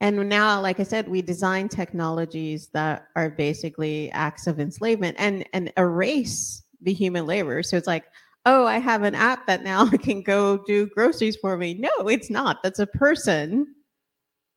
and 0.00 0.28
now 0.28 0.60
like 0.60 0.78
i 0.78 0.82
said 0.82 1.08
we 1.08 1.22
design 1.22 1.68
technologies 1.68 2.68
that 2.68 3.06
are 3.16 3.30
basically 3.30 4.10
acts 4.10 4.46
of 4.46 4.60
enslavement 4.60 5.16
and 5.18 5.48
and 5.52 5.72
erase 5.76 6.62
the 6.82 6.92
human 6.92 7.26
labor. 7.26 7.62
So 7.62 7.76
it's 7.76 7.86
like 7.86 8.04
oh 8.44 8.66
i 8.66 8.78
have 8.78 9.02
an 9.02 9.14
app 9.14 9.46
that 9.46 9.62
now 9.64 9.88
can 10.02 10.22
go 10.22 10.58
do 10.66 10.86
groceries 10.88 11.36
for 11.36 11.56
me. 11.56 11.74
No 11.74 12.08
it's 12.08 12.30
not. 12.30 12.62
That's 12.62 12.80
a 12.80 12.86
person 12.86 13.74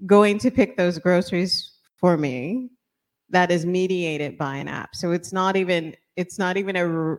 going 0.06 0.40
to 0.40 0.52
pick 0.52 0.78
those 0.78 0.98
groceries 1.00 1.74
for 1.98 2.18
me 2.18 2.70
that 3.30 3.52
is 3.52 3.66
mediated 3.66 4.38
by 4.38 4.58
an 4.58 4.68
app. 4.68 4.96
So 4.96 5.12
it's 5.12 5.32
not 5.32 5.56
even 5.56 5.96
it's 6.16 6.40
not 6.40 6.58
even 6.58 6.76
a 6.76 7.16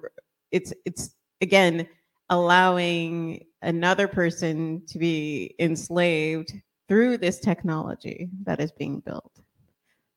it's 0.51 0.73
it's 0.85 1.15
again 1.41 1.89
allowing 2.31 3.45
another 3.63 4.09
person 4.09 4.83
to 4.87 4.99
be 4.99 5.55
enslaved 5.59 6.53
through 6.89 7.19
this 7.19 7.39
technology 7.39 8.29
that 8.45 8.61
is 8.61 8.73
being 8.73 9.01
built. 9.01 9.41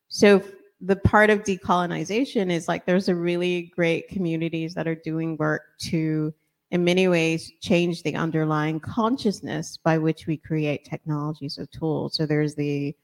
So 0.08 0.42
the 0.80 0.96
part 0.96 1.30
of 1.30 1.44
decolonization 1.44 2.50
is 2.50 2.68
like 2.68 2.86
there's 2.86 3.08
a 3.08 3.14
really 3.14 3.72
great 3.74 4.08
communities 4.08 4.74
that 4.74 4.86
are 4.86 4.94
doing 4.94 5.36
work 5.36 5.78
to 5.78 6.32
in 6.70 6.84
many 6.84 7.06
ways 7.08 7.52
change 7.60 8.02
the 8.02 8.16
underlying 8.16 8.80
consciousness 8.80 9.76
by 9.76 9.96
which 9.98 10.26
we 10.26 10.36
create 10.36 10.84
technologies 10.84 11.58
or 11.58 11.66
tools. 11.66 12.16
So 12.16 12.26
there's 12.26 12.54
the 12.54 12.94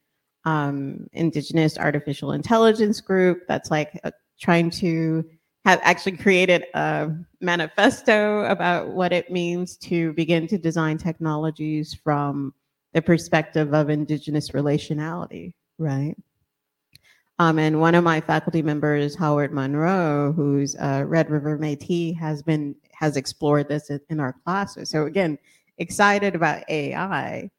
um, 0.45 1.07
indigenous 1.12 1.76
artificial 1.78 2.32
intelligence 2.32 3.01
group 3.01 3.43
that's 3.47 3.70
like 3.70 4.01
uh, 4.05 4.11
trying 4.38 4.70
to 4.70 5.24
have 5.64 5.80
actually 5.82 6.16
created 6.16 6.64
a 6.74 7.11
manifesto 7.41 8.45
about 8.45 8.88
what 8.88 9.12
it 9.12 9.30
means 9.30 9.76
to 9.76 10.12
begin 10.14 10.47
to 10.47 10.57
design 10.57 10.97
technologies 10.97 11.95
from 11.95 12.55
the 12.95 13.03
perspective 13.03 13.74
of 13.74 13.91
indigenous 13.91 14.51
relationality, 14.51 15.53
right? 15.78 16.16
Um, 17.38 17.59
and 17.59 17.80
one 17.80 17.95
of 17.95 18.05
my 18.05 18.20
faculty 18.20 18.62
members, 18.62 19.14
Howard 19.14 19.53
Monroe, 19.53 20.32
who's 20.32 20.74
a 20.78 21.05
Red 21.07 21.30
River 21.30 21.59
Métis, 21.59 22.16
has 22.18 22.43
been 22.43 22.74
has 22.93 23.16
explored 23.16 23.66
this 23.66 23.91
in 24.11 24.20
our 24.20 24.34
classes. 24.45 24.91
So 24.91 25.07
again, 25.07 25.38
excited 25.78 26.34
about 26.34 26.68
AI, 26.68 27.51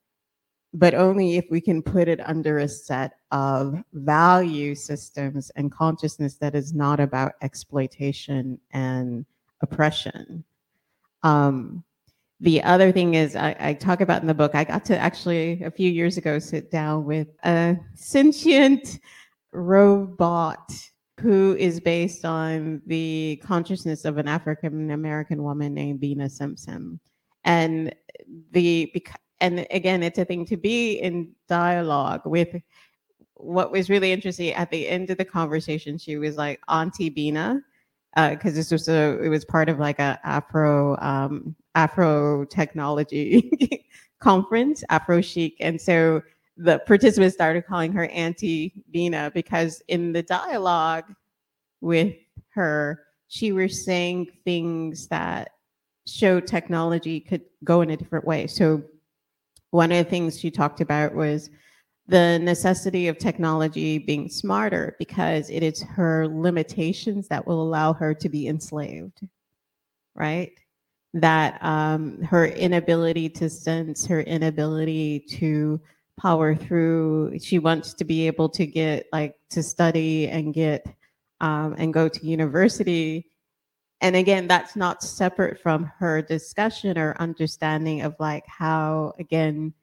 but 0.74 0.94
only 0.94 1.36
if 1.36 1.46
we 1.52 1.60
can 1.60 1.82
put 1.82 2.08
it 2.08 2.22
under 2.28 2.60
a 2.60 2.68
set 2.68 3.14
of 3.32 3.84
value 3.94 4.74
systems 4.74 5.52
and 5.56 5.72
consciousness 5.72 6.36
that 6.36 6.56
is 6.56 6.74
not 6.74 7.00
about 7.00 7.34
exploitation 7.42 8.60
and 8.72 9.26
oppression. 9.62 10.44
Um, 11.24 11.84
the 12.40 12.64
other 12.64 12.92
thing 12.92 13.14
is, 13.14 13.36
I, 13.36 13.56
I, 13.60 13.74
talk 13.74 14.02
about 14.02 14.22
in 14.22 14.28
the 14.28 14.34
book, 14.34 14.56
I 14.56 14.64
got 14.64 14.84
to 14.86 14.98
actually 14.98 15.62
a 15.62 15.70
few 15.70 15.92
years 15.92 16.18
ago 16.18 16.40
sit 16.40 16.72
down 16.72 17.06
with 17.06 17.28
a 17.44 17.78
sentient 17.94 19.00
robot 19.52 20.72
who 21.20 21.56
is 21.60 21.80
based 21.80 22.26
on 22.26 22.82
the 22.88 23.40
consciousness 23.44 24.06
of 24.06 24.18
an 24.18 24.28
African 24.28 24.90
American 24.90 25.44
woman 25.44 25.76
named 25.76 26.00
Bina 26.00 26.30
Simpson. 26.30 27.00
And 27.44 27.94
the 28.52 28.92
and 29.42 29.66
again, 29.72 30.04
it's 30.04 30.20
a 30.20 30.26
thing 30.26 30.46
to 30.46 30.56
be 30.56 30.94
in 30.94 31.34
dialogue 31.50 32.22
with. 32.26 32.56
What 33.34 33.72
was 33.72 33.90
really 33.90 34.12
interesting 34.12 34.54
at 34.54 34.70
the 34.70 34.88
end 34.88 35.10
of 35.10 35.18
the 35.18 35.26
conversation, 35.26 35.98
she 35.98 36.18
was 36.18 36.38
like, 36.38 36.62
"Auntie 36.70 37.10
Bina," 37.10 37.62
because 38.16 38.54
uh, 38.54 38.56
this 38.56 38.72
was 38.72 38.88
a 38.88 39.20
it 39.22 39.30
was 39.30 39.44
part 39.44 39.68
of 39.68 39.80
like 39.80 40.00
a 40.00 40.20
Afro 40.24 40.96
um, 41.02 41.56
Afro 41.74 42.46
technology 42.46 43.84
conference, 44.20 44.84
Afro 44.90 45.22
Chic, 45.22 45.58
and 45.60 45.82
so 45.82 46.22
the 46.56 46.80
participants 46.86 47.34
started 47.34 47.66
calling 47.66 47.92
her 47.94 48.06
Auntie 48.08 48.84
Bina 48.92 49.32
because 49.34 49.82
in 49.88 50.12
the 50.12 50.22
dialogue 50.22 51.06
with 51.82 52.14
her, 52.50 53.04
she 53.28 53.52
was 53.52 53.84
saying 53.84 54.28
things 54.46 55.08
that 55.08 55.50
show 56.06 56.40
technology 56.40 57.20
could 57.20 57.42
go 57.64 57.82
in 57.82 57.90
a 57.90 57.98
different 57.98 58.26
way. 58.26 58.46
So 58.46 58.84
one 59.72 59.92
of 59.92 59.98
the 59.98 60.10
things 60.10 60.40
she 60.40 60.52
talked 60.52 60.82
about 60.82 61.16
was 61.16 61.50
the 62.08 62.40
necessity 62.40 63.08
of 63.08 63.18
technology 63.18 63.98
being 63.98 64.30
smarter 64.30 64.96
because 65.00 65.50
it 65.50 65.64
is 65.64 65.82
her 65.82 66.28
limitations 66.28 67.28
that 67.30 67.46
will 67.48 67.62
allow 67.62 67.94
her 67.94 68.14
to 68.14 68.28
be 68.28 68.48
enslaved, 68.48 69.22
right? 70.14 70.52
That 71.14 71.64
um, 71.64 72.22
her 72.24 72.48
inability 72.48 73.30
to 73.30 73.50
sense, 73.50 74.06
her 74.08 74.22
inability 74.22 75.22
to 75.32 75.80
power 76.20 76.54
through, 76.54 77.40
she 77.40 77.60
wants 77.60 77.94
to 77.96 78.04
be 78.04 78.28
able 78.28 78.50
to 78.50 78.66
get 78.66 79.08
like 79.12 79.36
to 79.50 79.64
study 79.64 80.28
and 80.28 80.54
get 80.54 80.86
um, 81.40 81.76
and 81.78 81.94
go 81.94 82.08
to 82.08 82.26
university. 82.26 83.31
And 84.02 84.16
again, 84.16 84.48
that's 84.48 84.76
not 84.76 85.04
separate 85.04 85.60
from 85.60 85.86
her 86.00 86.24
discussion 86.24 86.98
or 86.98 87.16
understanding 87.20 88.02
of 88.02 88.16
like 88.20 88.46
how, 88.48 89.14
again, 89.20 89.74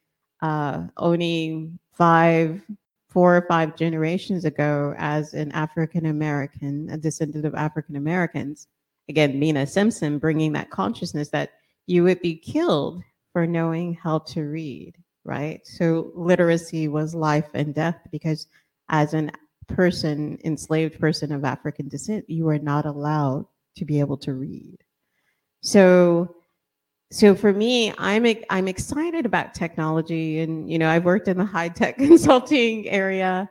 uh, 0.42 0.88
only 0.96 1.70
five, 1.92 2.60
four 3.08 3.36
or 3.36 3.42
five 3.42 3.76
generations 3.76 4.44
ago, 4.44 4.94
as 4.98 5.34
an 5.34 5.52
African 5.52 6.06
American, 6.06 6.90
a 6.90 6.96
descendant 6.96 7.44
of 7.44 7.54
African 7.54 7.94
Americans, 7.94 8.66
again, 9.08 9.38
Bina 9.38 9.66
Simpson 9.66 10.18
bringing 10.18 10.52
that 10.52 10.70
consciousness 10.70 11.28
that 11.30 11.52
you 11.86 12.02
would 12.04 12.20
be 12.20 12.34
killed 12.36 13.02
for 13.32 13.46
knowing 13.46 13.94
how 13.94 14.18
to 14.18 14.42
read, 14.42 14.94
right? 15.24 15.60
So 15.64 16.10
literacy 16.14 16.88
was 16.88 17.14
life 17.14 17.48
and 17.54 17.74
death 17.74 17.98
because 18.10 18.48
as 18.88 19.14
an 19.14 19.30
person, 19.68 20.38
enslaved 20.44 20.98
person 20.98 21.30
of 21.32 21.44
African 21.44 21.88
descent, 21.88 22.28
you 22.28 22.48
are 22.48 22.58
not 22.58 22.84
allowed 22.84 23.46
to 23.79 23.85
be 23.85 24.01
able 24.01 24.16
to 24.18 24.35
read. 24.35 24.79
So 25.62 26.35
so 27.11 27.35
for 27.35 27.53
me, 27.53 27.93
I'm 27.97 28.26
I'm 28.51 28.68
excited 28.68 29.24
about 29.24 29.55
technology, 29.55 30.41
and 30.41 30.70
you 30.70 30.79
know, 30.79 30.91
I've 30.91 31.05
worked 31.05 31.29
in 31.29 31.39
the 31.39 31.45
high 31.45 31.70
tech 31.70 31.97
consulting 31.99 32.89
area, 32.89 33.49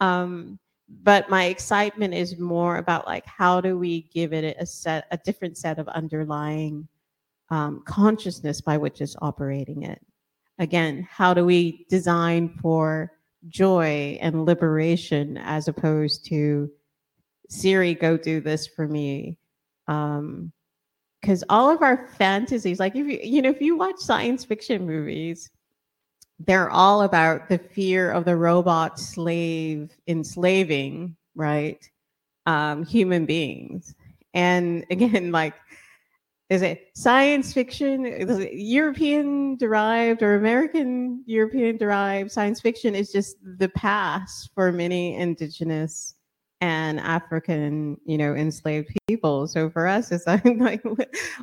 um, 0.00 0.58
but 1.02 1.28
my 1.28 1.44
excitement 1.46 2.14
is 2.14 2.38
more 2.38 2.76
about 2.76 3.06
like 3.06 3.26
how 3.26 3.60
do 3.60 3.76
we 3.78 4.02
give 4.14 4.32
it 4.32 4.56
a 4.58 4.66
set, 4.66 5.06
a 5.10 5.16
different 5.16 5.58
set 5.58 5.78
of 5.78 5.88
underlying 5.88 6.86
um, 7.50 7.82
consciousness 7.84 8.60
by 8.60 8.76
which 8.76 9.00
it's 9.00 9.16
operating 9.20 9.82
it. 9.82 10.00
Again, 10.60 11.06
how 11.10 11.34
do 11.34 11.44
we 11.44 11.86
design 11.88 12.48
for 12.62 13.12
joy 13.48 14.18
and 14.20 14.44
liberation 14.44 15.36
as 15.38 15.66
opposed 15.66 16.24
to 16.26 16.70
Siri, 17.50 17.94
go 17.94 18.16
do 18.16 18.40
this 18.40 18.68
for 18.68 18.86
me. 18.86 19.36
Um, 19.90 20.52
because 21.20 21.44
all 21.50 21.68
of 21.70 21.82
our 21.82 22.08
fantasies, 22.16 22.80
like 22.80 22.96
if 22.96 23.06
you, 23.06 23.20
you 23.22 23.42
know, 23.42 23.50
if 23.50 23.60
you 23.60 23.76
watch 23.76 23.98
science 23.98 24.42
fiction 24.42 24.86
movies, 24.86 25.50
they're 26.38 26.70
all 26.70 27.02
about 27.02 27.50
the 27.50 27.58
fear 27.58 28.10
of 28.10 28.24
the 28.24 28.36
robot 28.36 28.98
slave 28.98 29.90
enslaving, 30.06 31.14
right? 31.34 31.86
Um, 32.46 32.86
human 32.86 33.26
beings. 33.26 33.94
And 34.32 34.86
again, 34.90 35.30
like, 35.30 35.54
is 36.48 36.62
it 36.62 36.88
science 36.94 37.52
fiction? 37.52 38.06
European 38.52 39.56
derived 39.56 40.22
or 40.22 40.36
American 40.36 41.22
European 41.26 41.76
derived 41.76 42.32
science 42.32 42.60
fiction 42.60 42.94
is 42.94 43.12
just 43.12 43.36
the 43.58 43.68
past 43.68 44.50
for 44.54 44.72
many 44.72 45.14
indigenous 45.16 46.14
and 46.60 47.00
African, 47.00 47.98
you 48.04 48.18
know, 48.18 48.34
enslaved 48.34 48.90
people. 49.08 49.46
So 49.48 49.70
for 49.70 49.86
us, 49.86 50.12
it's 50.12 50.26
like 50.44 50.82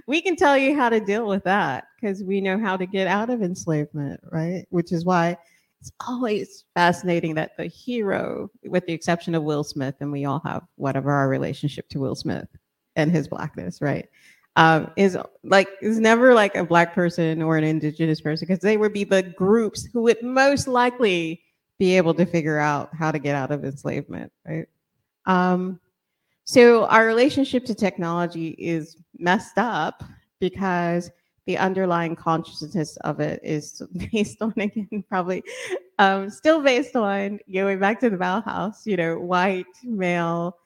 we 0.08 0.22
can 0.22 0.36
tell 0.36 0.58
you 0.58 0.76
how 0.76 0.90
to 0.90 1.00
deal 1.00 1.28
with 1.28 1.44
that 1.46 1.86
because 2.00 2.24
we 2.24 2.40
know 2.42 2.60
how 2.60 2.78
to 2.78 2.86
get 2.86 3.08
out 3.08 3.30
of 3.30 3.42
enslavement, 3.42 4.20
right? 4.32 4.66
Which 4.70 4.92
is 4.92 5.06
why 5.06 5.38
it's 5.82 5.92
always 6.08 6.66
fascinating 6.76 7.36
that 7.36 7.58
the 7.58 7.66
hero, 7.66 8.50
with 8.66 8.86
the 8.86 8.94
exception 8.94 9.36
of 9.36 9.44
Will 9.44 9.64
Smith, 9.64 9.96
and 10.00 10.12
we 10.12 10.26
all 10.26 10.42
have 10.46 10.64
whatever 10.76 11.12
our 11.12 11.30
relationship 11.30 11.90
to 11.90 12.00
Will 12.00 12.16
Smith 12.16 12.48
and 12.96 13.12
his 13.12 13.28
blackness, 13.28 13.82
right? 13.82 14.08
Um, 14.56 14.90
is 14.96 15.16
like 15.44 15.70
is 15.84 16.00
never 16.00 16.34
like 16.34 16.56
a 16.56 16.66
black 16.66 16.96
person 16.96 17.44
or 17.44 17.58
an 17.58 17.64
indigenous 17.64 18.22
person 18.22 18.48
because 18.48 18.62
they 18.62 18.78
would 18.78 18.92
be 18.92 19.04
the 19.04 19.22
groups 19.22 19.88
who 19.94 20.02
would 20.04 20.22
most 20.24 20.68
likely 20.68 21.44
be 21.78 21.96
able 21.96 22.16
to 22.16 22.26
figure 22.26 22.58
out 22.58 22.90
how 22.96 23.12
to 23.12 23.20
get 23.20 23.36
out 23.36 23.52
of 23.52 23.64
enslavement, 23.64 24.32
right? 24.48 24.68
Um, 25.28 25.80
so 26.46 26.86
our 26.86 27.06
relationship 27.06 27.66
to 27.66 27.76
technology 27.76 28.56
is 28.58 28.98
messed 29.20 29.58
up 29.58 30.04
because 30.40 31.12
the 31.46 31.58
underlying 31.58 32.16
consciousness 32.16 32.98
of 32.98 33.20
it 33.20 33.40
is 33.44 33.82
based 34.12 34.42
on 34.42 34.54
again 34.58 35.04
probably 35.10 35.44
um, 36.00 36.30
still 36.30 36.62
based 36.62 36.96
on 36.96 37.40
going 37.52 37.80
back 37.80 38.00
to 38.00 38.10
the 38.10 38.18
Bauhaus, 38.18 38.86
you 38.86 38.98
know, 38.98 39.20
white 39.20 39.66
male, 39.84 40.58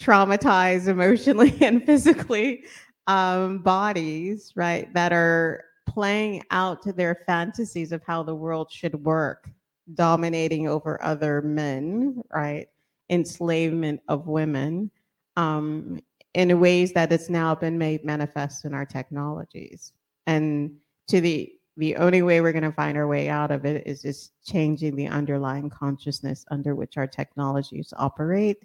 traumatized 0.00 0.88
emotionally 0.88 1.56
and 1.60 1.84
physically 1.84 2.64
um, 3.06 3.58
bodies, 3.58 4.52
right, 4.56 4.92
that 4.94 5.12
are 5.12 5.64
playing 5.86 6.42
out 6.50 6.84
their 6.96 7.22
fantasies 7.26 7.92
of 7.92 8.02
how 8.04 8.22
the 8.22 8.34
world 8.34 8.70
should 8.70 8.94
work, 9.04 9.48
dominating 9.94 10.68
over 10.68 11.02
other 11.02 11.40
men, 11.42 12.22
right? 12.32 12.68
Enslavement 13.10 14.00
of 14.08 14.26
women 14.26 14.90
um, 15.36 16.00
in 16.34 16.58
ways 16.60 16.92
that 16.92 17.12
it's 17.12 17.30
now 17.30 17.54
been 17.54 17.78
made 17.78 18.04
manifest 18.04 18.64
in 18.64 18.74
our 18.74 18.84
technologies. 18.86 19.92
And 20.26 20.72
to 21.08 21.20
the 21.20 21.52
the 21.78 21.96
only 21.96 22.22
way 22.22 22.40
we're 22.40 22.52
going 22.52 22.62
to 22.62 22.72
find 22.72 22.96
our 22.96 23.06
way 23.06 23.28
out 23.28 23.50
of 23.50 23.66
it 23.66 23.86
is 23.86 24.02
just 24.02 24.32
changing 24.44 24.96
the 24.96 25.08
underlying 25.08 25.68
consciousness 25.68 26.44
under 26.50 26.74
which 26.74 26.96
our 26.96 27.06
technologies 27.06 27.92
operate 27.98 28.56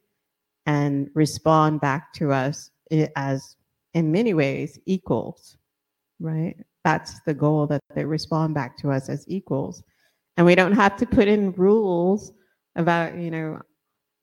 and 0.66 1.10
respond 1.14 1.82
back 1.82 2.14
to 2.14 2.32
us 2.32 2.72
as 3.16 3.58
in 3.94 4.12
many 4.12 4.34
ways 4.34 4.80
equals 4.86 5.58
right 6.20 6.56
that's 6.84 7.20
the 7.22 7.34
goal 7.34 7.68
that 7.68 7.82
they 7.96 8.06
respond 8.06 8.54
back 8.54 8.78
to 8.78 8.92
us 8.92 9.10
as 9.10 9.26
equals 9.28 9.84
and 10.38 10.46
we 10.46 10.56
don't 10.56 10.72
have 10.74 10.96
to 10.96 11.06
put 11.06 11.28
in 11.28 11.52
rules 11.54 12.32
about 12.76 13.18
you 13.18 13.32
know 13.32 13.60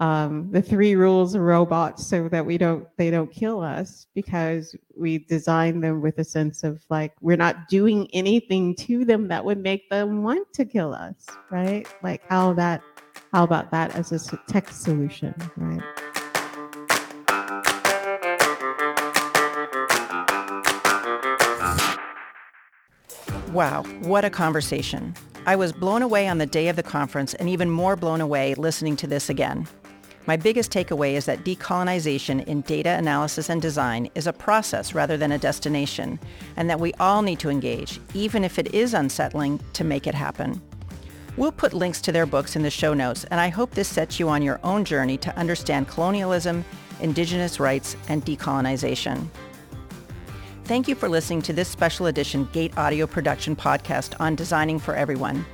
um, 0.01 0.51
the 0.53 0.63
three 0.63 0.95
rules 0.95 1.35
of 1.35 1.43
robots 1.43 2.07
so 2.07 2.29
that 2.29 2.47
we 2.47 2.57
don't 2.57 2.87
they 2.97 3.11
don't 3.11 3.33
kill 3.33 3.61
us 3.61 4.07
because 4.15 4.77
we 4.97 5.19
design 5.19 5.81
them 5.81 6.01
with 6.01 6.19
a 6.19 6.25
sense 6.25 6.63
of 6.63 6.85
like 6.89 7.13
we're 7.21 7.37
not 7.37 7.69
doing 7.69 8.09
anything 8.13 8.77
to 8.77 9.05
them 9.05 9.29
that 9.29 9.45
would 9.45 9.59
make 9.59 9.91
them 9.91 10.23
want 10.23 10.53
to 10.53 10.65
kill 10.65 10.95
us 10.95 11.27
right 11.51 11.89
like 12.03 12.23
how 12.29 12.53
that 12.53 12.81
how 13.33 13.43
about 13.43 13.71
that 13.73 13.95
as 13.97 14.13
a 14.13 14.37
tech 14.47 14.69
solution 14.69 15.35
right 15.57 15.83
Wow, 23.53 23.83
what 24.03 24.27
a 24.27 24.31
conversation. 24.31 25.15
I 25.47 25.57
was 25.57 25.73
blown 25.73 26.03
away 26.03 26.29
on 26.29 26.37
the 26.37 26.45
day 26.45 26.69
of 26.69 26.77
the 26.77 26.83
conference 26.83 27.33
and 27.33 27.49
even 27.49 27.71
more 27.71 27.97
blown 27.97 28.21
away 28.21 28.55
listening 28.55 28.95
to 28.97 29.07
this 29.07 29.31
again. 29.31 29.67
My 30.29 30.37
biggest 30.37 30.71
takeaway 30.71 31.15
is 31.15 31.25
that 31.25 31.43
decolonization 31.43 32.45
in 32.47 32.61
data 32.61 32.91
analysis 32.91 33.49
and 33.49 33.63
design 33.63 34.11
is 34.15 34.27
a 34.27 34.33
process 34.35 34.93
rather 34.93 35.17
than 35.17 35.33
a 35.33 35.39
destination, 35.39 36.21
and 36.59 36.69
that 36.69 36.79
we 36.79 36.93
all 37.01 37.23
need 37.23 37.39
to 37.39 37.49
engage, 37.49 37.99
even 38.13 38.45
if 38.45 38.59
it 38.59 38.75
is 38.75 38.93
unsettling, 38.93 39.59
to 39.73 39.85
make 39.85 40.07
it 40.07 40.15
happen. 40.15 40.61
We'll 41.39 41.51
put 41.51 41.73
links 41.73 42.03
to 42.03 42.13
their 42.13 42.27
books 42.27 42.57
in 42.57 42.63
the 42.63 42.69
show 42.69 42.93
notes, 42.93 43.25
and 43.31 43.41
I 43.41 43.49
hope 43.49 43.71
this 43.71 43.89
sets 43.89 44.21
you 44.21 44.29
on 44.29 44.43
your 44.43 44.61
own 44.65 44.85
journey 44.85 45.17
to 45.17 45.35
understand 45.39 45.89
colonialism, 45.89 46.63
indigenous 47.01 47.59
rights, 47.59 47.97
and 48.11 48.23
decolonization. 48.23 49.29
Thank 50.65 50.89
you 50.89 50.95
for 50.95 51.09
listening 51.09 51.41
to 51.41 51.55
this 51.55 51.69
special 51.69 52.05
edition 52.05 52.47
GATE 52.53 52.77
Audio 52.77 53.07
production 53.07 53.57
podcast 53.57 54.13
on 54.21 54.35
designing 54.35 54.79
for 54.79 54.95
everyone. 54.95 55.47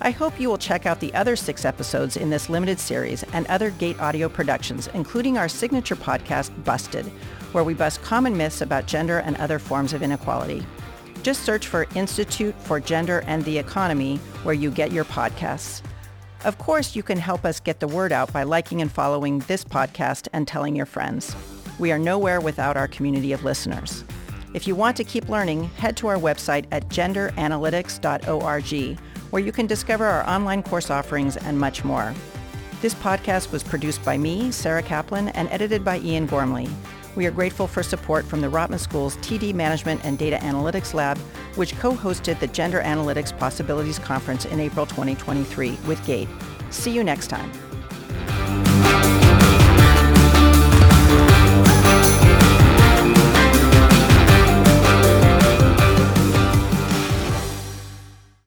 I 0.00 0.10
hope 0.10 0.38
you 0.38 0.48
will 0.48 0.58
check 0.58 0.86
out 0.86 1.00
the 1.00 1.12
other 1.14 1.34
six 1.34 1.64
episodes 1.64 2.16
in 2.16 2.30
this 2.30 2.48
limited 2.48 2.78
series 2.78 3.24
and 3.32 3.46
other 3.48 3.70
GATE 3.70 4.00
Audio 4.00 4.28
productions, 4.28 4.88
including 4.94 5.36
our 5.36 5.48
signature 5.48 5.96
podcast, 5.96 6.52
Busted, 6.64 7.06
where 7.50 7.64
we 7.64 7.74
bust 7.74 8.00
common 8.02 8.36
myths 8.36 8.60
about 8.60 8.86
gender 8.86 9.18
and 9.18 9.36
other 9.38 9.58
forms 9.58 9.92
of 9.92 10.02
inequality. 10.02 10.64
Just 11.24 11.42
search 11.42 11.66
for 11.66 11.88
Institute 11.96 12.54
for 12.60 12.78
Gender 12.78 13.24
and 13.26 13.44
the 13.44 13.58
Economy 13.58 14.18
where 14.44 14.54
you 14.54 14.70
get 14.70 14.92
your 14.92 15.04
podcasts. 15.04 15.82
Of 16.44 16.58
course, 16.58 16.94
you 16.94 17.02
can 17.02 17.18
help 17.18 17.44
us 17.44 17.58
get 17.58 17.80
the 17.80 17.88
word 17.88 18.12
out 18.12 18.32
by 18.32 18.44
liking 18.44 18.80
and 18.80 18.92
following 18.92 19.40
this 19.40 19.64
podcast 19.64 20.28
and 20.32 20.46
telling 20.46 20.76
your 20.76 20.86
friends. 20.86 21.34
We 21.80 21.90
are 21.90 21.98
nowhere 21.98 22.40
without 22.40 22.76
our 22.76 22.86
community 22.86 23.32
of 23.32 23.42
listeners. 23.42 24.04
If 24.54 24.68
you 24.68 24.76
want 24.76 24.96
to 24.96 25.04
keep 25.04 25.28
learning, 25.28 25.64
head 25.64 25.96
to 25.98 26.06
our 26.06 26.16
website 26.16 26.66
at 26.70 26.88
genderanalytics.org 26.88 28.98
where 29.30 29.42
you 29.42 29.52
can 29.52 29.66
discover 29.66 30.04
our 30.04 30.28
online 30.28 30.62
course 30.62 30.90
offerings 30.90 31.36
and 31.36 31.58
much 31.58 31.84
more. 31.84 32.14
This 32.80 32.94
podcast 32.94 33.50
was 33.50 33.62
produced 33.62 34.04
by 34.04 34.16
me, 34.16 34.50
Sarah 34.50 34.82
Kaplan, 34.82 35.28
and 35.28 35.48
edited 35.50 35.84
by 35.84 35.98
Ian 35.98 36.26
Gormely. 36.26 36.68
We 37.16 37.26
are 37.26 37.32
grateful 37.32 37.66
for 37.66 37.82
support 37.82 38.24
from 38.24 38.40
the 38.40 38.46
Rotman 38.46 38.78
School's 38.78 39.16
TD 39.16 39.52
Management 39.52 40.04
and 40.04 40.16
Data 40.16 40.36
Analytics 40.36 40.94
Lab, 40.94 41.18
which 41.56 41.76
co-hosted 41.78 42.38
the 42.38 42.46
Gender 42.46 42.80
Analytics 42.82 43.36
Possibilities 43.36 43.98
Conference 43.98 44.44
in 44.44 44.60
April 44.60 44.86
2023 44.86 45.78
with 45.88 46.04
GATE. 46.06 46.28
See 46.70 46.92
you 46.92 47.02
next 47.02 47.26
time. 47.26 47.50